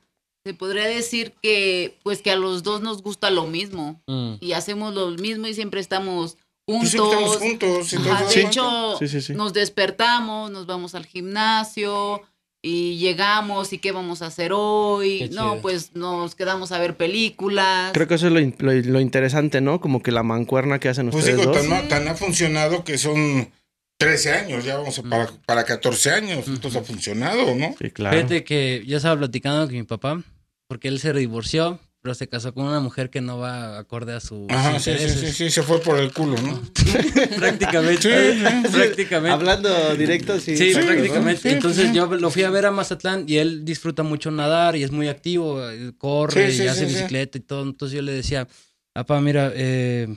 se 0.45 0.53
podría 0.53 0.85
decir 0.85 1.33
que, 1.41 1.97
pues 2.03 2.21
que 2.21 2.31
a 2.31 2.35
los 2.35 2.63
dos 2.63 2.81
nos 2.81 3.01
gusta 3.01 3.29
lo 3.29 3.47
mismo 3.47 4.01
mm. 4.07 4.35
y 4.39 4.53
hacemos 4.53 4.93
lo 4.93 5.09
mismo 5.11 5.47
y 5.47 5.53
siempre 5.53 5.79
estamos 5.79 6.37
juntos. 6.65 7.37
Pues 7.59 7.93
estamos 7.93 8.17
juntos. 8.17 8.33
de 8.33 8.41
hecho, 8.41 8.99
nos 9.33 9.53
despertamos, 9.53 10.51
nos 10.51 10.65
vamos 10.65 10.95
al 10.95 11.05
gimnasio, 11.05 12.21
y 12.65 12.97
llegamos 12.97 13.73
y 13.73 13.77
qué 13.77 13.91
vamos 13.91 14.21
a 14.21 14.27
hacer 14.27 14.53
hoy. 14.53 15.29
No, 15.33 15.61
pues 15.61 15.95
nos 15.95 16.33
quedamos 16.33 16.71
a 16.71 16.79
ver 16.79 16.95
películas. 16.95 17.91
Creo 17.93 18.07
que 18.07 18.15
eso 18.15 18.27
es 18.27 18.57
lo, 18.87 18.99
interesante, 19.01 19.59
¿no? 19.59 19.81
Como 19.81 20.01
que 20.01 20.11
la 20.11 20.23
mancuerna 20.23 20.79
que 20.79 20.87
hacen 20.87 21.09
pues 21.09 21.25
ustedes 21.25 21.41
digo, 21.41 21.51
Tan, 21.89 22.07
ha 22.07 22.15
funcionado 22.15 22.85
que 22.85 22.97
son 22.97 23.51
13 23.97 24.31
años, 24.31 24.63
ya 24.63 24.77
vamos 24.77 24.97
a 24.97 25.03
para, 25.03 25.29
para 25.45 25.65
14 25.65 26.11
años. 26.11 26.47
Entonces 26.47 26.81
ha 26.81 26.85
funcionado, 26.85 27.53
¿no? 27.53 27.75
Sí, 27.79 27.91
claro. 27.91 28.15
Fíjate 28.15 28.45
que 28.45 28.81
yo 28.87 28.95
estaba 28.95 29.17
platicando 29.17 29.65
con 29.65 29.75
mi 29.75 29.83
papá, 29.83 30.23
porque 30.67 30.87
él 30.87 30.99
se 30.99 31.11
divorció 31.11 31.81
pero 32.03 32.13
se 32.15 32.27
casó 32.27 32.53
con 32.53 32.65
una 32.65 32.81
mujer 32.81 33.09
que 33.09 33.21
no 33.21 33.37
va 33.37 33.79
acorde 33.79 34.13
a 34.13 34.19
su 34.19 34.45
Ajá, 34.49 34.77
sí, 34.77 34.91
sí, 34.99 35.07
sí, 35.07 35.31
sí, 35.31 35.49
se 35.49 35.63
fue 35.63 35.79
por 35.79 35.97
el 35.97 36.11
culo, 36.11 36.35
¿no? 36.41 36.61
prácticamente. 37.37 38.37
prácticamente. 38.69 39.33
Hablando 39.33 39.95
directo, 39.95 40.37
sí. 40.37 40.57
Sí, 40.57 40.73
prácticamente. 40.73 41.49
Entonces 41.49 41.93
yo 41.93 42.07
lo 42.07 42.29
fui 42.29 42.43
a 42.43 42.49
ver 42.49 42.65
a 42.65 42.71
Mazatlán 42.71 43.23
y 43.25 43.37
él 43.37 43.63
disfruta 43.63 44.03
mucho 44.03 44.31
nadar 44.31 44.75
y 44.75 44.83
es 44.83 44.91
muy 44.91 45.07
activo, 45.07 45.61
corre 45.97 46.53
y 46.53 46.67
hace 46.67 46.85
bicicleta 46.85 47.37
y 47.37 47.41
todo. 47.41 47.63
Entonces 47.63 47.95
yo 47.95 48.01
le 48.01 48.11
decía, 48.11 48.49
papá, 48.91 49.21
mira, 49.21 49.53
eh, 49.55 50.13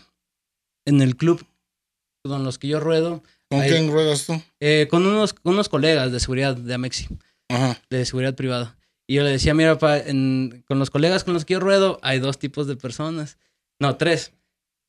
en 0.86 1.00
el 1.00 1.16
club 1.16 1.46
con 2.24 2.42
los 2.42 2.58
que 2.58 2.66
yo 2.66 2.80
ruedo. 2.80 3.22
¿Con 3.48 3.60
quién 3.60 3.92
ruedas 3.92 4.26
tú? 4.26 4.42
Eh, 4.58 4.88
con 4.90 5.06
unos, 5.06 5.36
unos 5.44 5.68
colegas 5.68 6.10
de 6.10 6.18
seguridad 6.18 6.56
de 6.56 6.74
Amexi. 6.74 7.06
Ajá. 7.48 7.80
De 7.90 8.04
seguridad 8.04 8.34
privada. 8.34 8.76
Y 9.06 9.14
yo 9.14 9.22
le 9.22 9.30
decía, 9.30 9.54
mira, 9.54 9.78
pa, 9.78 10.02
con 10.02 10.78
los 10.78 10.90
colegas 10.90 11.24
con 11.24 11.34
los 11.34 11.44
que 11.44 11.54
yo 11.54 11.60
ruedo, 11.60 11.98
hay 12.02 12.18
dos 12.18 12.38
tipos 12.38 12.66
de 12.66 12.76
personas. 12.76 13.38
No, 13.78 13.96
tres. 13.96 14.32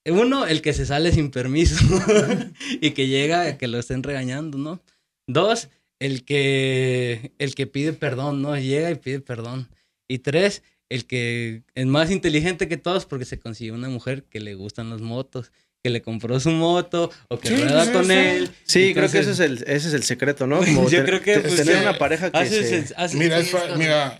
Uno, 0.06 0.46
el 0.46 0.62
que 0.62 0.74
se 0.74 0.86
sale 0.86 1.12
sin 1.12 1.32
permiso 1.32 1.76
y 2.82 2.92
que 2.92 3.08
llega 3.08 3.42
a 3.42 3.58
que 3.58 3.68
lo 3.68 3.78
estén 3.78 4.04
regañando, 4.04 4.58
¿no? 4.58 4.82
Dos, 5.28 5.70
el 6.00 6.24
que, 6.24 7.34
el 7.38 7.56
que 7.56 7.68
pide 7.68 7.94
perdón, 7.94 8.42
¿no? 8.42 8.58
Llega 8.58 8.90
y 8.90 8.96
pide 8.96 9.20
perdón. 9.20 9.68
Y 10.08 10.20
tres, 10.20 10.64
el 10.90 11.06
que 11.06 11.64
es 11.76 11.86
más 11.86 12.10
inteligente 12.10 12.68
que 12.68 12.78
todos 12.78 13.06
porque 13.06 13.26
se 13.26 13.40
consiguió 13.40 13.74
una 13.74 13.90
mujer 13.90 14.24
que 14.24 14.40
le 14.40 14.56
gustan 14.56 14.90
las 14.90 15.02
motos 15.02 15.52
que 15.84 15.90
le 15.90 16.02
compró 16.02 16.40
su 16.40 16.52
moto 16.52 17.12
o 17.30 17.40
que 17.40 17.50
rueda 17.50 17.92
con 17.92 18.12
él. 18.12 18.52
Sí, 18.66 18.94
creo 18.94 19.10
que 19.10 19.20
ese 19.20 19.32
es, 19.32 19.40
el, 19.40 19.64
ese 19.64 19.88
es 19.88 19.94
el 19.94 20.04
secreto, 20.04 20.48
¿no? 20.48 20.60
Como 20.66 20.90
yo 20.90 21.04
creo 21.06 21.22
que 21.22 21.40
pues, 21.40 21.56
tener 21.56 21.78
una 21.78 21.98
pareja 21.98 22.32
que 22.32 22.46
se... 22.46 23.18
mira, 23.18 23.40
mira 23.76 24.20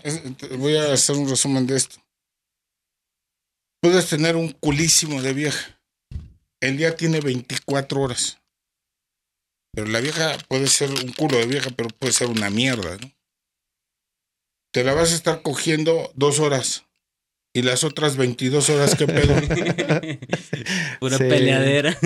voy 0.56 0.76
a 0.76 0.92
hacer 0.92 1.16
un 1.16 1.28
resumen 1.28 1.66
de 1.66 1.76
esto. 1.76 1.96
Puedes 3.80 4.08
tener 4.08 4.36
un 4.36 4.50
culísimo 4.52 5.22
de 5.22 5.32
vieja. 5.32 5.80
El 6.60 6.76
día 6.76 6.96
tiene 6.96 7.20
24 7.20 8.00
horas. 8.00 8.38
Pero 9.72 9.86
la 9.86 10.00
vieja 10.00 10.36
puede 10.48 10.66
ser 10.66 10.90
un 10.90 11.12
culo 11.12 11.38
de 11.38 11.46
vieja, 11.46 11.70
pero 11.76 11.88
puede 11.90 12.12
ser 12.12 12.28
una 12.28 12.50
mierda, 12.50 12.96
¿no? 12.96 13.12
Te 14.72 14.82
la 14.82 14.94
vas 14.94 15.12
a 15.12 15.14
estar 15.14 15.42
cogiendo 15.42 16.10
dos 16.14 16.40
horas 16.40 16.87
y 17.58 17.62
las 17.62 17.82
otras 17.82 18.16
22 18.16 18.70
horas 18.70 18.94
que 18.94 19.06
pedo. 19.06 19.34
Pura 21.00 21.18
peleadera. 21.18 21.96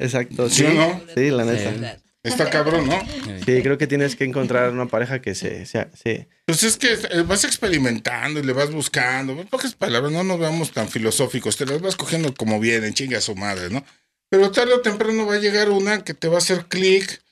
Exacto. 0.00 0.50
Sí, 0.50 0.64
¿no? 0.64 1.00
sí 1.14 1.30
la 1.30 1.44
neta. 1.44 1.98
Está 2.24 2.50
cabrón, 2.50 2.88
¿no? 2.88 2.98
Sí, 3.44 3.62
creo 3.62 3.78
que 3.78 3.86
tienes 3.86 4.16
que 4.16 4.24
encontrar 4.24 4.72
una 4.72 4.86
pareja 4.86 5.20
que 5.20 5.36
se, 5.36 5.64
sea, 5.64 5.88
sí. 5.94 6.26
Pues 6.44 6.64
es 6.64 6.76
que 6.76 6.94
eh, 6.94 7.22
vas 7.24 7.44
experimentando 7.44 8.40
y 8.40 8.42
le 8.42 8.52
vas 8.52 8.72
buscando. 8.72 9.32
En 9.32 9.46
pocas 9.46 9.74
palabras, 9.76 10.10
no 10.10 10.24
nos 10.24 10.40
veamos 10.40 10.72
tan 10.72 10.88
filosóficos. 10.88 11.56
Te 11.56 11.66
las 11.66 11.80
vas 11.80 11.94
cogiendo 11.94 12.34
como 12.34 12.58
vienen, 12.58 12.94
chinga 12.94 13.20
su 13.20 13.36
madre, 13.36 13.70
¿no? 13.70 13.84
Pero 14.28 14.50
tarde 14.50 14.74
o 14.74 14.80
temprano 14.80 15.24
va 15.24 15.34
a 15.34 15.38
llegar 15.38 15.70
una 15.70 16.02
que 16.02 16.14
te 16.14 16.26
va 16.26 16.34
a 16.34 16.38
hacer 16.38 16.64
clic 16.66 17.22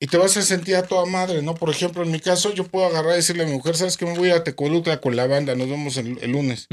y 0.00 0.06
te 0.06 0.16
vas 0.16 0.36
a 0.36 0.42
sentir 0.42 0.76
a 0.76 0.82
toda 0.82 1.06
madre, 1.06 1.42
¿no? 1.42 1.54
Por 1.54 1.70
ejemplo, 1.70 2.02
en 2.02 2.10
mi 2.10 2.20
caso, 2.20 2.52
yo 2.52 2.64
puedo 2.64 2.86
agarrar 2.86 3.12
y 3.12 3.16
decirle 3.16 3.44
a 3.44 3.46
mi 3.46 3.52
mujer, 3.52 3.76
¿sabes 3.76 3.96
que 3.96 4.06
me 4.06 4.16
voy 4.16 4.30
a 4.30 4.44
Tecoluca 4.44 5.00
con 5.00 5.16
la 5.16 5.26
banda? 5.26 5.54
Nos 5.54 5.68
vemos 5.68 5.96
el, 5.96 6.30
lunes. 6.30 6.68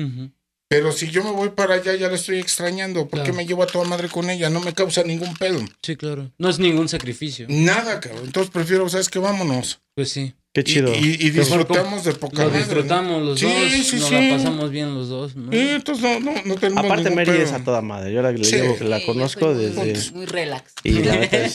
Pero 0.68 0.94
si 0.94 1.10
yo 1.12 1.24
me 1.24 1.32
voy 1.32 1.50
para 1.50 1.76
allá, 1.76 1.96
ya 1.96 2.08
la 2.08 2.16
estoy 2.16 2.40
extrañando. 2.40 3.08
¿Por 3.10 3.24
qué 3.24 3.34
me 3.34 3.46
llevo 3.46 3.64
a 3.64 3.68
toda 3.68 3.86
madre 3.86 4.08
con 4.08 4.30
ella? 4.30 4.50
No 4.50 4.62
me 4.62 4.74
causa 4.74 5.04
ningún 5.04 5.34
pedo. 5.36 5.60
Sí, 5.82 5.98
claro. 5.98 6.32
No 6.38 6.50
es 6.50 6.60
ningún 6.60 6.88
sacrificio. 6.88 7.46
Nada, 7.50 8.00
cabrón. 8.00 8.24
Entonces 8.26 8.52
prefiero, 8.52 8.88
¿sabes 8.88 9.10
qué? 9.10 9.20
Vámonos. 9.20 9.82
Pues 9.96 10.12
sí. 10.12 10.34
Qué 10.54 10.66
chido. 10.66 10.94
Y, 10.94 11.30
disfrutamos 11.30 12.04
de 12.04 12.14
poca 12.14 12.44
Lo 12.44 12.50
disfrutamos 12.50 13.24
los 13.24 13.40
dos. 13.40 13.52
Sí, 13.52 13.96
nos 13.98 14.12
la 14.12 14.30
pasamos 14.32 14.70
bien 14.70 14.94
los 14.94 15.08
dos. 15.08 15.36
¿no? 15.36 15.52
entonces 15.54 16.04
no, 16.04 16.20
no, 16.20 16.42
no 16.44 16.56
tenemos 16.56 16.84
Aparte, 16.84 17.10
Mary 17.10 17.32
es 17.38 17.54
a 17.54 17.64
toda 17.64 17.82
madre. 17.82 18.12
Yo 18.12 18.22
la, 18.22 18.34
llevo, 18.34 18.76
la 18.82 19.02
conozco 19.06 19.54
desde. 19.54 20.12
Muy 20.14 20.26
relax. 20.26 20.74
Y 20.84 21.04
la 21.04 21.20
verdad 21.20 21.46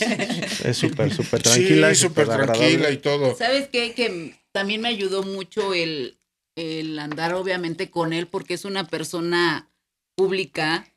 es 0.65 0.77
súper, 0.77 1.13
súper 1.13 1.43
tranquila. 1.43 1.95
Sí, 1.95 2.03
súper 2.03 2.27
tranquila 2.27 2.91
y 2.91 2.97
todo. 2.97 3.37
¿Sabes 3.37 3.69
qué? 3.69 3.93
Que 3.93 4.35
también 4.53 4.81
me 4.81 4.89
ayudó 4.89 5.23
mucho 5.23 5.75
el, 5.75 6.19
el 6.57 6.99
andar, 6.99 7.35
obviamente, 7.35 7.91
con 7.91 8.15
él, 8.15 8.29
porque 8.29 8.55
es 8.55 8.65
una 8.65 8.87
persona 8.87 9.71
pública 10.17 10.91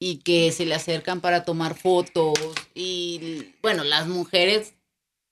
y 0.00 0.16
que 0.16 0.50
se 0.52 0.64
le 0.64 0.74
acercan 0.74 1.20
para 1.20 1.44
tomar 1.44 1.76
fotos 1.76 2.32
y 2.74 3.52
bueno, 3.62 3.84
las 3.84 4.08
mujeres 4.08 4.74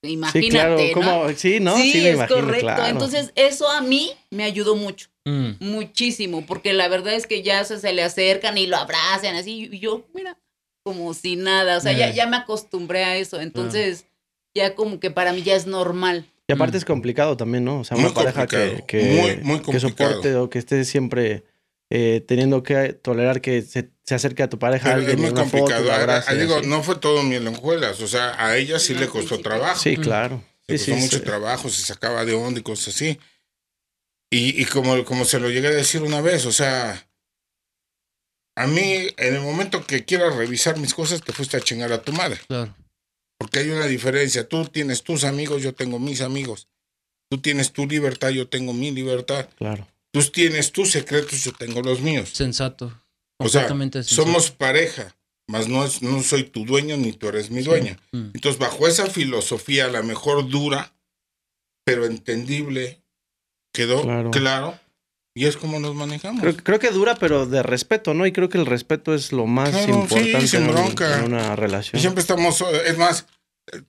imagínate, 0.02 0.88
sí, 0.88 0.92
claro, 0.92 1.28
¿no? 1.28 1.36
sí, 1.36 1.60
¿no? 1.60 1.76
Sí, 1.76 2.06
es 2.06 2.18
correcto. 2.26 2.86
Entonces, 2.86 3.32
eso 3.34 3.68
a 3.70 3.80
mí 3.80 4.10
me 4.30 4.44
ayudó 4.44 4.76
mucho. 4.76 5.08
Mm. 5.24 5.52
Muchísimo, 5.60 6.46
porque 6.46 6.72
la 6.72 6.88
verdad 6.88 7.14
es 7.14 7.26
que 7.26 7.42
ya 7.42 7.62
se, 7.64 7.92
le 7.92 8.02
acercan 8.02 8.56
y 8.56 8.66
lo 8.66 8.76
abrazan 8.76 9.36
así 9.36 9.68
y 9.70 9.78
yo, 9.78 10.06
mira, 10.14 10.38
como 10.82 11.12
si 11.12 11.36
nada, 11.36 11.76
o 11.76 11.80
sea, 11.80 11.92
ya, 11.92 12.10
ya 12.10 12.26
me 12.26 12.38
acostumbré 12.38 13.04
a 13.04 13.16
eso, 13.16 13.40
entonces 13.40 14.06
ya 14.56 14.74
como 14.74 14.98
que 14.98 15.10
para 15.10 15.32
mí 15.32 15.42
ya 15.42 15.54
es 15.54 15.66
normal. 15.66 16.24
Y 16.48 16.52
aparte 16.52 16.78
es 16.78 16.84
complicado 16.84 17.36
también, 17.36 17.64
¿no? 17.64 17.80
O 17.80 17.84
sea, 17.84 17.96
una 17.96 18.12
pareja 18.12 18.46
que, 18.46 18.82
que, 18.88 19.42
que 19.70 19.80
soporte 19.80 20.34
o 20.34 20.50
que 20.50 20.58
esté 20.58 20.84
siempre 20.84 21.44
eh, 21.90 22.24
teniendo 22.26 22.62
que 22.62 22.92
tolerar 22.94 23.40
que 23.40 23.62
se, 23.62 23.90
se, 24.10 24.14
acerque 24.14 24.42
a 24.42 24.48
tu 24.48 24.58
pareja. 24.58 24.98
es 24.98 25.18
muy 25.18 25.32
complicado. 25.32 25.84
digo, 26.36 26.62
no 26.62 26.82
fue 26.82 26.96
todo 26.96 27.22
miel 27.22 27.46
en 27.46 27.54
o 27.56 28.06
sea, 28.06 28.44
a 28.44 28.56
ella 28.56 28.78
sí 28.78 28.94
le 28.94 29.06
costó 29.06 29.40
trabajo. 29.40 29.80
Sí, 29.80 29.96
claro. 29.96 30.42
Le 30.66 30.76
costó 30.76 30.96
mucho 30.96 31.22
trabajo, 31.22 31.68
se 31.68 31.82
sacaba 31.82 32.24
de 32.24 32.34
onda 32.34 32.60
y 32.60 32.62
cosas 32.62 32.94
así. 32.94 33.18
Y, 34.32 34.60
y 34.60 34.64
como, 34.66 35.04
como 35.04 35.24
se 35.24 35.40
lo 35.40 35.50
llegué 35.50 35.68
a 35.68 35.72
decir 35.72 36.02
una 36.02 36.20
vez, 36.20 36.46
o 36.46 36.52
sea, 36.52 37.04
a 38.56 38.66
mí, 38.66 39.08
en 39.16 39.34
el 39.34 39.40
momento 39.40 39.86
que 39.86 40.04
quieras 40.04 40.36
revisar 40.36 40.78
mis 40.78 40.94
cosas, 40.94 41.22
te 41.22 41.32
fuiste 41.32 41.56
a 41.56 41.60
chingar 41.60 41.92
a 41.92 42.02
tu 42.02 42.12
madre. 42.12 42.40
Claro. 42.46 42.74
Porque 43.38 43.60
hay 43.60 43.70
una 43.70 43.86
diferencia. 43.86 44.46
Tú 44.46 44.66
tienes 44.66 45.02
tus 45.02 45.24
amigos, 45.24 45.62
yo 45.62 45.72
tengo 45.72 45.98
mis 45.98 46.20
amigos. 46.20 46.68
Tú 47.30 47.38
tienes 47.38 47.72
tu 47.72 47.86
libertad, 47.86 48.28
yo 48.28 48.48
tengo 48.48 48.72
mi 48.72 48.90
libertad. 48.90 49.48
Claro. 49.56 49.88
Tú 50.12 50.22
tienes 50.24 50.72
tus 50.72 50.90
secretos, 50.90 51.42
yo 51.42 51.52
tengo 51.52 51.80
los 51.80 52.00
míos. 52.00 52.30
Sensato. 52.34 52.92
O 53.40 53.48
sea, 53.48 53.68
somos 54.02 54.50
pareja, 54.50 55.16
mas 55.48 55.66
no, 55.66 55.84
es, 55.84 56.02
no 56.02 56.22
soy 56.22 56.44
tu 56.44 56.64
dueño 56.64 56.96
ni 56.96 57.12
tú 57.12 57.28
eres 57.28 57.50
mi 57.50 57.62
dueña. 57.62 57.98
Mm. 58.12 58.30
Entonces, 58.34 58.58
bajo 58.58 58.86
esa 58.86 59.06
filosofía, 59.06 59.86
a 59.86 59.88
lo 59.88 60.02
mejor 60.02 60.48
dura, 60.48 60.92
pero 61.84 62.04
entendible, 62.04 63.02
quedó 63.72 64.02
claro. 64.30 64.78
y 65.34 65.46
es 65.46 65.56
como 65.56 65.80
nos 65.80 65.94
manejamos. 65.94 66.42
Creo, 66.62 66.78
que 66.78 66.90
dura, 66.90 67.14
pero 67.16 67.46
de 67.46 67.62
respeto, 67.62 68.12
¿no? 68.12 68.26
Y 68.26 68.32
creo 68.32 68.48
que 68.48 68.58
el 68.58 68.66
respeto 68.66 69.14
es 69.14 69.32
lo 69.32 69.46
más 69.46 69.88
importante 69.88 70.56
en, 70.56 70.68
en, 70.68 71.24
una 71.24 71.56
relación. 71.56 71.98
Y 71.98 72.00
siempre 72.00 72.20
estamos, 72.20 72.62
es 72.84 72.98
más, 72.98 73.26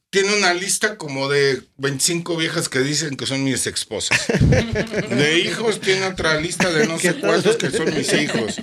tiene 0.10 0.36
una 0.36 0.54
lista 0.54 0.97
como 0.97 1.30
de 1.30 1.62
25 1.78 2.38
viejas 2.38 2.70
que 2.70 2.80
dicen 2.80 3.16
que 3.16 3.26
son 3.26 3.43
mis 3.43 3.66
esposas. 3.68 4.20
De 5.10 5.39
hijos 5.39 5.80
tiene 5.80 6.06
otra 6.06 6.39
lista 6.39 6.72
de 6.72 6.88
no 6.88 6.99
sé 6.99 7.16
cuántos 7.16 7.58
que 7.58 7.72
son 7.72 7.93
mis 7.93 8.14
hijos. 8.14 8.62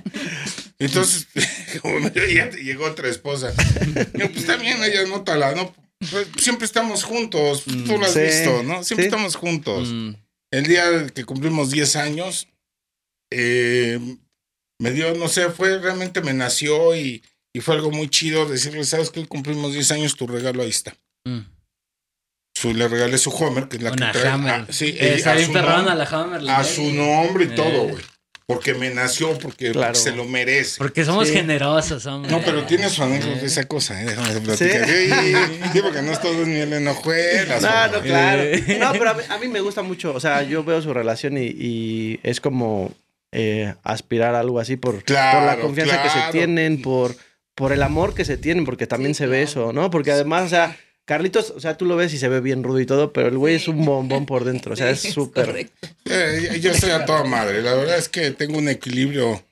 Entonces, 0.78 1.26
como 1.82 1.98
ya 2.10 2.50
llegó 2.50 2.86
otra 2.86 3.08
esposa. 3.08 3.52
pues 4.12 4.46
también 4.46 4.82
ella 4.82 5.02
la 5.36 5.54
¿no? 5.54 5.74
Pues, 5.98 6.28
siempre 6.38 6.64
estamos 6.64 7.02
juntos, 7.02 7.64
tú 7.64 7.98
lo 7.98 8.04
has 8.04 8.16
visto, 8.16 8.62
¿no? 8.62 8.84
Siempre 8.84 9.06
estamos 9.06 9.34
juntos. 9.34 9.88
Mm. 9.88 10.14
El 10.52 10.66
día 10.66 11.06
que 11.08 11.24
cumplimos 11.24 11.70
10 11.70 11.96
años, 11.96 12.48
eh, 13.32 13.98
me 14.80 14.92
dio, 14.92 15.14
no 15.14 15.28
sé, 15.28 15.50
fue, 15.50 15.78
realmente 15.78 16.22
me 16.22 16.32
nació 16.32 16.94
y, 16.94 17.22
y 17.52 17.60
fue 17.60 17.74
algo 17.74 17.90
muy 17.90 18.08
chido 18.08 18.46
decirle, 18.46 18.84
¿sabes 18.84 19.10
que 19.10 19.26
cumplimos 19.26 19.72
10 19.72 19.90
años? 19.92 20.16
Tu 20.16 20.26
regalo 20.26 20.62
ahí 20.62 20.70
está. 20.70 20.96
Mm. 21.24 21.40
Su, 22.54 22.72
le 22.72 22.88
regalé 22.88 23.18
su 23.18 23.30
Homer, 23.30 23.68
que 23.68 23.76
es 23.76 23.82
la 23.82 23.90
que 23.90 23.96
trae. 23.96 24.28
Hammer. 24.28 24.72
sí, 24.72 24.94
eh, 24.98 25.22
a, 25.24 25.38
su 25.38 25.52
nombre, 25.52 25.94
la 25.94 26.04
Hammer, 26.04 26.50
a 26.50 26.64
su 26.64 26.92
nombre 26.92 27.44
y 27.44 27.54
todo, 27.54 27.68
eh. 27.68 27.90
güey. 27.90 28.04
Porque 28.48 28.72
me 28.72 28.88
nació, 28.88 29.38
porque, 29.38 29.74
se 29.92 30.12
lo 30.12 30.24
merece. 30.24 30.78
Porque 30.78 31.04
somos 31.04 31.30
generosos, 31.30 32.06
hombre. 32.06 32.30
No, 32.30 32.40
pero 32.40 32.64
tiene 32.64 32.88
su 32.88 33.02
anécdota 33.02 33.40
de 33.40 33.46
esa 33.46 33.68
cosa, 33.68 34.00
¿eh? 34.00 34.06
Déjame 34.06 34.40
platicar. 34.40 34.88
Sí. 35.72 35.80
porque 35.82 36.00
no 36.00 36.12
es 36.12 36.20
todo 36.22 36.46
ni 36.46 36.56
el 36.56 36.72
enojuelas. 36.72 37.60
No, 37.60 37.88
no, 37.88 38.00
claro. 38.00 38.42
No, 38.78 38.92
pero 38.92 39.10
a 39.10 39.38
mí, 39.38 39.48
me 39.48 39.60
gusta 39.60 39.82
mucho. 39.82 40.14
O 40.14 40.20
sea, 40.20 40.44
yo 40.44 40.64
veo 40.64 40.80
su 40.80 40.94
relación 40.94 41.36
y, 41.36 42.18
es 42.22 42.40
como 42.40 42.90
eh, 43.32 43.74
aspirar 43.82 44.34
a 44.34 44.40
algo 44.40 44.60
así 44.60 44.76
por, 44.78 45.04
por 45.04 45.14
la 45.14 45.58
confianza 45.60 46.02
que 46.02 46.08
se 46.08 46.32
tienen, 46.32 46.80
por, 46.80 47.14
por 47.54 47.74
el 47.74 47.82
amor 47.82 48.14
que 48.14 48.24
se 48.24 48.38
tienen, 48.38 48.64
porque 48.64 48.86
también 48.86 49.14
se 49.14 49.26
ve 49.26 49.42
eso, 49.42 49.74
¿no? 49.74 49.90
Porque 49.90 50.12
además, 50.12 50.44
o 50.44 50.48
sea 50.48 50.74
Carlitos, 51.08 51.54
o 51.56 51.58
sea, 51.58 51.78
tú 51.78 51.86
lo 51.86 51.96
ves 51.96 52.12
y 52.12 52.18
se 52.18 52.28
ve 52.28 52.42
bien 52.42 52.62
rudo 52.62 52.80
y 52.80 52.84
todo, 52.84 53.14
pero 53.14 53.28
el 53.28 53.38
güey 53.38 53.54
es 53.54 53.66
un 53.66 53.82
bombón 53.82 54.26
por 54.26 54.44
dentro. 54.44 54.74
O 54.74 54.76
sea, 54.76 54.90
es 54.90 55.00
súper. 55.00 55.70
Eh, 56.04 56.58
yo 56.60 56.70
estoy 56.70 56.90
a 56.90 57.06
toda 57.06 57.24
madre. 57.24 57.62
La 57.62 57.72
verdad 57.72 57.96
es 57.96 58.10
que 58.10 58.30
tengo 58.32 58.58
un 58.58 58.68
equilibrio 58.68 59.42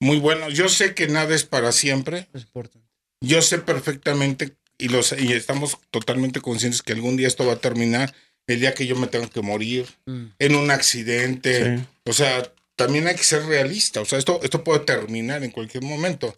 muy 0.00 0.18
bueno. 0.18 0.50
Yo 0.50 0.68
sé 0.68 0.94
que 0.94 1.06
nada 1.06 1.32
es 1.32 1.44
para 1.44 1.70
siempre. 1.70 2.26
Es 2.34 2.42
importante. 2.42 2.88
Yo 3.20 3.40
sé 3.40 3.58
perfectamente 3.58 4.56
y, 4.78 4.88
los, 4.88 5.14
y 5.16 5.32
estamos 5.32 5.78
totalmente 5.92 6.40
conscientes 6.40 6.82
que 6.82 6.94
algún 6.94 7.16
día 7.16 7.28
esto 7.28 7.46
va 7.46 7.52
a 7.52 7.60
terminar. 7.60 8.12
El 8.48 8.58
día 8.58 8.74
que 8.74 8.88
yo 8.88 8.96
me 8.96 9.06
tengo 9.06 9.30
que 9.30 9.42
morir 9.42 9.86
mm. 10.06 10.24
en 10.40 10.56
un 10.56 10.72
accidente. 10.72 11.86
O 12.02 12.14
sea, 12.14 12.52
también 12.74 13.06
hay 13.06 13.14
que 13.14 13.22
ser 13.22 13.44
realista. 13.44 14.00
O 14.00 14.06
sea, 14.06 14.18
esto, 14.18 14.40
esto 14.42 14.64
puede 14.64 14.80
terminar 14.80 15.44
en 15.44 15.52
cualquier 15.52 15.84
momento. 15.84 16.36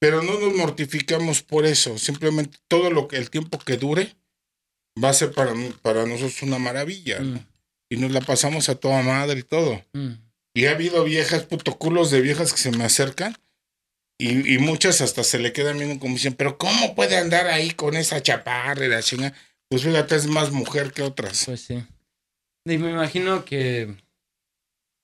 Pero 0.00 0.22
no 0.22 0.40
nos 0.40 0.54
mortificamos 0.54 1.42
por 1.42 1.66
eso. 1.66 1.98
Simplemente 1.98 2.58
todo 2.68 2.90
lo 2.90 3.06
que 3.06 3.16
el 3.16 3.30
tiempo 3.30 3.58
que 3.58 3.76
dure 3.76 4.16
va 5.02 5.10
a 5.10 5.14
ser 5.14 5.32
para, 5.32 5.54
para 5.82 6.06
nosotros 6.06 6.42
una 6.42 6.58
maravilla. 6.58 7.20
Mm. 7.20 7.46
Y 7.90 7.96
nos 7.96 8.10
la 8.10 8.20
pasamos 8.22 8.68
a 8.68 8.76
toda 8.76 9.02
madre 9.02 9.40
y 9.40 9.42
todo. 9.42 9.84
Mm. 9.92 10.12
Y 10.54 10.66
ha 10.66 10.72
habido 10.72 11.04
viejas, 11.04 11.44
putoculos 11.44 12.10
de 12.10 12.22
viejas 12.22 12.52
que 12.52 12.58
se 12.58 12.72
me 12.72 12.84
acercan. 12.84 13.36
Y, 14.18 14.54
y, 14.54 14.58
muchas 14.58 15.00
hasta 15.00 15.22
se 15.22 15.38
le 15.38 15.52
quedan 15.52 15.78
viendo 15.78 15.98
como 15.98 16.14
dicen, 16.14 16.34
pero 16.34 16.58
¿cómo 16.58 16.94
puede 16.94 17.16
andar 17.16 17.46
ahí 17.46 17.70
con 17.70 17.96
esa 17.96 18.22
chaparra 18.22 18.84
y 18.84 18.88
la 18.88 19.02
chinga? 19.02 19.32
Pues 19.68 19.82
fíjate, 19.82 20.16
es 20.16 20.26
más 20.26 20.50
mujer 20.50 20.92
que 20.92 21.02
otras. 21.02 21.44
Pues 21.46 21.62
sí. 21.62 21.82
Y 22.66 22.78
me 22.78 22.90
imagino 22.90 23.44
que 23.44 23.96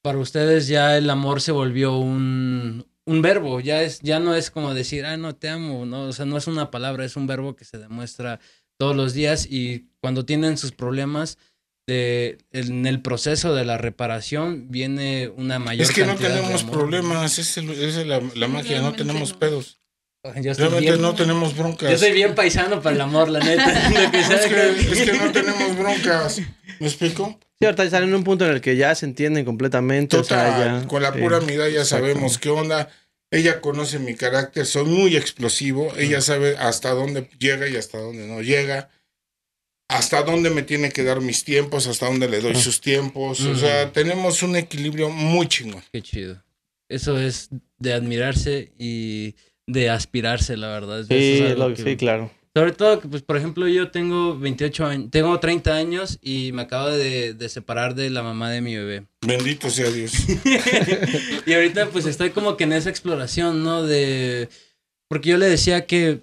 para 0.03 0.19
ustedes 0.19 0.69
ya 0.69 0.99
el 0.99 1.09
amor 1.09 1.41
se 1.41 1.53
volvió 1.53 1.97
un, 1.97 2.87
un 3.07 3.23
verbo, 3.23 3.61
ya 3.61 3.83
es, 3.83 4.01
ya 4.01 4.19
no 4.21 4.35
es 4.35 4.51
como 4.51 4.75
decir, 4.75 5.07
ah, 5.07 5.17
no 5.17 5.35
te 5.35 5.49
amo, 5.49 5.87
no, 5.87 6.03
o 6.03 6.13
sea, 6.13 6.27
no 6.27 6.37
es 6.37 6.47
una 6.49 6.71
palabra, 6.71 7.05
es 7.05 7.17
un 7.17 7.27
verbo 7.27 7.55
que 7.55 7.65
se 7.65 7.79
demuestra 7.79 8.41
todos 8.79 8.95
los 8.95 9.15
días 9.15 9.47
y 9.49 9.89
cuando 10.01 10.27
tienen 10.27 10.59
sus 10.59 10.73
problemas 10.73 11.39
de, 11.87 12.39
en 12.51 12.85
el 12.85 13.01
proceso 13.01 13.55
de 13.55 13.65
la 13.65 13.79
reparación 13.79 14.71
viene 14.71 15.33
una 15.37 15.61
mayor 15.61 15.87
Es 15.87 15.93
que 15.93 16.05
no 16.05 16.17
tenemos 16.17 16.65
problemas, 16.65 17.39
es, 17.39 17.57
es 17.57 18.07
la, 18.07 18.21
la, 18.35 18.49
magia, 18.49 18.83
no 18.83 18.93
tenemos 18.93 19.33
pedos. 19.33 19.81
Realmente 20.25 20.99
no 20.99 21.15
tenemos 21.15 21.57
broncas. 21.57 21.89
Yo 21.89 21.99
soy 21.99 22.11
bien 22.11 22.35
paisano 22.35 22.83
para 22.83 22.97
el 22.97 23.01
amor, 23.01 23.29
la 23.29 23.39
neta. 23.39 23.89
es, 24.13 24.47
que, 25.05 25.13
no 25.13 25.31
tenemos 25.31 25.77
broncas. 25.79 26.43
¿Me 26.81 26.89
explico? 26.89 27.39
Sí, 27.59 27.65
ahorita 27.65 27.85
están 27.85 28.03
en 28.05 28.15
un 28.15 28.23
punto 28.23 28.45
en 28.45 28.53
el 28.53 28.61
que 28.61 28.77
ya 28.77 28.95
se 28.95 29.07
entienden 29.07 29.45
completamente. 29.45 30.19
con 30.89 31.03
la 31.03 31.13
pura 31.13 31.41
mirada 31.41 31.71
ya 31.71 31.85
sabemos 31.85 32.39
qué 32.39 32.51
onda. 32.51 32.89
Ella 33.31 33.61
conoce 33.61 33.99
mi 33.99 34.15
carácter, 34.15 34.67
soy 34.67 34.85
muy 34.85 35.17
explosivo. 35.17 35.93
Ella 35.97 36.21
sabe 36.21 36.57
hasta 36.59 36.91
dónde 36.91 37.29
llega 37.39 37.67
y 37.69 37.77
hasta 37.77 37.99
dónde 37.99 38.27
no 38.27 38.41
llega. 38.41 38.91
Hasta 39.89 40.23
dónde 40.23 40.51
me 40.51 40.63
tiene 40.63 40.91
que 40.91 41.05
dar 41.05 41.21
mis 41.21 41.45
tiempos, 41.45 41.87
hasta 41.87 42.07
dónde 42.07 42.29
le 42.29 42.41
doy 42.41 42.55
sus 42.57 42.81
tiempos. 42.81 43.41
O 43.41 43.57
sea, 43.57 43.93
tenemos 43.93 44.43
un 44.43 44.57
equilibrio 44.57 45.11
muy 45.11 45.49
chingón. 45.49 45.83
Qué 45.93 46.03
chido. 46.03 46.43
eso 46.89 47.19
es 47.19 47.49
de 47.79 47.93
admirarse 47.93 48.73
y 48.79 49.35
de 49.67 49.91
aspirarse, 49.91 50.57
la 50.57 50.69
verdad. 50.69 51.05
Sí, 51.09 51.45
sí, 51.77 51.97
claro. 51.97 52.31
Sobre 52.57 52.73
todo 52.73 53.01
que, 53.01 53.09
pues, 53.09 53.21
por 53.21 53.37
ejemplo, 53.37 53.69
yo 53.69 53.91
tengo 53.91 54.39
28 54.39 54.87
años, 54.87 55.11
tengo 55.11 55.39
30 55.39 55.75
años 55.75 56.19
y 56.23 56.53
me 56.53 56.63
acabo 56.63 56.89
de, 56.89 57.35
de 57.35 57.49
separar 57.51 57.95
de 57.95 58.09
la 58.09 58.23
mamá 58.23 58.51
de 58.51 58.63
mi 58.63 58.75
bebé. 58.75 59.05
Bendito 59.21 59.69
sea 59.69 59.91
Dios. 59.91 60.15
y 61.47 61.53
ahorita, 61.53 61.91
pues, 61.91 62.07
estoy 62.07 62.31
como 62.31 62.57
que 62.57 62.65
en 62.65 62.73
esa 62.73 62.89
exploración, 62.89 63.63
¿no? 63.63 63.83
De... 63.83 64.49
Porque 65.07 65.29
yo 65.29 65.37
le 65.37 65.51
decía 65.51 65.85
que 65.85 66.23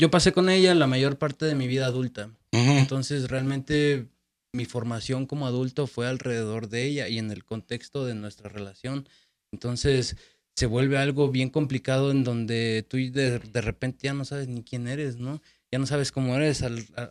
yo 0.00 0.10
pasé 0.10 0.32
con 0.32 0.48
ella 0.48 0.74
la 0.74 0.88
mayor 0.88 1.16
parte 1.16 1.46
de 1.46 1.54
mi 1.54 1.68
vida 1.68 1.86
adulta. 1.86 2.28
Entonces, 2.50 3.30
realmente 3.30 4.08
mi 4.52 4.64
formación 4.64 5.26
como 5.26 5.46
adulto 5.46 5.86
fue 5.86 6.08
alrededor 6.08 6.68
de 6.68 6.86
ella 6.86 7.06
y 7.06 7.18
en 7.18 7.30
el 7.30 7.44
contexto 7.44 8.04
de 8.04 8.16
nuestra 8.16 8.48
relación. 8.48 9.08
Entonces, 9.52 10.16
se 10.56 10.66
vuelve 10.66 10.96
algo 10.96 11.30
bien 11.30 11.50
complicado 11.50 12.10
en 12.10 12.24
donde 12.24 12.84
tú 12.88 12.96
de, 12.96 13.38
de 13.38 13.60
repente 13.60 14.00
ya 14.04 14.14
no 14.14 14.24
sabes 14.24 14.48
ni 14.48 14.62
quién 14.62 14.88
eres, 14.88 15.16
¿no? 15.16 15.42
Ya 15.70 15.78
no 15.78 15.86
sabes 15.86 16.12
cómo 16.12 16.36
eres 16.36 16.64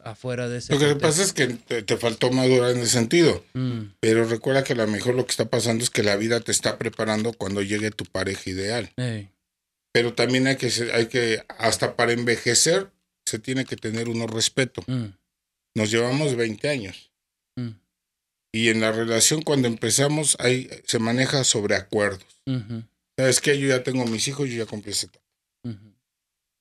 afuera 0.05 0.47
de 0.47 0.59
ese. 0.59 0.73
Lo 0.73 0.79
que 0.79 0.95
pasa 0.95 1.21
es 1.21 1.33
que 1.33 1.47
te, 1.47 1.97
faltó 1.97 2.31
madurar 2.31 2.71
en 2.71 2.79
ese 2.79 2.91
sentido. 2.91 3.43
Mm. 3.53 3.91
Pero 3.99 4.25
recuerda 4.25 4.63
que 4.63 4.73
a 4.73 4.77
lo 4.77 4.87
mejor 4.87 5.13
lo 5.13 5.25
que 5.25 5.31
está 5.31 5.49
pasando 5.49 5.83
es 5.83 5.89
que 5.89 6.03
la 6.03 6.15
vida 6.15 6.39
te 6.39 6.53
está 6.53 6.77
preparando 6.77 7.33
cuando 7.33 7.61
llegue 7.61 7.91
tu 7.91 8.05
pareja 8.05 8.49
ideal. 8.49 8.91
Pero 9.91 10.13
también 10.13 10.47
hay 10.47 10.55
que, 10.55 10.71
hay 10.93 11.07
que, 11.07 11.43
hasta 11.57 11.95
para 11.95 12.13
envejecer, 12.13 12.91
se 13.25 13.39
tiene 13.39 13.65
que 13.65 13.75
tener 13.75 14.07
uno 14.07 14.25
respeto. 14.25 14.83
Mm. 14.87 15.07
Nos 15.75 15.91
llevamos 15.91 16.35
20 16.35 16.69
años. 16.69 17.11
Mm. 17.57 17.71
Y 18.53 18.69
en 18.69 18.79
la 18.79 18.93
relación, 18.93 19.41
cuando 19.41 19.67
empezamos, 19.67 20.37
ahí 20.39 20.69
se 20.85 20.97
maneja 20.97 21.43
sobre 21.43 21.75
acuerdos. 21.75 22.25
¿Sabes 23.17 23.39
qué? 23.41 23.57
Yo 23.57 23.67
ya 23.69 23.83
tengo 23.83 24.05
mis 24.05 24.27
hijos, 24.27 24.49
yo 24.49 24.57
ya 24.57 24.65
cumplí 24.65 24.91
ese 24.91 25.07
etapa. 25.07 25.25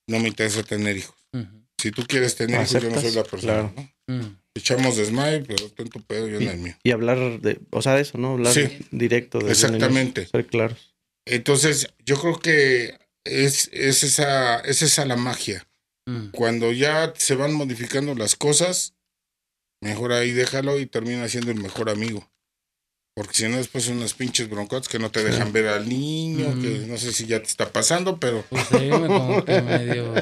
No 0.07 0.19
me 0.19 0.29
interesa 0.29 0.63
tener 0.63 0.97
hijos. 0.97 1.17
Si 1.79 1.91
tú 1.91 2.05
quieres 2.07 2.37
tener 2.37 2.63
hijos, 2.63 2.83
yo 2.83 2.91
no 2.91 3.01
soy 3.01 3.13
la 3.13 3.25
persona. 3.25 3.73
¿no? 4.07 4.15
Mm. 4.15 4.37
Echamos 4.55 4.97
desmayo, 4.97 5.45
pero 5.47 5.69
tú 5.71 5.83
en 5.83 5.89
tu 5.89 6.01
pedo, 6.03 6.29
yo 6.29 6.39
en 6.39 6.49
el 6.49 6.59
mío. 6.59 6.75
Y 6.83 6.93
hablar 6.93 7.41
de, 7.41 7.61
o 7.71 7.83
sea, 7.83 7.95
de 7.95 8.03
eso, 8.03 8.19
¿no? 8.19 8.33
Hablar 8.33 8.55
directo 8.91 9.41
de 9.41 9.51
Exactamente. 9.51 10.27
Ser 10.27 10.47
claros. 10.47 10.95
Entonces, 11.27 11.89
yo 12.05 12.17
creo 12.21 12.39
que 12.39 12.99
es, 13.25 13.69
es, 13.73 14.05
esa, 14.05 14.61
es 14.61 14.83
esa 14.83 15.05
la 15.07 15.17
magia. 15.17 15.67
Cuando 16.33 16.71
ya 16.71 17.15
se 17.17 17.35
van 17.35 17.55
modificando 17.55 18.15
las 18.15 18.37
cosas, 18.37 18.95
mejor 19.81 20.13
ahí 20.13 20.33
déjalo 20.33 20.79
y 20.79 20.85
termina 20.85 21.27
siendo 21.29 21.51
el 21.51 21.61
mejor 21.61 21.89
amigo. 21.89 22.31
Porque 23.15 23.35
si 23.35 23.49
no, 23.49 23.57
después 23.59 23.85
son 23.85 23.99
unas 23.99 24.15
pinches 24.15 24.51
broncotas 24.51 24.89
que 24.89 24.99
no 24.99 25.11
te 25.11 25.23
dejan 25.23 25.53
ver 25.53 25.69
al 25.69 25.89
niño, 25.89 26.61
que 26.61 26.85
no 26.89 26.97
sé 26.99 27.13
si 27.13 27.27
ya 27.27 27.39
te 27.39 27.47
está 27.47 27.71
pasando, 27.73 28.19
pero. 28.19 28.45
Pues 28.51 28.73
ahí 28.73 28.91
como 28.91 29.45
que 29.45 29.63
medio. 29.63 30.15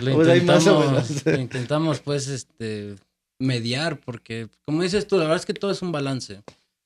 Lo 0.00 0.14
pues 0.14 0.28
intentamos, 0.28 1.24
lo 1.24 1.40
intentamos, 1.40 2.00
pues, 2.00 2.26
este, 2.26 2.96
mediar, 3.38 4.00
porque, 4.00 4.48
como 4.64 4.82
dices 4.82 5.06
tú, 5.06 5.18
la 5.18 5.24
verdad 5.24 5.38
es 5.38 5.46
que 5.46 5.54
todo 5.54 5.70
es 5.70 5.82
un 5.82 5.92
balance. 5.92 6.42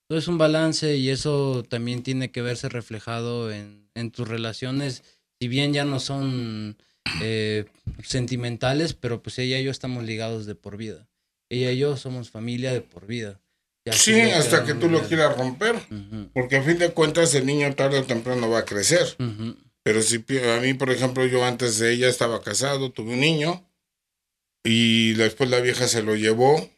Todo 0.09 0.19
es 0.19 0.29
un 0.29 0.37
balance 0.37 0.97
y 0.97 1.09
eso 1.09 1.63
también 1.67 2.03
tiene 2.03 2.31
que 2.31 2.43
verse 2.43 2.69
reflejado 2.69 3.51
en, 3.51 3.89
en 3.95 4.11
tus 4.11 4.29
relaciones, 4.29 5.05
si 5.41 5.49
bien 5.49 5.73
ya 5.73 5.85
no 5.85 6.01
son 6.01 6.77
eh, 7.23 7.65
sentimentales, 8.03 8.95
pero 8.95 9.23
pues 9.23 9.39
ella 9.39 9.59
y 9.59 9.65
yo 9.65 9.71
estamos 9.71 10.05
ligados 10.05 10.47
de 10.47 10.55
por 10.55 10.77
vida. 10.77 11.09
Ella 11.49 11.73
y 11.73 11.79
yo 11.79 11.97
somos 11.97 12.31
familia 12.31 12.73
de 12.73 12.81
por 12.81 13.07
vida. 13.07 13.41
Sí, 13.93 14.21
hasta 14.21 14.65
que 14.65 14.75
tú 14.75 14.89
lo 14.89 15.03
quieras 15.03 15.37
romper. 15.37 15.77
Porque 16.35 16.57
a 16.57 16.63
fin 16.63 16.79
de 16.79 16.91
cuentas 16.91 17.35
el 17.35 17.47
niño 17.47 17.75
tarde 17.75 17.99
o 17.99 18.05
temprano 18.05 18.49
va 18.51 18.61
a 18.61 18.65
crecer. 18.65 19.17
Pero 19.83 20.03
si 20.03 20.25
a 20.57 20.61
mí, 20.61 20.75
por 20.75 20.91
ejemplo, 20.91 21.25
yo 21.27 21.45
antes 21.45 21.79
de 21.79 21.93
ella 21.93 22.09
estaba 22.09 22.43
casado, 22.43 22.93
tuve 22.93 23.15
un 23.15 23.21
niño 23.21 23.67
y 24.63 25.15
después 25.15 25.49
la 25.49 25.61
vieja 25.61 25.89
se 25.89 26.03
lo 26.03 26.17
llevó 26.17 26.71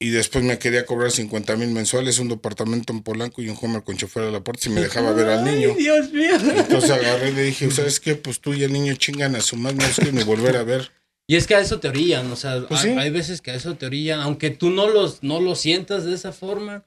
y 0.00 0.10
después 0.10 0.44
me 0.44 0.58
quería 0.58 0.86
cobrar 0.86 1.10
50 1.10 1.56
mil 1.56 1.70
mensuales, 1.70 2.20
un 2.20 2.28
departamento 2.28 2.92
en 2.92 3.02
Polanco 3.02 3.42
y 3.42 3.48
un 3.48 3.58
Homer 3.60 3.82
con 3.82 3.96
chofer 3.96 4.24
a 4.24 4.30
la 4.30 4.44
puerta 4.44 4.62
si 4.62 4.70
me 4.70 4.80
dejaba 4.80 5.12
ver 5.12 5.28
al 5.28 5.44
niño. 5.44 5.74
Dios 5.74 6.12
mío. 6.12 6.36
Entonces 6.56 6.90
agarré 6.90 7.30
y 7.30 7.34
le 7.34 7.42
dije, 7.42 7.68
¿sabes 7.72 7.98
qué? 7.98 8.14
Pues 8.14 8.40
tú 8.40 8.54
y 8.54 8.62
el 8.62 8.72
niño 8.72 8.94
chingan 8.94 9.34
a 9.34 9.40
su 9.40 9.56
madre, 9.56 9.78
no 9.78 9.86
es 9.86 9.96
que 9.96 10.12
me 10.12 10.22
volver 10.22 10.56
a 10.56 10.62
ver. 10.62 10.92
Y 11.30 11.36
es 11.36 11.46
que 11.46 11.54
a 11.54 11.60
eso 11.60 11.78
te 11.78 11.88
orillan, 11.88 12.32
o 12.32 12.36
sea, 12.36 12.66
pues 12.66 12.84
hay, 12.84 13.10
veces 13.10 13.42
que 13.42 13.50
a 13.50 13.54
eso 13.54 13.74
te 13.74 13.84
orillan, 13.84 14.20
aunque 14.20 14.48
tú 14.48 14.70
no, 14.70 14.88
los, 14.88 15.22
no 15.22 15.40
lo 15.40 15.54
sientas 15.56 16.04
de 16.04 16.14
esa 16.14 16.32
forma, 16.32 16.84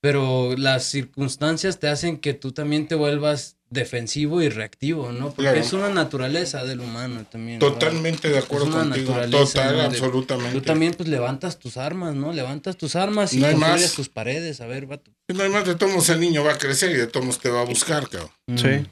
pero 0.00 0.56
las 0.56 0.84
circunstancias 0.84 1.80
te 1.80 1.88
hacen 1.88 2.18
que 2.18 2.32
tú 2.32 2.52
también 2.52 2.86
te 2.86 2.94
vuelvas 2.94 3.56
defensivo 3.70 4.40
y 4.40 4.50
reactivo, 4.50 5.10
¿no? 5.10 5.32
Porque 5.32 5.58
es 5.58 5.72
una 5.72 5.88
naturaleza 5.88 6.64
del 6.64 6.80
humano 6.80 7.24
también. 7.28 7.58
Totalmente 7.58 8.28
de 8.28 8.38
acuerdo 8.38 8.70
contigo. 8.70 9.14
Total, 9.30 9.80
absolutamente. 9.80 10.52
Tú 10.52 10.60
también 10.60 10.94
pues 10.94 11.08
levantas 11.08 11.58
tus 11.58 11.76
armas, 11.76 12.14
¿no? 12.14 12.32
Levantas 12.32 12.76
tus 12.76 12.94
armas 12.94 13.32
y 13.32 13.38
no 13.38 13.50
construyes 13.50 13.94
tus 13.94 14.08
paredes, 14.08 14.60
a 14.60 14.66
ver, 14.66 14.86
vato. 14.86 15.10
No 15.26 15.42
hay 15.42 15.50
más, 15.50 15.66
de 15.66 15.74
todos 15.74 16.08
el 16.08 16.20
niño 16.20 16.44
va 16.44 16.52
a 16.52 16.58
crecer 16.58 16.92
y 16.92 16.94
de 16.94 17.06
todos 17.08 17.40
te 17.40 17.48
va 17.48 17.62
a 17.62 17.64
buscar, 17.64 18.08
cabrón. 18.08 18.30
Sí. 18.54 18.86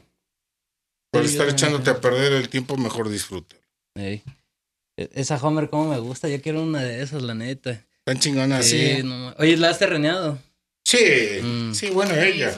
Por 1.11 1.23
estar 1.23 1.47
echándote 1.47 1.91
a 1.91 2.01
perder 2.01 2.33
el 2.33 2.49
tiempo, 2.49 2.75
mejor 2.75 3.09
disfruta. 3.09 3.55
Sí. 3.95 4.23
E, 4.97 5.09
esa 5.13 5.37
Homer, 5.37 5.69
cómo 5.69 5.89
me 5.89 5.99
gusta. 5.99 6.27
Yo 6.27 6.41
quiero 6.41 6.63
una 6.63 6.83
de 6.83 7.01
esas, 7.01 7.21
la 7.21 7.33
neta. 7.33 7.85
Tan 8.03 8.19
chingona, 8.19 8.63
sí. 8.63 9.03
Oye, 9.37 9.57
¿la 9.57 9.69
has 9.69 9.79
terreneado? 9.79 10.39
Sí, 10.83 10.97
mm. 11.41 11.73
sí, 11.73 11.89
bueno, 11.91 12.15
ella. 12.15 12.53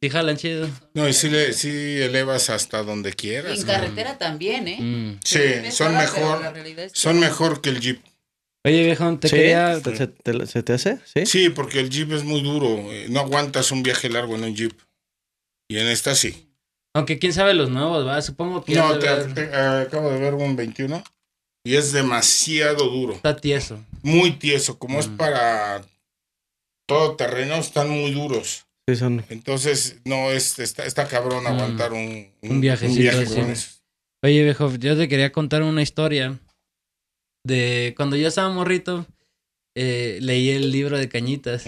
Sí, 0.00 0.10
jalan 0.10 0.36
chido. 0.36 0.68
No, 0.94 1.08
y 1.08 1.12
sí, 1.12 1.28
le, 1.28 1.52
sí 1.52 1.68
elevas 1.68 2.50
hasta 2.50 2.82
donde 2.82 3.12
quieras. 3.12 3.56
Y 3.56 3.60
en 3.60 3.66
carretera 3.66 4.18
también, 4.18 4.68
¿eh? 4.68 4.78
Mm. 4.80 5.20
Sí, 5.24 5.40
son 5.70 5.96
mejor. 5.96 6.54
Son 6.92 7.18
mejor 7.18 7.60
que 7.60 7.70
el 7.70 7.80
Jeep. 7.80 8.00
Oye, 8.64 8.84
viejón, 8.84 9.18
te 9.18 9.28
quería. 9.28 9.80
¿Se, 9.80 10.62
te, 10.62 10.72
hace? 10.72 10.98
¿Sí? 11.04 11.26
Sí, 11.26 11.48
porque 11.48 11.80
el 11.80 11.90
Jeep 11.90 12.12
es 12.12 12.24
muy 12.24 12.42
duro. 12.42 12.68
Eh, 12.92 13.06
no 13.08 13.20
aguantas 13.20 13.70
un 13.70 13.82
viaje 13.82 14.08
largo 14.08 14.34
en 14.34 14.44
un 14.44 14.54
Jeep. 14.54 14.72
Y 15.68 15.78
en 15.78 15.86
esta 15.86 16.14
sí. 16.14 16.48
Aunque 16.94 17.18
quién 17.18 17.32
sabe 17.32 17.54
los 17.54 17.70
nuevos, 17.70 18.06
¿va? 18.06 18.20
Supongo 18.22 18.64
que. 18.64 18.74
No, 18.74 18.98
te, 18.98 19.40
acabo 19.54 20.10
de 20.10 20.18
ver 20.18 20.34
un 20.34 20.56
21 20.56 21.02
y 21.68 21.76
es 21.76 21.92
demasiado 21.92 22.88
duro. 22.88 23.12
Está 23.12 23.36
tieso. 23.36 23.84
Muy 24.02 24.32
tieso, 24.32 24.78
como 24.78 24.98
es 25.00 25.06
mm. 25.06 25.16
para 25.18 25.82
todo 26.86 27.14
terreno, 27.14 27.56
están 27.56 27.90
muy 27.90 28.10
duros. 28.10 28.64
Sí, 28.88 28.96
son. 28.96 29.22
Entonces, 29.28 30.00
no, 30.06 30.30
es, 30.30 30.58
está, 30.60 30.86
está 30.86 31.06
cabrón 31.06 31.44
mm. 31.44 31.46
aguantar 31.46 31.92
un, 31.92 32.26
un, 32.40 32.60
viaje 32.62 32.86
Oye, 32.86 34.44
viejo, 34.44 34.74
yo 34.76 34.96
te 34.96 35.08
quería 35.08 35.30
contar 35.30 35.62
una 35.62 35.82
historia 35.82 36.38
de 37.44 37.92
cuando 37.98 38.16
yo 38.16 38.28
estaba 38.28 38.48
morrito, 38.48 39.06
eh, 39.76 40.20
leí 40.22 40.48
el 40.48 40.72
libro 40.72 40.96
de 40.96 41.10
Cañitas. 41.10 41.66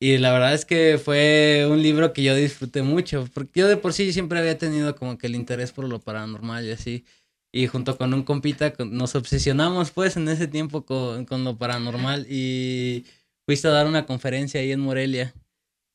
Y 0.00 0.18
la 0.18 0.32
verdad 0.32 0.52
es 0.52 0.64
que 0.64 0.98
fue 0.98 1.68
un 1.70 1.80
libro 1.80 2.12
que 2.12 2.24
yo 2.24 2.34
disfruté 2.34 2.82
mucho, 2.82 3.28
porque 3.32 3.60
yo 3.60 3.68
de 3.68 3.76
por 3.76 3.92
sí 3.92 4.12
siempre 4.12 4.40
había 4.40 4.58
tenido 4.58 4.96
como 4.96 5.16
que 5.16 5.28
el 5.28 5.36
interés 5.36 5.70
por 5.70 5.88
lo 5.88 6.00
paranormal 6.00 6.66
y 6.66 6.72
así. 6.72 7.04
Y 7.52 7.66
junto 7.66 7.98
con 7.98 8.14
un 8.14 8.22
compita 8.22 8.72
nos 8.78 9.14
obsesionamos 9.14 9.90
pues 9.90 10.16
en 10.16 10.26
ese 10.28 10.48
tiempo 10.48 10.86
con, 10.86 11.26
con 11.26 11.44
lo 11.44 11.58
paranormal 11.58 12.26
y 12.28 13.04
fuiste 13.44 13.68
a 13.68 13.72
dar 13.72 13.86
una 13.86 14.06
conferencia 14.06 14.60
ahí 14.60 14.72
en 14.72 14.80
Morelia. 14.80 15.34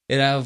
Era, 0.07 0.43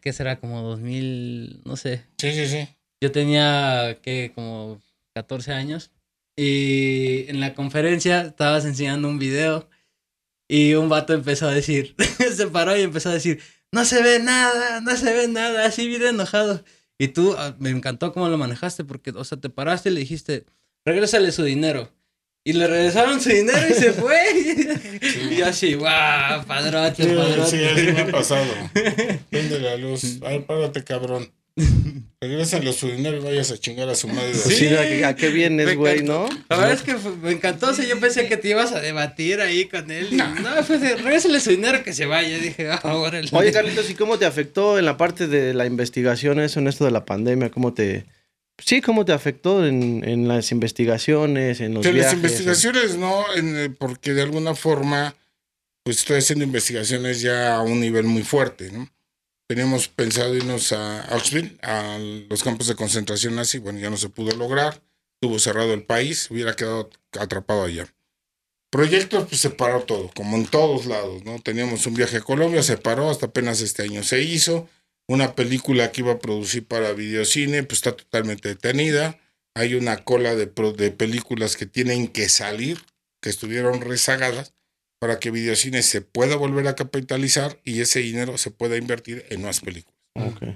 ¿qué 0.00 0.12
será? 0.14 0.40
Como 0.40 0.62
2000, 0.62 1.60
no 1.64 1.76
sé. 1.76 2.04
Sí, 2.16 2.32
sí, 2.32 2.46
sí. 2.46 2.68
Yo 3.02 3.12
tenía, 3.12 3.98
¿qué? 4.02 4.32
Como 4.34 4.80
14 5.14 5.52
años. 5.52 5.90
Y 6.36 7.28
en 7.28 7.40
la 7.40 7.52
conferencia 7.54 8.22
estabas 8.22 8.64
enseñando 8.64 9.08
un 9.08 9.18
video 9.18 9.68
y 10.48 10.74
un 10.74 10.88
vato 10.88 11.12
empezó 11.12 11.48
a 11.48 11.54
decir, 11.54 11.94
se 12.34 12.46
paró 12.46 12.76
y 12.76 12.82
empezó 12.82 13.10
a 13.10 13.14
decir, 13.14 13.40
no 13.72 13.84
se 13.84 14.02
ve 14.02 14.18
nada, 14.18 14.80
no 14.80 14.96
se 14.96 15.12
ve 15.12 15.28
nada, 15.28 15.66
así 15.66 15.86
bien 15.86 16.02
enojado. 16.02 16.64
Y 16.98 17.08
tú, 17.08 17.34
ah, 17.38 17.54
me 17.58 17.70
encantó 17.70 18.12
cómo 18.12 18.28
lo 18.28 18.36
manejaste, 18.36 18.84
porque, 18.84 19.10
o 19.10 19.24
sea, 19.24 19.38
te 19.40 19.48
paraste 19.48 19.88
y 19.88 19.92
le 19.92 20.00
dijiste, 20.00 20.46
regrésale 20.84 21.30
su 21.30 21.44
dinero. 21.44 21.92
Y 22.44 22.54
le 22.54 22.66
regresaron 22.66 23.20
su 23.20 23.28
dinero 23.28 23.66
y 23.68 23.74
se 23.74 23.92
fue. 23.92 24.18
Y 25.30 25.42
así, 25.42 25.74
guau, 25.74 26.44
padrote, 26.46 27.06
padrote. 27.06 27.50
Sí, 27.50 27.64
así 27.64 27.92
me 27.92 28.00
ha 28.00 28.10
pasado. 28.10 28.46
Prende 29.30 29.60
la 29.60 29.76
luz. 29.76 30.18
Ay, 30.22 30.40
párate, 30.40 30.82
cabrón. 30.82 31.30
Regrésale 32.20 32.72
su 32.72 32.88
dinero 32.88 33.18
y 33.18 33.20
vayas 33.20 33.50
a 33.52 33.58
chingar 33.58 33.88
a 33.88 33.94
su 33.94 34.08
madre. 34.08 34.34
Sí, 34.34 34.66
¿a, 35.04 35.14
qué 35.14 35.28
vienes, 35.28 35.76
güey, 35.76 36.02
no? 36.02 36.28
La 36.48 36.56
verdad 36.56 36.72
es 36.72 36.82
que 36.82 36.96
me 37.22 37.30
encantó. 37.30 37.70
O 37.70 37.74
sea, 37.74 37.84
yo 37.84 37.98
pensé 38.00 38.26
que 38.26 38.36
te 38.36 38.48
ibas 38.48 38.72
a 38.72 38.80
debatir 38.80 39.40
ahí 39.40 39.66
con 39.66 39.90
él. 39.90 40.16
No, 40.16 40.64
fue 40.64 40.78
de, 40.78 40.96
regrésale 40.96 41.38
su 41.40 41.50
dinero 41.50 41.84
que 41.84 41.92
se 41.92 42.06
vaya. 42.06 42.38
Dije, 42.38 42.70
ah, 42.70 42.80
ahora 42.82 43.20
Oye, 43.32 43.52
Carlitos, 43.52 43.88
¿y 43.88 43.94
cómo 43.94 44.18
te 44.18 44.26
afectó 44.26 44.78
en 44.78 44.84
la 44.84 44.96
parte 44.96 45.28
de 45.28 45.54
la 45.54 45.66
investigación 45.66 46.40
eso, 46.40 46.58
en 46.58 46.68
esto 46.68 46.84
de 46.84 46.90
la 46.90 47.04
pandemia? 47.04 47.50
¿Cómo 47.50 47.72
te, 47.72 48.06
Sí, 48.64 48.80
¿cómo 48.80 49.04
te 49.04 49.12
afectó 49.12 49.64
en, 49.64 50.02
en 50.04 50.26
las 50.26 50.50
investigaciones, 50.50 51.60
en 51.60 51.74
los 51.74 51.86
En 51.86 51.98
las 51.98 52.12
investigaciones 52.12 52.96
no, 52.96 53.24
en, 53.36 53.76
porque 53.76 54.14
de 54.14 54.22
alguna 54.22 54.54
forma, 54.54 55.14
pues 55.84 55.98
estoy 55.98 56.18
haciendo 56.18 56.44
investigaciones 56.44 57.20
ya 57.20 57.56
a 57.56 57.62
un 57.62 57.78
nivel 57.78 58.04
muy 58.04 58.24
fuerte, 58.24 58.72
¿no? 58.72 58.90
Teníamos 59.48 59.88
pensado 59.88 60.36
irnos 60.36 60.72
a 60.72 61.00
Auschwitz, 61.04 61.58
a 61.62 61.96
los 62.28 62.42
campos 62.42 62.66
de 62.66 62.74
concentración 62.74 63.34
nazi. 63.34 63.56
Bueno, 63.56 63.78
ya 63.78 63.88
no 63.88 63.96
se 63.96 64.10
pudo 64.10 64.36
lograr. 64.36 64.82
Estuvo 65.14 65.38
cerrado 65.38 65.72
el 65.72 65.84
país, 65.84 66.30
hubiera 66.30 66.54
quedado 66.54 66.90
atrapado 67.18 67.64
allá. 67.64 67.88
Proyectos, 68.70 69.26
pues 69.26 69.40
se 69.40 69.48
paró 69.48 69.84
todo, 69.84 70.10
como 70.14 70.36
en 70.36 70.44
todos 70.44 70.84
lados, 70.84 71.24
¿no? 71.24 71.40
Teníamos 71.40 71.86
un 71.86 71.94
viaje 71.94 72.18
a 72.18 72.20
Colombia, 72.20 72.62
se 72.62 72.76
paró, 72.76 73.08
hasta 73.08 73.26
apenas 73.26 73.62
este 73.62 73.84
año 73.84 74.02
se 74.02 74.20
hizo. 74.20 74.68
Una 75.08 75.34
película 75.34 75.90
que 75.90 76.02
iba 76.02 76.12
a 76.12 76.18
producir 76.18 76.66
para 76.66 76.92
videocine, 76.92 77.62
pues 77.62 77.78
está 77.78 77.96
totalmente 77.96 78.50
detenida. 78.50 79.18
Hay 79.54 79.74
una 79.74 80.04
cola 80.04 80.34
de, 80.34 80.44
de 80.44 80.90
películas 80.90 81.56
que 81.56 81.64
tienen 81.64 82.08
que 82.08 82.28
salir, 82.28 82.84
que 83.22 83.30
estuvieron 83.30 83.80
rezagadas, 83.80 84.52
para 84.98 85.18
que 85.18 85.30
videocine 85.30 85.82
se 85.82 86.00
pueda 86.00 86.36
volver 86.36 86.66
a 86.68 86.74
capitalizar 86.74 87.58
y 87.64 87.80
ese 87.80 88.00
dinero 88.00 88.38
se 88.38 88.50
pueda 88.50 88.76
invertir 88.76 89.24
en 89.30 89.42
más 89.42 89.60
películas. 89.60 89.98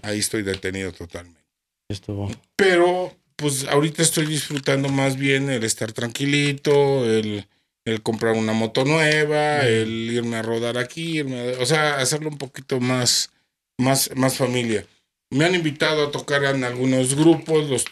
Ahí 0.03 0.19
estoy 0.19 0.43
detenido 0.43 0.93
totalmente. 0.93 1.41
Estuvo. 1.89 2.31
Pero, 2.57 3.17
pues 3.37 3.65
ahorita 3.69 4.03
estoy 4.03 4.27
disfrutando 4.27 4.89
más 4.89 5.17
bien 5.17 5.51
el 5.51 5.63
estar 5.63 5.93
tranquilito, 5.93 7.05
el 7.05 7.47
el 7.85 8.03
comprar 8.03 8.35
una 8.37 8.53
moto 8.53 8.85
nueva, 8.85 9.61
el 9.67 10.11
irme 10.11 10.37
a 10.37 10.43
rodar 10.43 10.79
aquí, 10.79 11.19
irme 11.19 11.57
o 11.57 11.67
sea, 11.67 11.99
hacerlo 11.99 12.29
un 12.29 12.39
poquito 12.39 12.81
más, 12.81 13.31
más, 13.79 14.11
más 14.15 14.37
familia. 14.37 14.87
Me 15.31 15.45
han 15.45 15.55
invitado 15.55 16.07
a 16.07 16.11
tocar 16.11 16.45
en 16.45 16.63
algunos 16.63 17.15
grupos, 17.15 17.69
los 17.69 17.85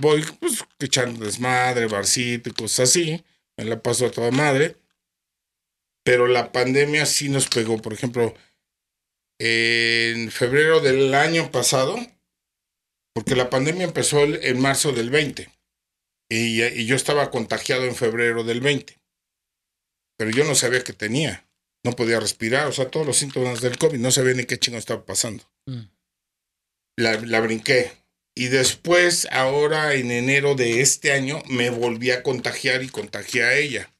voy 0.00 0.24
pues, 0.40 0.64
echando 0.80 1.24
desmadre, 1.24 1.86
barcito 1.86 2.50
y 2.50 2.52
cosas 2.52 2.90
así, 2.90 3.22
me 3.56 3.64
la 3.64 3.80
paso 3.80 4.06
a 4.06 4.10
toda 4.10 4.30
madre. 4.30 4.76
Pero 6.08 6.26
la 6.26 6.52
pandemia 6.52 7.04
sí 7.04 7.28
nos 7.28 7.48
pegó, 7.48 7.82
por 7.82 7.92
ejemplo, 7.92 8.34
en 9.38 10.30
febrero 10.30 10.80
del 10.80 11.12
año 11.14 11.50
pasado, 11.50 11.98
porque 13.14 13.36
la 13.36 13.50
pandemia 13.50 13.84
empezó 13.84 14.24
en 14.24 14.58
marzo 14.58 14.92
del 14.92 15.10
20 15.10 15.50
y, 16.30 16.62
y 16.62 16.86
yo 16.86 16.96
estaba 16.96 17.30
contagiado 17.30 17.84
en 17.84 17.94
febrero 17.94 18.42
del 18.42 18.62
20 18.62 18.98
pero 20.18 20.30
yo 20.32 20.44
no 20.44 20.54
sabía 20.54 20.82
que 20.82 20.92
tenía. 20.92 21.48
No 21.84 21.92
podía 21.92 22.18
respirar, 22.18 22.66
o 22.66 22.72
sea, 22.72 22.90
todos 22.90 23.06
los 23.06 23.16
síntomas 23.16 23.60
del 23.60 23.78
COVID, 23.78 23.98
no 23.98 24.10
sabía 24.10 24.34
ni 24.34 24.44
qué 24.44 24.58
chingo 24.58 24.76
estaba 24.76 25.06
pasando. 25.06 25.44
Mm. 25.66 25.82
La, 26.96 27.20
la 27.20 27.40
brinqué. 27.40 27.92
Y 28.34 28.48
después, 28.48 29.28
ahora 29.30 29.94
en 29.94 30.10
enero 30.10 30.56
de 30.56 30.80
este 30.80 31.12
año, 31.12 31.40
me 31.48 31.70
volví 31.70 32.10
a 32.10 32.24
contagiar 32.24 32.82
y 32.82 32.88
contagié 32.88 33.44
a 33.44 33.54
ella. 33.56 33.94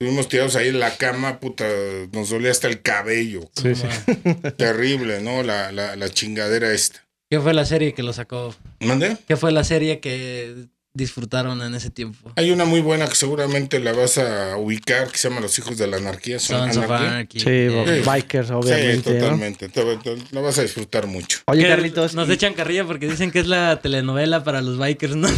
Estuvimos 0.00 0.28
tirados 0.30 0.56
ahí 0.56 0.68
en 0.68 0.80
la 0.80 0.96
cama, 0.96 1.40
puta, 1.40 1.66
nos 2.12 2.30
dolía 2.30 2.50
hasta 2.50 2.68
el 2.68 2.80
cabello. 2.80 3.42
Sí, 3.54 3.74
sí. 3.74 3.86
Terrible, 4.56 5.20
¿no? 5.20 5.42
La, 5.42 5.72
la, 5.72 5.94
la 5.94 6.08
chingadera 6.08 6.72
esta. 6.72 7.06
¿Qué 7.30 7.38
fue 7.38 7.52
la 7.52 7.66
serie 7.66 7.92
que 7.92 8.02
lo 8.02 8.14
sacó? 8.14 8.54
¿Mande? 8.80 9.18
¿Qué 9.28 9.36
fue 9.36 9.52
la 9.52 9.62
serie 9.62 10.00
que 10.00 10.68
disfrutaron 10.92 11.62
en 11.62 11.74
ese 11.74 11.90
tiempo. 11.90 12.32
Hay 12.36 12.50
una 12.50 12.64
muy 12.64 12.80
buena 12.80 13.08
que 13.08 13.14
seguramente 13.14 13.78
la 13.78 13.92
vas 13.92 14.18
a 14.18 14.56
ubicar 14.56 15.10
que 15.10 15.18
se 15.18 15.28
llama 15.28 15.40
Los 15.40 15.56
Hijos 15.58 15.78
de 15.78 15.86
la 15.86 15.98
Anarquía. 15.98 16.38
Sons 16.38 16.76
of 16.76 16.90
Anarchy. 16.90 17.40
Sí, 17.40 17.68
bikers, 18.04 18.50
obviamente. 18.50 19.12
Sí, 19.12 19.18
totalmente. 19.18 19.70
La 20.32 20.40
vas 20.40 20.58
a 20.58 20.62
disfrutar 20.62 21.06
mucho. 21.06 21.40
Oye, 21.46 21.66
Carlitos. 21.68 22.14
Nos 22.14 22.28
echan 22.28 22.54
carrilla 22.54 22.84
porque 22.84 23.08
dicen 23.08 23.30
que 23.30 23.40
es 23.40 23.46
la 23.46 23.80
telenovela 23.80 24.42
para 24.42 24.62
los 24.62 24.78
bikers, 24.78 25.14
¿no? 25.16 25.28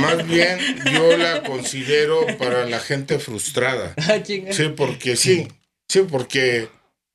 Más 0.00 0.26
bien, 0.26 0.58
yo 0.92 1.16
la 1.16 1.42
considero 1.42 2.26
para 2.38 2.64
la 2.66 2.78
gente 2.78 3.18
frustrada. 3.18 3.94
Ah, 4.12 4.20
sí, 4.24 4.44
porque 4.76 5.16
sí. 5.16 5.48
Sí, 5.88 6.04
porque, 6.10 6.68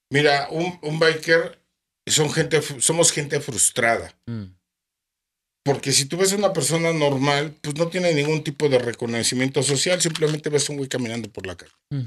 mira, 0.10 0.48
un, 0.50 0.80
un 0.82 1.00
biker 1.00 1.60
son 2.08 2.32
gente, 2.32 2.62
somos 2.80 3.12
gente 3.12 3.40
frustrada. 3.40 4.14
Mm. 4.26 4.57
Porque 5.68 5.92
si 5.92 6.06
tú 6.06 6.16
ves 6.16 6.32
a 6.32 6.38
una 6.38 6.54
persona 6.54 6.94
normal, 6.94 7.54
pues 7.62 7.76
no 7.76 7.90
tiene 7.90 8.14
ningún 8.14 8.44
tipo 8.44 8.70
de 8.70 8.80
reconocimiento 8.80 9.62
social, 9.62 10.02
simplemente 10.02 10.50
ves 10.50 10.70
a 10.70 10.72
un 10.72 10.78
güey 10.78 10.90
caminando 10.90 11.30
por 11.30 11.46
la 11.46 11.58
calle. 11.58 11.74
Mm. 11.90 12.06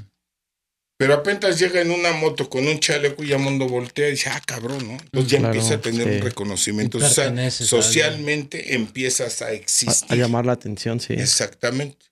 Pero 0.97 1.13
apenas 1.13 1.59
llega 1.59 1.79
en 1.81 1.91
una 1.91 2.11
moto 2.11 2.49
con 2.49 2.67
un 2.67 2.79
chaleco 2.79 3.23
y 3.23 3.29
ya 3.29 3.37
mundo 3.37 3.67
voltea 3.67 4.07
y 4.07 4.11
dice, 4.11 4.29
ah, 4.29 4.41
cabrón, 4.45 4.87
¿no? 4.87 4.93
Entonces 4.93 5.31
ya 5.31 5.37
empieza 5.39 5.75
a 5.75 5.81
tener 5.81 6.07
un 6.07 6.21
reconocimiento 6.21 6.99
social. 6.99 7.51
Socialmente 7.51 8.75
empiezas 8.75 9.41
a 9.41 9.51
existir. 9.51 10.11
A, 10.11 10.15
llamar 10.15 10.45
la 10.45 10.53
atención, 10.53 10.99
sí. 10.99 11.13
Exactamente. 11.13 12.07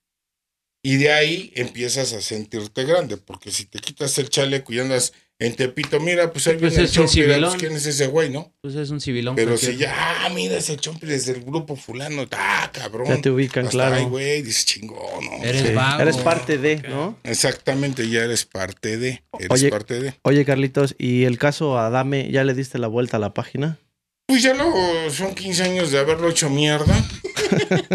Y 0.84 0.97
de 0.97 1.12
ahí 1.12 1.52
empiezas 1.56 2.14
a 2.14 2.22
sentirte 2.22 2.84
grande, 2.84 3.18
porque 3.18 3.52
si 3.52 3.66
te 3.66 3.80
quitas 3.80 4.18
el 4.18 4.30
chaleco 4.30 4.72
y 4.74 4.80
andas 4.80 5.14
en 5.41 5.55
Tepito, 5.55 6.01
mira, 6.01 6.33
pues 6.33 6.45
ahí 6.47 6.57
pues 6.57 6.73
viene 6.73 6.83
el 6.83 6.91
Chompi, 6.91 7.23
pues, 7.23 7.55
¿quién 7.55 7.71
es 7.71 7.85
ese 7.85 8.07
güey, 8.07 8.29
no? 8.29 8.53
Pues 8.61 8.75
es 8.75 8.89
un 8.89 8.99
civilón. 8.99 9.37
Pero 9.37 9.55
si 9.55 9.77
ya, 9.77 10.25
ah, 10.25 10.29
mira 10.29 10.57
ese 10.57 10.75
Chompi 10.75 11.07
desde 11.07 11.31
el 11.31 11.45
grupo 11.45 11.77
fulano, 11.77 12.27
ah, 12.31 12.69
cabrón. 12.73 13.07
Ya 13.07 13.21
te 13.21 13.31
ubican, 13.31 13.67
claro. 13.67 13.95
Ay, 13.95 14.03
güey, 14.03 14.41
dices 14.41 14.65
chingón, 14.65 15.25
¿no? 15.25 15.41
Eres 15.41 15.73
vago. 15.73 16.01
Eres 16.01 16.17
parte 16.17 16.57
de, 16.57 16.81
¿no? 16.89 17.17
Exactamente, 17.23 18.09
ya 18.09 18.25
eres 18.25 18.43
parte 18.43 18.97
de, 18.97 19.23
eres 19.39 19.63
parte 19.71 20.01
de. 20.01 20.13
Oye, 20.23 20.43
Carlitos, 20.43 20.95
¿y 20.97 21.23
el 21.23 21.37
caso 21.37 21.79
Adame, 21.79 22.29
ya 22.29 22.43
le 22.43 22.53
diste 22.53 22.77
la 22.77 22.87
vuelta 22.87 23.15
a 23.15 23.21
la 23.21 23.33
página? 23.33 23.79
Pues 24.27 24.43
ya 24.43 24.53
lo, 24.53 24.73
son 25.09 25.33
15 25.33 25.63
años 25.63 25.91
de 25.91 25.99
haberlo 25.99 26.29
hecho 26.29 26.49
mierda. 26.49 27.01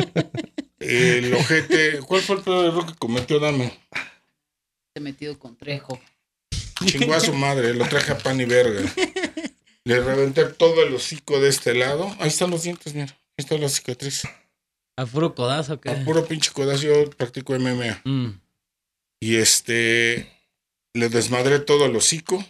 el 0.80 1.34
ojete, 1.34 1.98
¿cuál 2.06 2.22
fue 2.22 2.36
el 2.36 2.42
peor 2.42 2.64
error 2.64 2.86
que 2.86 2.94
cometió 2.94 3.36
Adame? 3.36 3.70
Se 4.94 5.00
metido 5.00 5.38
con 5.38 5.58
Trejo. 5.58 6.00
Chingó 6.86 7.14
a 7.14 7.20
su 7.20 7.32
madre, 7.34 7.74
lo 7.74 7.88
traje 7.88 8.12
a 8.12 8.18
pan 8.18 8.40
y 8.40 8.44
verga. 8.44 8.82
Le 9.84 10.00
reventé 10.00 10.46
todo 10.46 10.82
el 10.82 10.94
hocico 10.94 11.40
de 11.40 11.50
este 11.50 11.74
lado. 11.74 12.14
Ahí 12.18 12.28
están 12.28 12.50
los 12.50 12.62
dientes, 12.62 12.94
mira. 12.94 13.06
Ahí 13.06 13.42
está 13.44 13.58
la 13.58 13.68
cicatriz. 13.68 14.22
¿A 14.96 15.06
puro 15.06 15.34
codazo 15.34 15.80
qué? 15.80 15.90
A 15.90 16.04
puro 16.04 16.24
pinche 16.26 16.52
codazo. 16.52 16.82
Yo 16.84 17.10
practico 17.10 17.58
MMA. 17.58 18.00
Mm. 18.04 18.40
Y 19.20 19.36
este. 19.36 20.30
Le 20.94 21.08
desmadré 21.08 21.58
todo 21.58 21.84
el 21.84 21.96
hocico. 21.96 22.44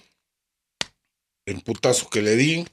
El 1.46 1.62
putazo 1.62 2.08
que 2.08 2.22
le 2.22 2.36
di. 2.36 2.66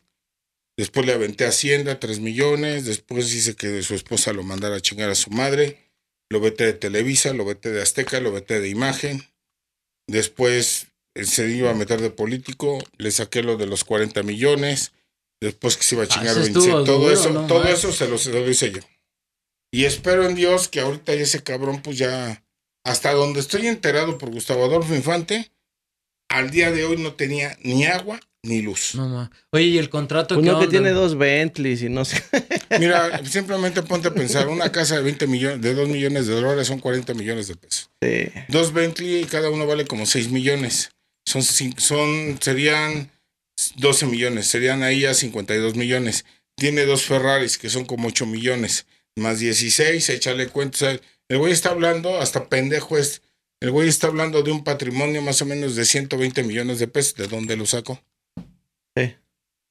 Después 0.77 1.05
le 1.05 1.13
aventé 1.13 1.45
a 1.45 1.49
Hacienda, 1.49 1.99
3 1.99 2.19
millones. 2.19 2.85
Después 2.85 3.31
dice 3.31 3.55
que 3.55 3.81
su 3.81 3.95
esposa 3.95 4.33
lo 4.33 4.43
mandara 4.43 4.75
a 4.75 4.81
chingar 4.81 5.09
a 5.09 5.15
su 5.15 5.31
madre. 5.31 5.79
Lo 6.29 6.39
vete 6.39 6.65
de 6.65 6.73
Televisa, 6.73 7.33
lo 7.33 7.45
vete 7.45 7.71
de 7.71 7.81
Azteca, 7.81 8.19
lo 8.19 8.31
vete 8.31 8.59
de 8.59 8.69
Imagen. 8.69 9.23
Después 10.07 10.90
se 11.15 11.49
iba 11.49 11.71
a 11.71 11.75
meter 11.75 12.01
de 12.01 12.09
político, 12.09 12.79
le 12.97 13.11
saqué 13.11 13.43
lo 13.43 13.57
de 13.57 13.67
los 13.67 13.83
40 13.83 14.23
millones, 14.23 14.93
después 15.41 15.77
que 15.77 15.83
se 15.83 15.95
iba 15.95 16.03
a 16.03 16.05
ah, 16.05 16.09
chingar 16.09 16.35
27, 16.35 16.69
todo 16.85 17.11
eso, 17.11 17.45
todo 17.47 17.63
eso 17.65 17.91
se 17.91 18.07
lo, 18.07 18.17
se 18.17 18.31
lo 18.31 18.49
hice 18.49 18.71
yo. 18.71 18.79
Y 19.73 19.85
espero 19.85 20.25
en 20.27 20.35
Dios 20.35 20.67
que 20.67 20.81
ahorita 20.81 21.13
ese 21.13 21.43
cabrón, 21.43 21.81
pues 21.81 21.97
ya, 21.97 22.43
hasta 22.85 23.13
donde 23.13 23.39
estoy 23.39 23.67
enterado 23.67 24.17
por 24.17 24.31
Gustavo 24.31 24.65
Adolfo 24.65 24.93
Infante, 24.95 25.51
al 26.29 26.51
día 26.51 26.71
de 26.71 26.85
hoy 26.85 26.97
no 26.97 27.13
tenía 27.13 27.57
ni 27.63 27.85
agua 27.85 28.19
ni 28.43 28.61
luz. 28.61 28.93
Oye, 29.51 29.65
¿y 29.65 29.77
el 29.77 29.89
contrato 29.89 30.37
Uno 30.37 30.59
que 30.59 30.67
tiene 30.67 30.91
dos 30.91 31.17
Bentleys 31.17 31.83
y 31.83 31.89
no 31.89 32.05
sé. 32.05 32.23
Mira, 32.79 33.23
simplemente 33.25 33.83
ponte 33.83 34.07
a 34.07 34.13
pensar, 34.13 34.47
una 34.47 34.71
casa 34.71 34.95
de 34.95 35.03
20 35.03 35.27
millones, 35.27 35.61
de 35.61 35.73
2 35.73 35.89
millones 35.89 36.27
de 36.27 36.33
dólares 36.33 36.67
son 36.67 36.79
40 36.79 37.13
millones 37.13 37.47
de 37.47 37.55
pesos. 37.55 37.89
Sí. 38.01 38.31
Dos 38.47 38.73
Bentley 38.73 39.21
y 39.21 39.25
cada 39.25 39.49
uno 39.49 39.67
vale 39.67 39.85
como 39.85 40.05
6 40.05 40.31
millones. 40.31 40.91
Son, 41.31 41.43
son, 41.77 42.37
serían 42.41 43.09
12 43.77 44.05
millones, 44.07 44.47
serían 44.47 44.83
ahí 44.83 45.05
a 45.05 45.13
52 45.13 45.75
millones. 45.75 46.25
Tiene 46.55 46.85
dos 46.85 47.03
Ferraris 47.03 47.57
que 47.57 47.69
son 47.69 47.85
como 47.85 48.09
8 48.09 48.25
millones, 48.25 48.85
más 49.15 49.39
16, 49.39 50.09
échale 50.09 50.49
cuenta. 50.49 50.91
el 51.29 51.37
güey 51.37 51.53
está 51.53 51.69
hablando, 51.69 52.19
hasta 52.19 52.49
pendejo 52.49 52.97
es, 52.97 53.21
el 53.61 53.71
güey 53.71 53.87
está 53.87 54.07
hablando 54.07 54.43
de 54.43 54.51
un 54.51 54.65
patrimonio 54.65 55.21
más 55.21 55.41
o 55.41 55.45
menos 55.45 55.77
de 55.77 55.85
120 55.85 56.43
millones 56.43 56.79
de 56.79 56.89
pesos. 56.89 57.15
¿De 57.15 57.27
dónde 57.27 57.55
lo 57.55 57.65
saco? 57.65 58.03
Sí. 58.97 59.15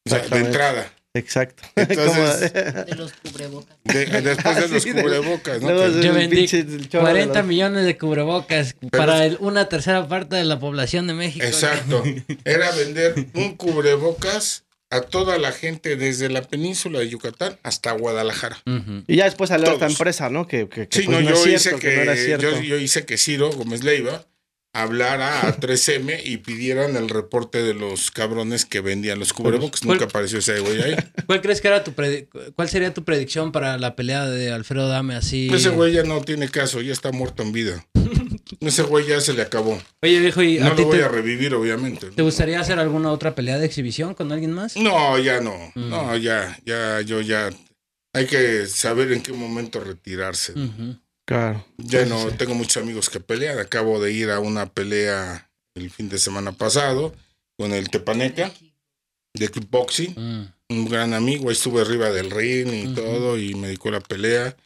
de 0.06 0.38
entrada. 0.38 0.94
Exacto. 1.14 1.62
Entonces, 1.76 2.52
de 2.52 2.94
los 2.96 3.12
cubrebocas. 3.12 3.76
después 3.84 4.56
de 4.56 4.68
los 4.68 4.86
cubrebocas, 4.86 5.60
¿no? 5.60 6.00
Yo 6.00 6.14
vendí 6.14 6.46
40 6.90 7.42
millones 7.42 7.84
de 7.84 7.98
cubrebocas 7.98 8.76
para 8.92 9.26
una 9.40 9.68
tercera 9.68 10.06
parte 10.06 10.36
de 10.36 10.44
la 10.44 10.60
población 10.60 11.06
de 11.08 11.14
México. 11.14 11.44
Exacto. 11.44 12.04
Era 12.44 12.70
vender 12.72 13.14
un 13.34 13.56
cubrebocas 13.56 14.64
a 14.90 15.02
toda 15.02 15.38
la 15.38 15.52
gente 15.52 15.96
desde 15.96 16.28
la 16.28 16.42
península 16.42 16.98
de 16.98 17.08
Yucatán 17.08 17.58
hasta 17.62 17.92
Guadalajara. 17.92 18.58
Y 19.06 19.16
ya 19.16 19.24
después 19.24 19.48
salió 19.48 19.72
esta 19.72 19.86
empresa, 19.86 20.30
¿no? 20.30 20.46
Que, 20.46 20.68
que, 20.68 20.88
sí, 20.90 21.02
pues 21.02 21.08
no, 21.08 21.20
yo, 21.20 21.46
hice 21.46 21.76
que, 21.76 22.36
yo, 22.40 22.60
yo, 22.60 22.76
hice 22.76 23.04
que 23.04 23.16
Ciro 23.16 23.50
Gómez 23.50 23.84
Leiva 23.84 24.26
hablara 24.72 25.46
a 25.48 25.56
3M 25.56 26.20
y 26.24 26.36
pidieran 26.38 26.96
el 26.96 27.08
reporte 27.08 27.62
de 27.62 27.74
los 27.74 28.10
cabrones 28.10 28.64
que 28.64 28.80
vendían 28.80 29.18
los 29.18 29.32
cubrebocas. 29.32 29.84
Nunca 29.84 30.04
apareció 30.04 30.38
ese 30.38 30.60
güey 30.60 30.80
ahí. 30.80 30.96
¿Cuál 31.26 31.40
crees 31.40 31.60
que 31.60 31.68
era 31.68 31.82
tu 31.82 31.92
cuál 32.54 32.68
sería 32.68 32.94
tu 32.94 33.04
predicción 33.04 33.52
para 33.52 33.78
la 33.78 33.96
pelea 33.96 34.26
de 34.26 34.52
Alfredo 34.52 34.88
Dame 34.88 35.14
así? 35.16 35.48
Ese 35.52 35.70
güey 35.70 35.92
ya 35.92 36.04
no 36.04 36.20
tiene 36.22 36.48
caso, 36.48 36.80
ya 36.80 36.92
está 36.92 37.10
muerto 37.12 37.42
en 37.42 37.52
vida. 37.52 37.86
Ese 38.60 38.82
güey 38.82 39.06
ya 39.06 39.20
se 39.20 39.32
le 39.32 39.42
acabó. 39.42 39.80
Oye, 40.02 40.20
viejo, 40.20 40.42
¿y 40.42 40.58
no 40.58 40.66
a 40.66 40.74
lo 40.74 40.84
voy 40.84 40.98
te, 40.98 41.04
a 41.04 41.08
revivir, 41.08 41.54
obviamente. 41.54 42.10
te 42.10 42.22
gustaría 42.22 42.60
hacer 42.60 42.78
alguna 42.78 43.10
otra 43.12 43.34
pelea 43.34 43.58
de 43.58 43.66
exhibición 43.66 44.14
con 44.14 44.32
alguien 44.32 44.52
más? 44.52 44.76
No, 44.76 45.18
ya 45.18 45.40
no. 45.40 45.56
Mm. 45.74 45.88
No, 45.88 46.16
ya, 46.16 46.58
ya, 46.64 47.00
yo 47.00 47.20
ya. 47.20 47.50
Hay 48.12 48.26
que 48.26 48.66
saber 48.66 49.12
en 49.12 49.22
qué 49.22 49.32
momento 49.32 49.80
retirarse. 49.80 50.52
Ujú. 50.52 50.96
Claro. 51.30 51.64
Ya 51.78 52.04
no 52.06 52.26
tengo 52.32 52.54
muchos 52.56 52.82
amigos 52.82 53.08
que 53.08 53.20
pelean. 53.20 53.60
Acabo 53.60 54.02
de 54.02 54.10
ir 54.12 54.30
a 54.30 54.40
una 54.40 54.66
pelea 54.66 55.48
el 55.76 55.88
fin 55.88 56.08
de 56.08 56.18
semana 56.18 56.50
pasado 56.50 57.14
con 57.56 57.72
el 57.72 57.88
Tepaneca 57.88 58.50
de 59.34 59.46
kickboxing. 59.48 60.14
Mm. 60.16 60.52
Un 60.70 60.88
gran 60.88 61.14
amigo. 61.14 61.48
Ahí 61.48 61.52
estuve 61.52 61.82
arriba 61.82 62.10
del 62.10 62.32
ring 62.32 62.72
y 62.74 62.94
todo 62.96 63.38
y 63.38 63.54
me 63.54 63.68
dedicó 63.68 63.92
la 63.92 64.00
pelea. 64.00 64.56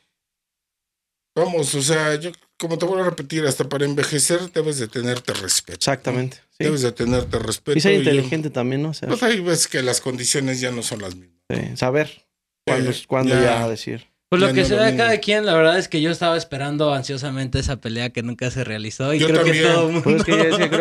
Vamos, 1.36 1.74
o 1.74 1.82
sea, 1.82 2.14
yo 2.14 2.30
como 2.58 2.78
te 2.78 2.86
vuelvo 2.86 3.02
a 3.04 3.10
repetir, 3.10 3.44
hasta 3.44 3.68
para 3.68 3.84
envejecer 3.84 4.50
debes 4.50 4.78
de 4.78 4.88
tenerte 4.88 5.34
respeto. 5.34 5.74
Exactamente. 5.76 6.38
Sí. 6.56 6.64
Debes 6.64 6.80
de 6.80 6.92
tenerte 6.92 7.38
respeto. 7.40 7.76
Y 7.76 7.82
ser 7.82 7.92
y 7.92 7.96
inteligente 7.96 8.48
también, 8.48 8.80
¿no? 8.82 8.88
O 8.88 8.94
sea, 8.94 9.08
pues 9.10 9.22
hay 9.22 9.40
veces 9.40 9.66
que 9.68 9.82
las 9.82 10.00
condiciones 10.00 10.60
ya 10.60 10.70
no 10.70 10.82
son 10.82 11.02
las 11.02 11.14
mismas. 11.14 11.42
sí, 11.50 11.76
saber 11.76 12.24
cuándo, 12.66 12.90
Eh, 12.90 13.04
cuándo 13.06 13.34
ya. 13.34 13.42
ya. 13.42 13.68
decir. 13.68 14.06
Pues 14.38 14.48
lo 14.50 14.54
que 14.54 14.64
se 14.64 14.74
da 14.76 14.96
cada 14.96 15.18
quien, 15.18 15.46
la 15.46 15.54
verdad 15.54 15.78
es 15.78 15.88
que 15.88 16.00
yo 16.00 16.10
estaba 16.10 16.36
esperando 16.36 16.92
ansiosamente 16.94 17.58
esa 17.58 17.80
pelea 17.80 18.10
que 18.10 18.22
nunca 18.22 18.50
se 18.50 18.64
realizó 18.64 19.12
y 19.14 19.18
Yo 19.18 19.26
creo 19.28 19.42
también. 19.42 19.64
que 19.64 19.70
todo 19.70 19.86
el 19.88 19.92
mundo... 19.92 20.02
Pues 20.04 20.16
es 20.16 20.24
que 20.24 20.32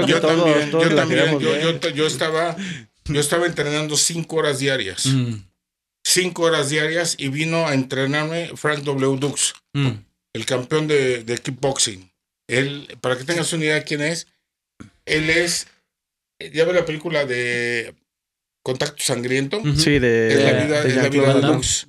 yo 0.07 0.15
que 0.15 0.21
todos, 0.21 0.21
también, 0.45 0.71
todos 0.71 0.89
yo 0.89 0.95
también, 0.95 1.19
queremos 1.21 1.43
yo, 1.43 1.49
ver. 1.51 1.79
yo, 1.79 1.89
yo 1.89 2.07
estaba, 2.07 2.55
yo 3.05 3.19
estaba 3.19 3.45
entrenando 3.45 3.95
cinco 3.97 4.35
horas 4.37 4.59
diarias, 4.59 5.05
Mm, 5.05 5.33
cinco 6.05 6.43
horas 6.43 6.69
diarias 6.69 7.15
y 7.17 7.29
vino 7.29 7.65
a 7.67 7.73
entrenarme 7.73 8.51
Frank 8.55 8.83
W. 8.83 9.17
Dux, 9.19 9.53
mm. 9.73 9.89
el 10.33 10.45
campeón 10.45 10.87
de, 10.87 11.23
de 11.23 11.37
kickboxing. 11.37 12.11
Él, 12.47 12.97
para 13.01 13.17
que 13.17 13.23
tengas 13.23 13.51
una 13.53 13.63
idea 13.65 13.75
de 13.75 13.83
quién 13.83 14.01
es, 14.01 14.27
él 15.05 15.29
es, 15.29 15.67
ya 16.53 16.65
ve 16.65 16.73
la 16.73 16.85
película 16.85 17.25
de 17.25 17.93
Contacto 18.63 19.01
Sangriento. 19.03 19.61
Sí, 19.77 19.99
de, 19.99 20.33
Es 20.33 20.43
la 20.43 20.63
vida- 20.63 20.81
de 20.83 20.89
es 20.89 20.95
la 20.95 21.09
vida 21.09 21.33
de. 21.35 21.41
Dux. 21.41 21.85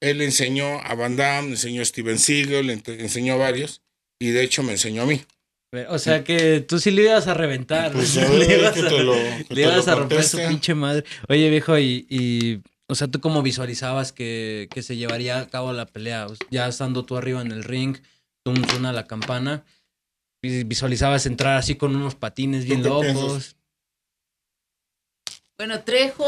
Él 0.00 0.20
enseñó 0.20 0.80
a 0.82 0.94
Van 0.94 1.16
Damme, 1.16 1.50
enseñó 1.50 1.82
a 1.82 1.84
Steven 1.84 2.18
Seagal, 2.18 2.70
enseñó 2.70 3.34
a 3.34 3.36
varios 3.36 3.82
y 4.20 4.28
de 4.30 4.42
hecho 4.42 4.62
me 4.62 4.72
enseñó 4.72 5.02
a 5.02 5.06
mí. 5.06 5.22
O 5.88 5.98
sea 5.98 6.24
que 6.24 6.60
tú 6.60 6.78
sí 6.78 6.90
le 6.90 7.02
ibas 7.02 7.26
a 7.26 7.34
reventar. 7.34 7.92
Pues 7.92 8.14
le 8.30 8.58
ibas 8.58 8.76
a, 8.76 8.90
lo- 8.90 9.14
le 9.48 9.62
ibas 9.62 9.86
romper 9.86 10.22
su 10.22 10.38
pinche 10.38 10.74
madre. 10.74 11.04
Oye, 11.28 11.50
viejo, 11.50 11.78
y, 11.78 12.06
y, 12.08 12.62
o 12.88 12.94
sea, 12.94 13.08
¿tú 13.08 13.20
cómo 13.20 13.42
visualizabas 13.42 14.12
que, 14.12 14.68
que 14.70 14.82
se 14.82 14.96
llevaría 14.96 15.38
a 15.40 15.48
cabo 15.48 15.72
la 15.72 15.86
pelea? 15.86 16.28
Ya 16.50 16.68
estando 16.68 17.04
tú 17.04 17.16
arriba 17.16 17.42
en 17.42 17.52
el 17.52 17.64
ring, 17.64 17.96
tú 18.44 18.54
suena 18.70 18.92
la 18.92 19.06
campana, 19.06 19.64
vi- 20.42 20.64
visualizabas 20.64 21.26
entrar 21.26 21.56
así 21.58 21.74
con 21.74 21.94
unos 21.96 22.14
patines 22.14 22.64
bien 22.64 22.82
locos. 22.82 23.04
piensas? 23.04 23.56
Bueno, 25.58 25.82
Trejo, 25.84 26.24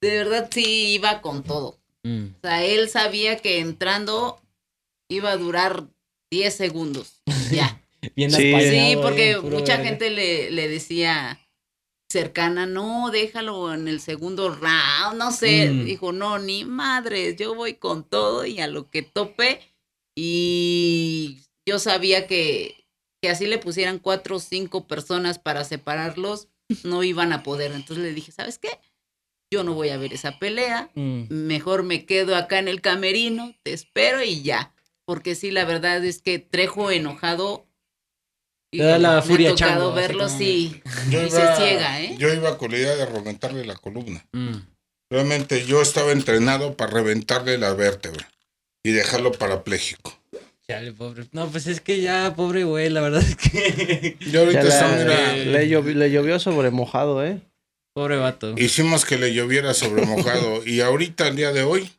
de 0.00 0.10
verdad 0.10 0.48
sí 0.52 0.92
iba 0.94 1.20
con 1.20 1.42
todo. 1.42 1.78
Mm. 2.02 2.24
O 2.36 2.40
sea, 2.42 2.64
él 2.64 2.88
sabía 2.88 3.36
que 3.36 3.58
entrando 3.60 4.40
iba 5.08 5.30
a 5.30 5.36
durar 5.36 5.86
10 6.30 6.54
segundos. 6.54 7.22
Ya. 7.50 7.82
Bien 8.16 8.30
Sí. 8.30 8.52
eh, 8.54 8.96
porque 9.02 9.36
mucha 9.42 9.76
verga. 9.76 9.84
gente 9.84 10.08
le, 10.10 10.50
le 10.52 10.68
decía 10.68 11.38
cercana, 12.08 12.64
no, 12.64 13.10
déjalo 13.10 13.74
en 13.74 13.88
el 13.88 14.00
segundo 14.00 14.48
round, 14.54 15.16
no 15.18 15.32
sé. 15.32 15.68
Mm. 15.70 15.84
Dijo, 15.84 16.12
no, 16.12 16.38
ni 16.38 16.64
madres, 16.64 17.36
yo 17.36 17.54
voy 17.54 17.74
con 17.74 18.04
todo 18.08 18.46
y 18.46 18.60
a 18.60 18.68
lo 18.68 18.88
que 18.90 19.02
tope. 19.02 19.60
Y 20.16 21.40
yo 21.66 21.78
sabía 21.78 22.26
que, 22.26 22.86
que 23.22 23.30
así 23.30 23.46
le 23.46 23.58
pusieran 23.58 23.98
cuatro 23.98 24.36
o 24.36 24.40
cinco 24.40 24.86
personas 24.86 25.38
para 25.38 25.64
separarlos, 25.64 26.48
no 26.84 27.02
iban 27.02 27.32
a 27.32 27.42
poder. 27.42 27.72
Entonces 27.72 28.04
le 28.04 28.14
dije, 28.14 28.30
¿sabes 28.32 28.58
qué? 28.58 28.70
Yo 29.52 29.64
no 29.64 29.74
voy 29.74 29.88
a 29.88 29.96
ver 29.96 30.12
esa 30.12 30.38
pelea 30.38 30.90
Mm. 30.94 31.24
mejor 31.28 31.82
me 31.82 32.06
quedo 32.06 32.36
acá 32.36 32.60
en 32.60 32.68
el 32.68 32.80
camerino, 32.80 33.54
te 33.64 33.72
espero 33.72 34.22
y 34.22 34.42
ya. 34.42 34.72
Porque 35.04 35.34
sí, 35.34 35.50
la 35.50 35.64
verdad 35.64 36.04
es 36.04 36.22
que 36.22 36.38
Trejo 36.38 36.92
enojado. 36.92 37.66
Te 38.70 38.84
da 38.84 38.98
la 39.00 39.10
me 39.10 39.18
ha 39.18 39.22
furia 39.22 39.50
tocado 39.50 39.70
chango, 39.70 39.92
verlo, 39.92 40.28
sí. 40.28 40.80
Yo 41.10 41.26
Y 41.26 41.30
se 41.30 41.56
ciega, 41.56 42.00
¿eh? 42.00 42.14
Yo 42.16 42.32
iba 42.32 42.56
con 42.56 42.70
la 42.70 42.78
idea 42.78 42.94
de 42.94 43.06
reventarle 43.06 43.64
la 43.64 43.74
columna. 43.74 44.24
Mm. 44.30 44.58
Realmente 45.10 45.66
yo 45.66 45.82
estaba 45.82 46.12
entrenado 46.12 46.76
para 46.76 46.92
reventarle 46.92 47.58
la 47.58 47.74
vértebra 47.74 48.30
y 48.84 48.92
dejarlo 48.92 49.32
parapléjico. 49.32 50.16
Chale, 50.68 50.92
pobre. 50.92 51.24
No, 51.32 51.48
pues 51.48 51.66
es 51.66 51.80
que 51.80 52.00
ya, 52.00 52.32
pobre 52.36 52.62
güey, 52.62 52.88
la 52.90 53.00
verdad 53.00 53.22
es 53.22 53.34
que. 53.34 54.16
Yo 54.30 54.42
ahorita 54.42 54.60
está, 54.60 55.34
le, 55.34 55.68
llovió, 55.68 55.92
le 55.96 56.12
llovió 56.12 56.38
sobre 56.38 56.70
mojado, 56.70 57.24
¿eh? 57.26 57.40
Pobre 57.94 58.16
vato. 58.16 58.54
hicimos 58.56 59.04
que 59.04 59.18
le 59.18 59.34
lloviera 59.34 59.74
sobre 59.74 60.06
mojado. 60.06 60.62
y 60.66 60.80
ahorita, 60.80 61.26
al 61.26 61.36
día 61.36 61.52
de 61.52 61.62
hoy, 61.62 61.90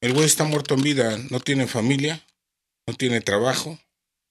el 0.00 0.12
güey 0.12 0.26
está 0.26 0.44
muerto 0.44 0.74
en 0.74 0.82
vida. 0.82 1.18
No 1.30 1.40
tiene 1.40 1.66
familia, 1.66 2.24
no 2.88 2.94
tiene 2.94 3.20
trabajo, 3.20 3.78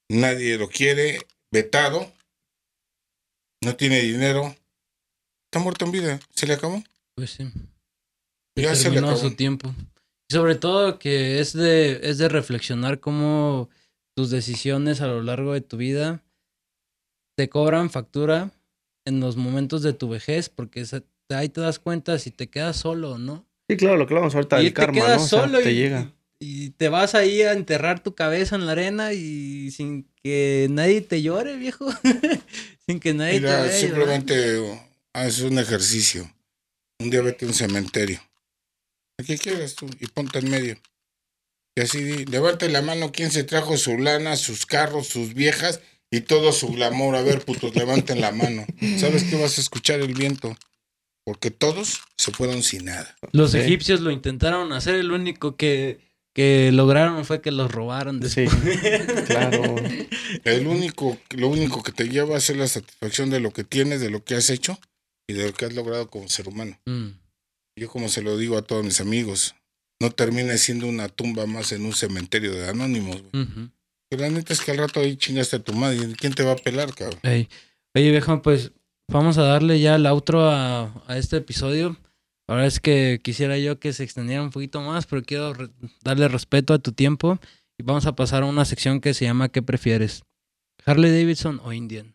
nadie 0.09 0.57
lo 0.57 0.69
quiere, 0.69 1.19
vetado, 1.51 2.11
no 3.63 3.75
tiene 3.75 4.01
dinero. 4.01 4.55
Está 5.47 5.63
muerto 5.63 5.85
en 5.85 5.91
vida, 5.91 6.19
se 6.33 6.47
le 6.47 6.53
acabó. 6.53 6.83
Pues 7.15 7.31
sí. 7.31 7.51
Ya 8.55 8.75
se 8.75 8.89
le 8.89 8.99
acabó. 8.99 9.17
su 9.17 9.35
tiempo. 9.35 9.73
Y 10.29 10.33
sobre 10.33 10.55
todo 10.55 10.99
que 10.99 11.39
es 11.39 11.53
de, 11.53 11.99
es 12.03 12.17
de 12.17 12.29
reflexionar 12.29 12.99
cómo 12.99 13.69
tus 14.15 14.29
decisiones 14.29 15.01
a 15.01 15.07
lo 15.07 15.21
largo 15.21 15.53
de 15.53 15.61
tu 15.61 15.77
vida 15.77 16.23
te 17.37 17.49
cobran 17.49 17.89
factura 17.89 18.51
en 19.05 19.19
los 19.19 19.35
momentos 19.35 19.81
de 19.83 19.93
tu 19.93 20.09
vejez, 20.09 20.49
porque 20.49 20.85
se- 20.85 21.03
ahí 21.29 21.49
te 21.49 21.61
das 21.61 21.79
cuenta 21.79 22.19
si 22.19 22.31
te 22.31 22.49
quedas 22.49 22.77
solo 22.77 23.11
o 23.13 23.17
no. 23.17 23.47
Sí, 23.69 23.77
claro, 23.77 23.97
lo 23.97 24.05
que 24.07 24.13
hablamos 24.13 24.35
ahorita 24.35 24.59
y 24.61 24.65
del 24.65 24.73
te 24.73 24.81
karma, 24.81 24.93
quedas 25.01 25.17
¿no? 25.17 25.23
O 25.23 25.27
sea, 25.27 25.39
solo 25.41 25.59
te 25.59 25.71
y, 25.71 25.75
llega. 25.75 26.13
y 26.39 26.69
te 26.71 26.89
vas 26.89 27.15
ahí 27.15 27.41
a 27.41 27.53
enterrar 27.53 28.03
tu 28.03 28.15
cabeza 28.15 28.55
en 28.55 28.65
la 28.65 28.73
arena 28.73 29.13
y 29.13 29.71
sin 29.71 30.09
que 30.23 30.67
nadie 30.69 31.01
te 31.01 31.21
llore, 31.21 31.55
viejo. 31.55 31.87
sin 32.85 32.99
que 32.99 33.13
nadie 33.13 33.35
te 33.35 33.39
Mira, 33.41 33.51
vea 33.51 33.65
llorar. 33.67 33.79
simplemente 33.79 34.81
haz 35.13 35.39
un 35.41 35.57
ejercicio. 35.59 36.29
Un 36.99 37.09
día 37.09 37.21
vete 37.21 37.45
a 37.45 37.47
un 37.47 37.53
cementerio. 37.53 38.19
¿A 39.19 39.23
qué 39.23 39.37
quieras 39.37 39.75
tú? 39.75 39.87
Y 39.99 40.07
ponte 40.07 40.39
en 40.39 40.49
medio. 40.51 40.77
Y 41.75 41.81
así, 41.81 42.25
levante 42.25 42.67
la 42.69 42.81
mano 42.81 43.11
quién 43.13 43.31
se 43.31 43.43
trajo 43.45 43.77
su 43.77 43.97
lana, 43.97 44.35
sus 44.35 44.65
carros, 44.65 45.07
sus 45.07 45.33
viejas 45.33 45.79
y 46.11 46.21
todo 46.21 46.51
su 46.51 46.67
glamour. 46.69 47.15
A 47.15 47.21
ver, 47.23 47.43
putos, 47.45 47.75
levanten 47.75 48.21
la 48.21 48.31
mano. 48.31 48.65
¿Sabes 48.97 49.23
qué 49.23 49.35
vas 49.41 49.57
a 49.57 49.61
escuchar 49.61 50.01
el 50.01 50.13
viento? 50.13 50.55
Porque 51.23 51.51
todos 51.51 52.01
se 52.17 52.31
fueron 52.31 52.63
sin 52.63 52.85
nada. 52.85 53.15
Los 53.31 53.51
Sí. 53.51 53.59
egipcios 53.59 54.01
lo 54.01 54.11
intentaron 54.11 54.73
hacer, 54.73 54.95
el 54.95 55.11
único 55.11 55.55
que, 55.55 55.99
que 56.33 56.71
lograron 56.71 57.23
fue 57.25 57.41
que 57.41 57.51
los 57.51 57.71
robaron 57.71 58.21
Sí, 58.27 58.41
después. 58.41 58.79
claro. 59.27 59.75
El 60.43 60.67
único, 60.67 61.17
lo 61.31 61.47
único 61.49 61.83
que 61.83 61.91
te 61.91 62.09
lleva 62.09 62.35
a 62.37 62.41
ser 62.41 62.57
la 62.57 62.67
satisfacción 62.67 63.29
de 63.29 63.39
lo 63.39 63.51
que 63.51 63.63
tienes, 63.63 64.01
de 64.01 64.09
lo 64.09 64.23
que 64.23 64.35
has 64.35 64.49
hecho 64.49 64.79
y 65.27 65.33
de 65.33 65.45
lo 65.47 65.53
que 65.53 65.65
has 65.65 65.73
logrado 65.73 66.09
como 66.09 66.27
ser 66.27 66.47
humano. 66.47 66.79
Mm. 66.85 67.09
Yo 67.77 67.87
como 67.89 68.09
se 68.09 68.21
lo 68.21 68.37
digo 68.37 68.57
a 68.57 68.63
todos 68.63 68.83
mis 68.83 68.99
amigos, 68.99 69.55
no 70.01 70.09
termine 70.11 70.57
siendo 70.57 70.87
una 70.87 71.07
tumba 71.07 71.45
más 71.45 71.71
en 71.71 71.85
un 71.85 71.93
cementerio 71.93 72.51
de 72.53 72.67
anónimos. 72.67 73.21
güey. 73.21 73.43
Ujú. 73.45 73.69
Pero 74.11 74.23
la 74.23 74.29
neta 74.29 74.51
es 74.51 74.59
que 74.59 74.71
al 74.71 74.77
rato 74.77 74.99
ahí 74.99 75.15
chingaste 75.15 75.55
a 75.55 75.59
tu 75.63 75.71
madre. 75.71 76.13
¿Quién 76.17 76.33
te 76.33 76.43
va 76.43 76.51
a 76.51 76.55
pelar, 76.57 76.93
cabrón? 76.93 77.17
Ey. 77.23 77.47
Oye, 77.95 78.11
viejo, 78.11 78.41
pues 78.41 78.73
vamos 79.09 79.37
a 79.37 79.43
darle 79.43 79.79
ya 79.79 79.95
el 79.95 80.05
outro 80.05 80.49
a, 80.49 80.91
a 81.07 81.17
este 81.17 81.37
episodio. 81.37 81.95
La 82.49 82.55
verdad 82.55 82.67
es 82.67 82.81
que 82.81 83.21
quisiera 83.23 83.57
yo 83.57 83.79
que 83.79 83.93
se 83.93 84.03
extendiera 84.03 84.43
un 84.43 84.49
poquito 84.49 84.81
más, 84.81 85.05
pero 85.05 85.23
quiero 85.23 85.53
re- 85.53 85.69
darle 86.03 86.27
respeto 86.27 86.73
a 86.73 86.79
tu 86.79 86.91
tiempo. 86.91 87.39
Y 87.77 87.83
vamos 87.83 88.05
a 88.05 88.13
pasar 88.13 88.43
a 88.43 88.47
una 88.47 88.65
sección 88.65 88.99
que 88.99 89.13
se 89.13 89.23
llama 89.23 89.47
¿Qué 89.47 89.61
prefieres? 89.61 90.23
¿Harley 90.85 91.09
Davidson 91.11 91.61
o 91.63 91.71
Indian? 91.71 92.13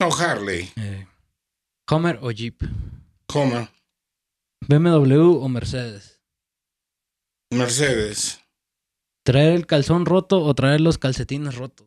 No, 0.00 0.12
Harley, 0.14 0.70
Eh, 0.76 1.06
¿Homer 1.90 2.18
o 2.20 2.30
Jeep? 2.30 2.60
Homer, 3.32 3.68
¿BMW 4.68 5.42
o 5.42 5.48
Mercedes? 5.48 6.20
Mercedes, 7.50 8.40
¿Traer 9.28 9.52
el 9.52 9.66
calzón 9.66 10.06
roto 10.06 10.40
o 10.42 10.54
traer 10.54 10.80
los 10.80 10.96
calcetines 10.96 11.54
rotos? 11.54 11.86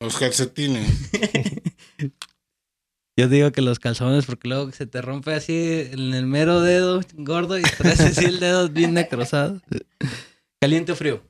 los 0.00 0.18
calcetines. 0.18 1.12
Yo 3.16 3.28
digo 3.28 3.52
que 3.52 3.62
los 3.62 3.78
calzones, 3.78 4.26
porque 4.26 4.48
luego 4.48 4.72
se 4.72 4.88
te 4.88 5.00
rompe 5.00 5.32
así 5.32 5.86
en 5.92 6.12
el 6.12 6.26
mero 6.26 6.60
dedo 6.60 7.02
gordo 7.18 7.56
y 7.56 7.62
traes 7.62 8.00
así 8.00 8.24
el 8.24 8.40
dedo 8.40 8.68
bien 8.68 8.94
necrosado. 8.94 9.62
¿Caliente 10.60 10.90
o 10.90 10.96
frío? 10.96 11.22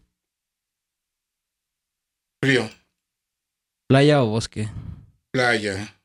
Frío, 2.42 2.70
¿Playa 3.90 4.22
o 4.22 4.26
bosque? 4.28 4.70
playa, 5.32 6.00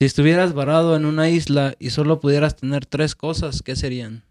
Si 0.00 0.06
estuvieras 0.06 0.54
varado 0.54 0.94
en 0.94 1.04
una 1.04 1.30
isla 1.30 1.74
y 1.80 1.90
solo 1.90 2.20
pudieras 2.20 2.54
tener 2.54 2.86
tres 2.86 3.16
cosas, 3.16 3.60
¿qué 3.60 3.74
serían? 3.74 4.22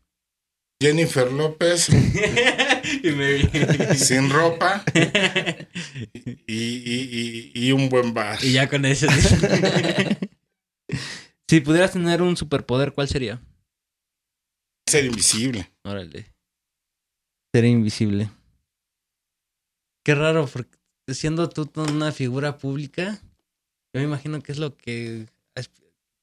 Jennifer 0.84 1.32
López. 1.32 1.86
sin 3.96 4.30
ropa. 4.30 4.84
Y, 6.46 7.72
un 7.72 7.88
buen 7.90 8.14
bar. 8.14 8.38
Y 8.44 8.52
ya 8.52 8.70
con 8.70 8.86
eso. 8.86 9.08
si 11.48 11.62
pudieras 11.62 11.94
tener 11.94 12.22
un 12.22 12.38
superpoder, 12.38 12.94
¿cuál 12.94 13.08
sería? 13.08 13.42
Ser 14.88 15.06
invisible. 15.06 15.72
Órale. 15.84 16.32
Ser 17.54 17.66
invisible. 17.66 18.30
Qué 20.04 20.14
raro, 20.14 20.48
porque 20.52 20.78
siendo 21.08 21.50
tú 21.50 21.72
una 21.90 22.12
figura 22.12 22.58
pública, 22.58 23.20
yo 23.94 24.02
me 24.02 24.04
imagino 24.04 24.42
que 24.42 24.52
es 24.52 24.60
lo 24.60 24.76
que 24.76 25.28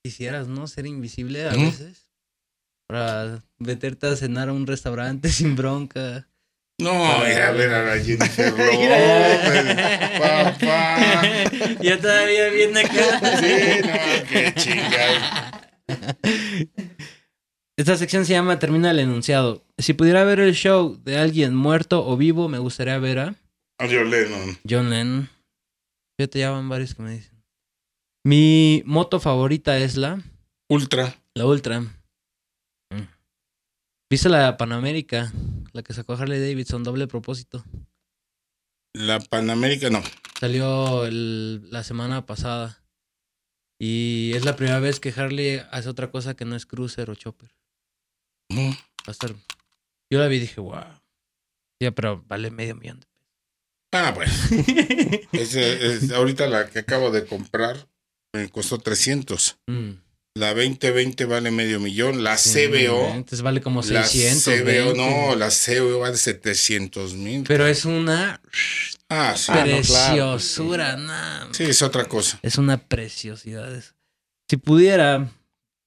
quisieras, 0.05 0.49
¿no? 0.49 0.67
Ser 0.67 0.87
invisible 0.87 1.49
a 1.49 1.55
veces. 1.55 2.10
Para 2.91 3.45
meterte 3.61 4.09
a 4.09 4.17
cenar 4.17 4.49
a 4.49 4.53
un 4.53 4.67
restaurante 4.67 5.29
sin 5.33 5.55
bronca. 5.55 6.27
No, 6.81 6.91
ir 7.29 7.41
a 7.41 7.53
ver 7.53 7.73
a 7.73 7.85
la 7.85 8.03
Jennifer 8.03 8.53
papá. 10.19 11.23
Ya 11.83 12.01
todavía 12.01 12.49
viene 12.49 12.81
acá. 12.81 13.39
Sí, 13.39 13.55
no, 13.81 14.29
qué 14.29 14.53
chingada. 14.57 15.71
Esta 17.77 17.97
sección 17.97 18.25
se 18.27 18.33
llama 18.33 18.59
Termina 18.59 18.91
el 18.91 18.99
enunciado. 18.99 19.65
Si 19.79 19.93
pudiera 19.93 20.25
ver 20.25 20.41
el 20.41 20.55
show 20.55 21.01
de 21.05 21.17
alguien 21.17 21.55
muerto 21.55 22.05
o 22.05 22.17
vivo, 22.17 22.49
me 22.49 22.59
gustaría 22.59 22.99
ver 22.99 23.19
a... 23.21 23.35
A 23.79 23.87
John 23.87 24.11
Lennon. 24.11 24.59
John 24.69 24.91
Lennon. 24.91 25.29
Ya 26.19 26.27
te 26.27 26.41
llaman 26.41 26.69
varios 26.69 26.97
que 26.97 27.03
me 27.03 27.13
dicen. 27.13 27.41
Mi 28.25 28.83
moto 28.85 29.21
favorita 29.21 29.79
es 29.79 29.97
la... 29.97 30.21
Ultra. 30.69 31.15
La 31.35 31.47
Ultra. 31.47 31.85
¿Viste 34.11 34.29
la 34.29 34.57
Panamérica? 34.57 35.33
La 35.73 35.85
que 35.85 35.95
sacó 35.95 36.15
Harley 36.15 36.41
Davidson, 36.41 36.83
doble 36.83 37.07
propósito. 37.07 37.65
La 38.93 39.21
Panamérica 39.21 39.89
no. 39.89 40.03
Salió 40.41 41.09
la 41.09 41.85
semana 41.85 42.27
pasada. 42.27 42.83
Y 43.79 44.33
es 44.35 44.45
la 44.45 44.57
primera 44.57 44.81
vez 44.81 44.99
que 44.99 45.15
Harley 45.17 45.63
hace 45.71 45.89
otra 45.89 46.11
cosa 46.11 46.35
que 46.35 46.45
no 46.45 46.57
es 46.57 46.67
cruiser 46.67 47.09
o 47.09 47.15
chopper. 47.15 47.55
Va 48.53 48.75
a 49.07 49.11
estar. 49.13 49.33
Yo 50.11 50.19
la 50.19 50.27
vi 50.27 50.37
y 50.37 50.41
dije, 50.41 50.61
wow. 50.61 51.01
Ya, 51.81 51.93
pero 51.93 52.25
vale 52.27 52.51
medio 52.51 52.75
millón 52.75 52.99
de 52.99 53.07
pesos. 53.07 53.31
Ah, 53.93 54.13
pues. 54.13 54.51
es, 55.33 56.11
ahorita 56.11 56.49
la 56.49 56.69
que 56.69 56.81
acabo 56.81 57.13
de 57.13 57.27
comprar 57.27 57.89
me 58.35 58.49
costó 58.51 58.79
300. 58.79 59.61
Mm. 59.69 59.91
La 60.41 60.55
2020 60.55 61.27
vale 61.27 61.51
medio 61.51 61.81
millón. 61.81 62.25
La 62.25 62.37
CBO. 62.37 63.09
Entonces 63.09 63.43
vale 63.43 63.61
como 63.61 63.83
600. 63.83 64.47
La 64.47 64.63
CBO, 64.63 64.95
no, 64.95 65.37
la 65.37 65.51
CBO 65.51 65.99
vale 65.99 66.17
700 66.17 67.13
mil. 67.13 67.45
Pero 67.47 67.67
es 67.67 67.85
una. 67.85 68.41
Ah, 69.11 69.35
sí. 69.37 69.53
Preciosura, 69.53 70.97
Sí, 71.51 71.65
es 71.65 71.83
otra 71.83 72.07
cosa. 72.07 72.39
Es 72.41 72.57
una 72.57 72.79
preciosidad. 72.79 73.85
Si 74.49 74.57
pudiera 74.57 75.31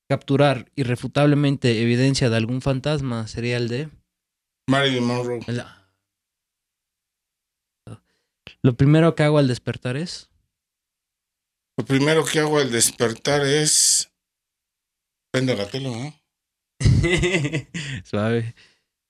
capturar 0.07 0.71
irrefutablemente 0.75 1.81
evidencia 1.81 2.29
de 2.29 2.37
algún 2.37 2.61
fantasma, 2.61 3.27
sería 3.27 3.57
el 3.57 3.67
de. 3.69 3.89
Marilyn 4.69 5.03
Monroe. 5.03 5.39
Lo 8.61 8.77
primero 8.77 9.15
que 9.15 9.23
hago 9.23 9.39
al 9.39 9.47
despertar 9.47 9.97
es. 9.97 10.29
Lo 11.75 11.85
primero 11.85 12.23
que 12.23 12.39
hago 12.39 12.59
al 12.59 12.71
despertar 12.71 13.41
es. 13.47 14.12
Prende 15.33 15.55
la 15.55 15.67
tele, 15.67 15.89
¿no? 15.89 16.13
Suave. 18.03 18.53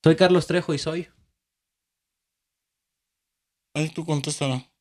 Soy 0.02 0.16
Carlos 0.16 0.48
Trejo 0.48 0.74
y 0.74 0.78
soy. 0.78 1.10
Ay, 3.76 3.90
tú 3.90 4.06
contéstala. 4.06 4.72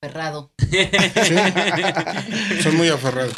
Aferrado. 0.00 0.54
Soy 2.62 2.72
muy 2.72 2.88
aferrado. 2.88 3.32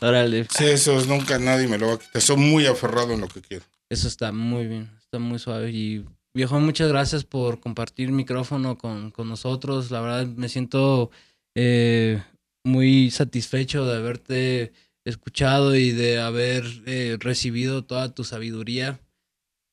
Órale. 0.00 0.44
Sí, 0.44 0.66
eso 0.66 1.04
nunca 1.06 1.40
nadie 1.40 1.66
me 1.66 1.78
lo 1.78 1.88
va 1.88 1.94
a 1.94 1.98
quitar. 1.98 2.22
Soy 2.22 2.36
muy 2.36 2.66
aferrado 2.66 3.14
en 3.14 3.22
lo 3.22 3.28
que 3.28 3.40
quiero. 3.40 3.64
Eso 3.90 4.06
está 4.06 4.30
muy 4.30 4.68
bien. 4.68 4.88
Está 5.00 5.18
muy 5.18 5.40
suave. 5.40 5.72
Y 5.72 6.04
viejo, 6.34 6.60
muchas 6.60 6.88
gracias 6.88 7.24
por 7.24 7.58
compartir 7.58 8.12
micrófono 8.12 8.78
con, 8.78 9.10
con 9.10 9.28
nosotros. 9.28 9.90
La 9.90 10.02
verdad, 10.02 10.26
me 10.26 10.48
siento 10.48 11.10
eh, 11.56 12.22
muy 12.64 13.10
satisfecho 13.10 13.86
de 13.86 13.96
haberte 13.96 14.72
escuchado 15.04 15.74
y 15.76 15.90
de 15.92 16.20
haber 16.20 16.64
eh, 16.86 17.16
recibido 17.20 17.84
toda 17.84 18.14
tu 18.14 18.24
sabiduría. 18.24 19.00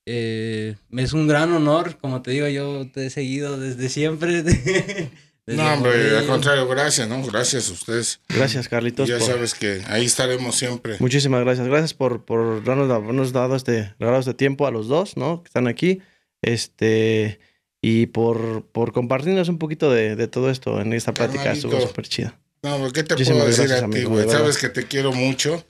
Eh, 0.05 0.75
es 0.97 1.13
un 1.13 1.27
gran 1.27 1.51
honor, 1.51 1.97
como 1.99 2.21
te 2.21 2.32
digo, 2.32 2.47
yo 2.47 2.89
te 2.91 3.05
he 3.05 3.09
seguido 3.09 3.59
desde 3.59 3.89
siempre. 3.89 4.43
no, 5.45 5.73
hombre, 5.73 6.17
al 6.17 6.25
contrario, 6.25 6.67
gracias, 6.67 7.07
¿no? 7.07 7.23
Gracias 7.23 7.69
a 7.69 7.73
ustedes. 7.73 8.19
Gracias, 8.27 8.67
Carlitos. 8.67 9.07
Ya 9.07 9.19
sabes 9.19 9.53
que 9.53 9.84
ahí 9.88 10.05
estaremos 10.05 10.55
siempre. 10.55 10.95
Muchísimas 10.99 11.41
gracias. 11.41 11.67
Gracias 11.67 11.93
por, 11.93 12.25
por 12.25 12.63
darnos, 12.63 12.89
habernos 12.89 13.32
dado 13.34 13.55
este 13.55 13.93
regalo 13.99 14.21
de 14.23 14.34
tiempo 14.34 14.65
a 14.65 14.71
los 14.71 14.88
dos, 14.88 15.15
¿no? 15.15 15.43
Que 15.43 15.47
están 15.49 15.67
aquí. 15.67 16.01
Este. 16.41 17.39
Y 17.82 18.07
por, 18.07 18.65
por 18.71 18.91
compartirnos 18.91 19.47
un 19.47 19.57
poquito 19.57 19.89
de, 19.91 20.17
de 20.17 20.27
todo 20.27 20.49
esto 20.49 20.82
en 20.82 20.91
esta 20.91 21.13
plática. 21.13 21.51
Estuvo 21.51 21.80
súper 21.80 22.07
chida. 22.07 22.39
No, 22.64 22.91
¿qué 22.91 23.03
te 23.03 23.16
puedo 23.16 23.45
decir 23.45 23.72
a 23.74 23.89
ti, 23.89 24.03
güey? 24.03 24.30
Sabes 24.30 24.57
que 24.57 24.70
te 24.70 24.86
quiero 24.86 25.14
mucho. 25.14 25.66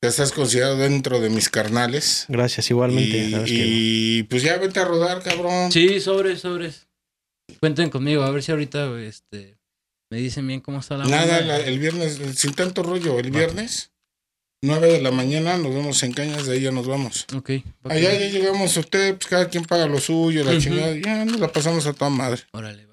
Te 0.00 0.08
estás 0.08 0.32
considerado 0.32 0.78
dentro 0.78 1.20
de 1.20 1.28
mis 1.28 1.50
carnales. 1.50 2.24
Gracias, 2.28 2.70
igualmente. 2.70 3.44
Y, 3.46 4.22
pues 4.24 4.42
ya 4.42 4.56
vete 4.56 4.80
a 4.80 4.84
rodar, 4.86 5.22
cabrón. 5.22 5.70
Sí, 5.70 6.00
sobres, 6.00 6.40
sobres. 6.40 6.88
Cuenten 7.58 7.90
conmigo, 7.90 8.22
a 8.22 8.30
ver 8.30 8.42
si 8.42 8.52
ahorita 8.52 8.98
este, 9.00 9.58
me 10.08 10.18
dicen 10.18 10.46
bien 10.46 10.60
cómo 10.60 10.80
está 10.80 10.96
la 10.96 11.04
Nada, 11.04 11.58
el 11.58 11.78
viernes, 11.78 12.18
sin 12.36 12.54
tanto 12.54 12.82
rollo, 12.82 13.18
el 13.18 13.30
viernes, 13.30 13.90
9 14.62 14.92
de 14.92 15.00
la 15.02 15.10
mañana, 15.10 15.58
nos 15.58 15.74
vemos 15.74 16.02
en 16.02 16.12
Cañas, 16.12 16.46
de 16.46 16.54
ahí 16.54 16.60
ya 16.60 16.70
nos 16.70 16.86
vamos. 16.86 17.26
Ok. 17.34 17.50
Allá 17.84 18.12
ya 18.12 18.28
llegamos 18.28 18.76
a 18.76 18.80
usted, 18.80 19.16
pues 19.16 19.26
cada 19.26 19.48
quien 19.48 19.64
paga 19.64 19.86
lo 19.86 19.98
suyo, 19.98 20.44
la 20.44 20.58
chingada, 20.58 20.94
ya 20.94 21.24
nos 21.24 21.40
la 21.40 21.52
pasamos 21.52 21.86
a 21.86 21.92
toda 21.92 22.10
madre. 22.10 22.42
Órale. 22.52 22.89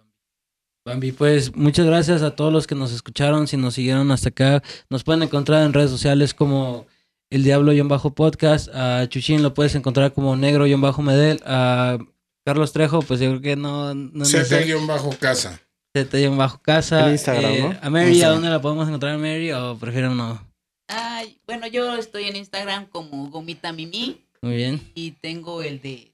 Bambi, 0.88 1.12
pues 1.12 1.54
muchas 1.54 1.86
gracias 1.86 2.22
a 2.22 2.34
todos 2.34 2.54
los 2.54 2.66
que 2.66 2.74
nos 2.74 2.94
escucharon, 2.94 3.46
si 3.46 3.58
nos 3.58 3.74
siguieron 3.74 4.10
hasta 4.10 4.30
acá. 4.30 4.64
Nos 4.90 5.04
pueden 5.04 5.22
encontrar 5.22 5.66
en 5.66 5.74
redes 5.74 5.92
sociales 5.92 6.34
como 6.34 6.88
El 7.30 7.44
Diablo-Podcast. 7.44 8.70
A 8.74 9.06
Chuchín 9.10 9.44
lo 9.44 9.54
puedes 9.54 9.76
encontrar 9.76 10.14
como 10.14 10.38
Negro-Medel. 10.38 11.42
A 11.46 11.98
Carlos 12.46 12.72
Trejo, 12.72 13.02
pues 13.02 13.20
yo 13.20 13.32
creo 13.32 13.42
que 13.42 13.56
no. 13.58 13.94
no 13.94 14.24
Z-Casa. 14.24 15.60
Z-Casa. 15.94 17.06
En 17.08 17.12
Instagram, 17.12 17.52
eh, 17.52 17.60
¿no? 17.60 17.78
A 17.82 17.90
Mary, 17.90 18.22
¿a 18.22 18.30
dónde 18.30 18.50
la 18.50 18.62
podemos 18.62 18.88
encontrar, 18.88 19.18
Mary? 19.18 19.52
¿O 19.52 19.78
prefieren 19.78 20.16
no? 20.16 20.42
Ay, 20.88 21.38
bueno, 21.46 21.68
yo 21.68 21.98
estoy 21.98 22.30
en 22.30 22.38
Instagram 22.38 22.86
como 22.86 23.30
Gomita 23.30 23.74
Mimi. 23.74 24.24
Muy 24.42 24.56
bien. 24.56 24.80
Y 24.96 25.12
tengo 25.12 25.62
el 25.64 25.82
de 25.82 26.14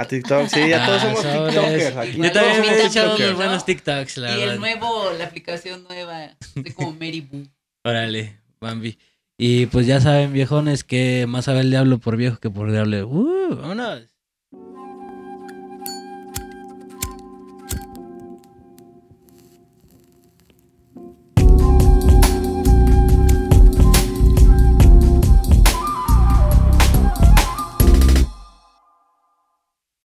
a 0.00 0.04
TikTok, 0.06 0.48
sí, 0.48 0.68
ya 0.68 0.86
todos 0.86 1.02
ah, 1.02 1.06
somos 1.06 1.22
TikTokers 1.22 1.96
aquí. 1.96 2.22
Yo 2.22 2.32
también 2.32 2.64
he 2.64 2.86
echado 2.86 3.16
unos 3.16 3.34
buenos 3.34 3.64
TikToks, 3.64 4.16
la 4.18 4.28
y 4.28 4.38
verdad. 4.38 4.46
Y 4.46 4.54
el 4.54 4.60
nuevo, 4.60 5.10
la 5.16 5.24
aplicación 5.24 5.84
nueva, 5.88 6.36
de 6.54 6.74
como 6.74 6.92
Mary 6.92 7.20
Boo. 7.20 7.46
Órale, 7.84 8.40
Bambi. 8.60 8.98
Y 9.36 9.66
pues 9.66 9.86
ya 9.86 10.00
saben, 10.00 10.32
viejones, 10.32 10.84
que 10.84 11.26
más 11.28 11.44
sabe 11.44 11.60
el 11.60 11.70
diablo 11.70 11.98
por 11.98 12.16
viejo 12.16 12.38
que 12.38 12.50
por 12.50 12.70
diablo. 12.70 13.06
¡Uh! 13.06 13.56
¡Vámonos! 13.56 14.17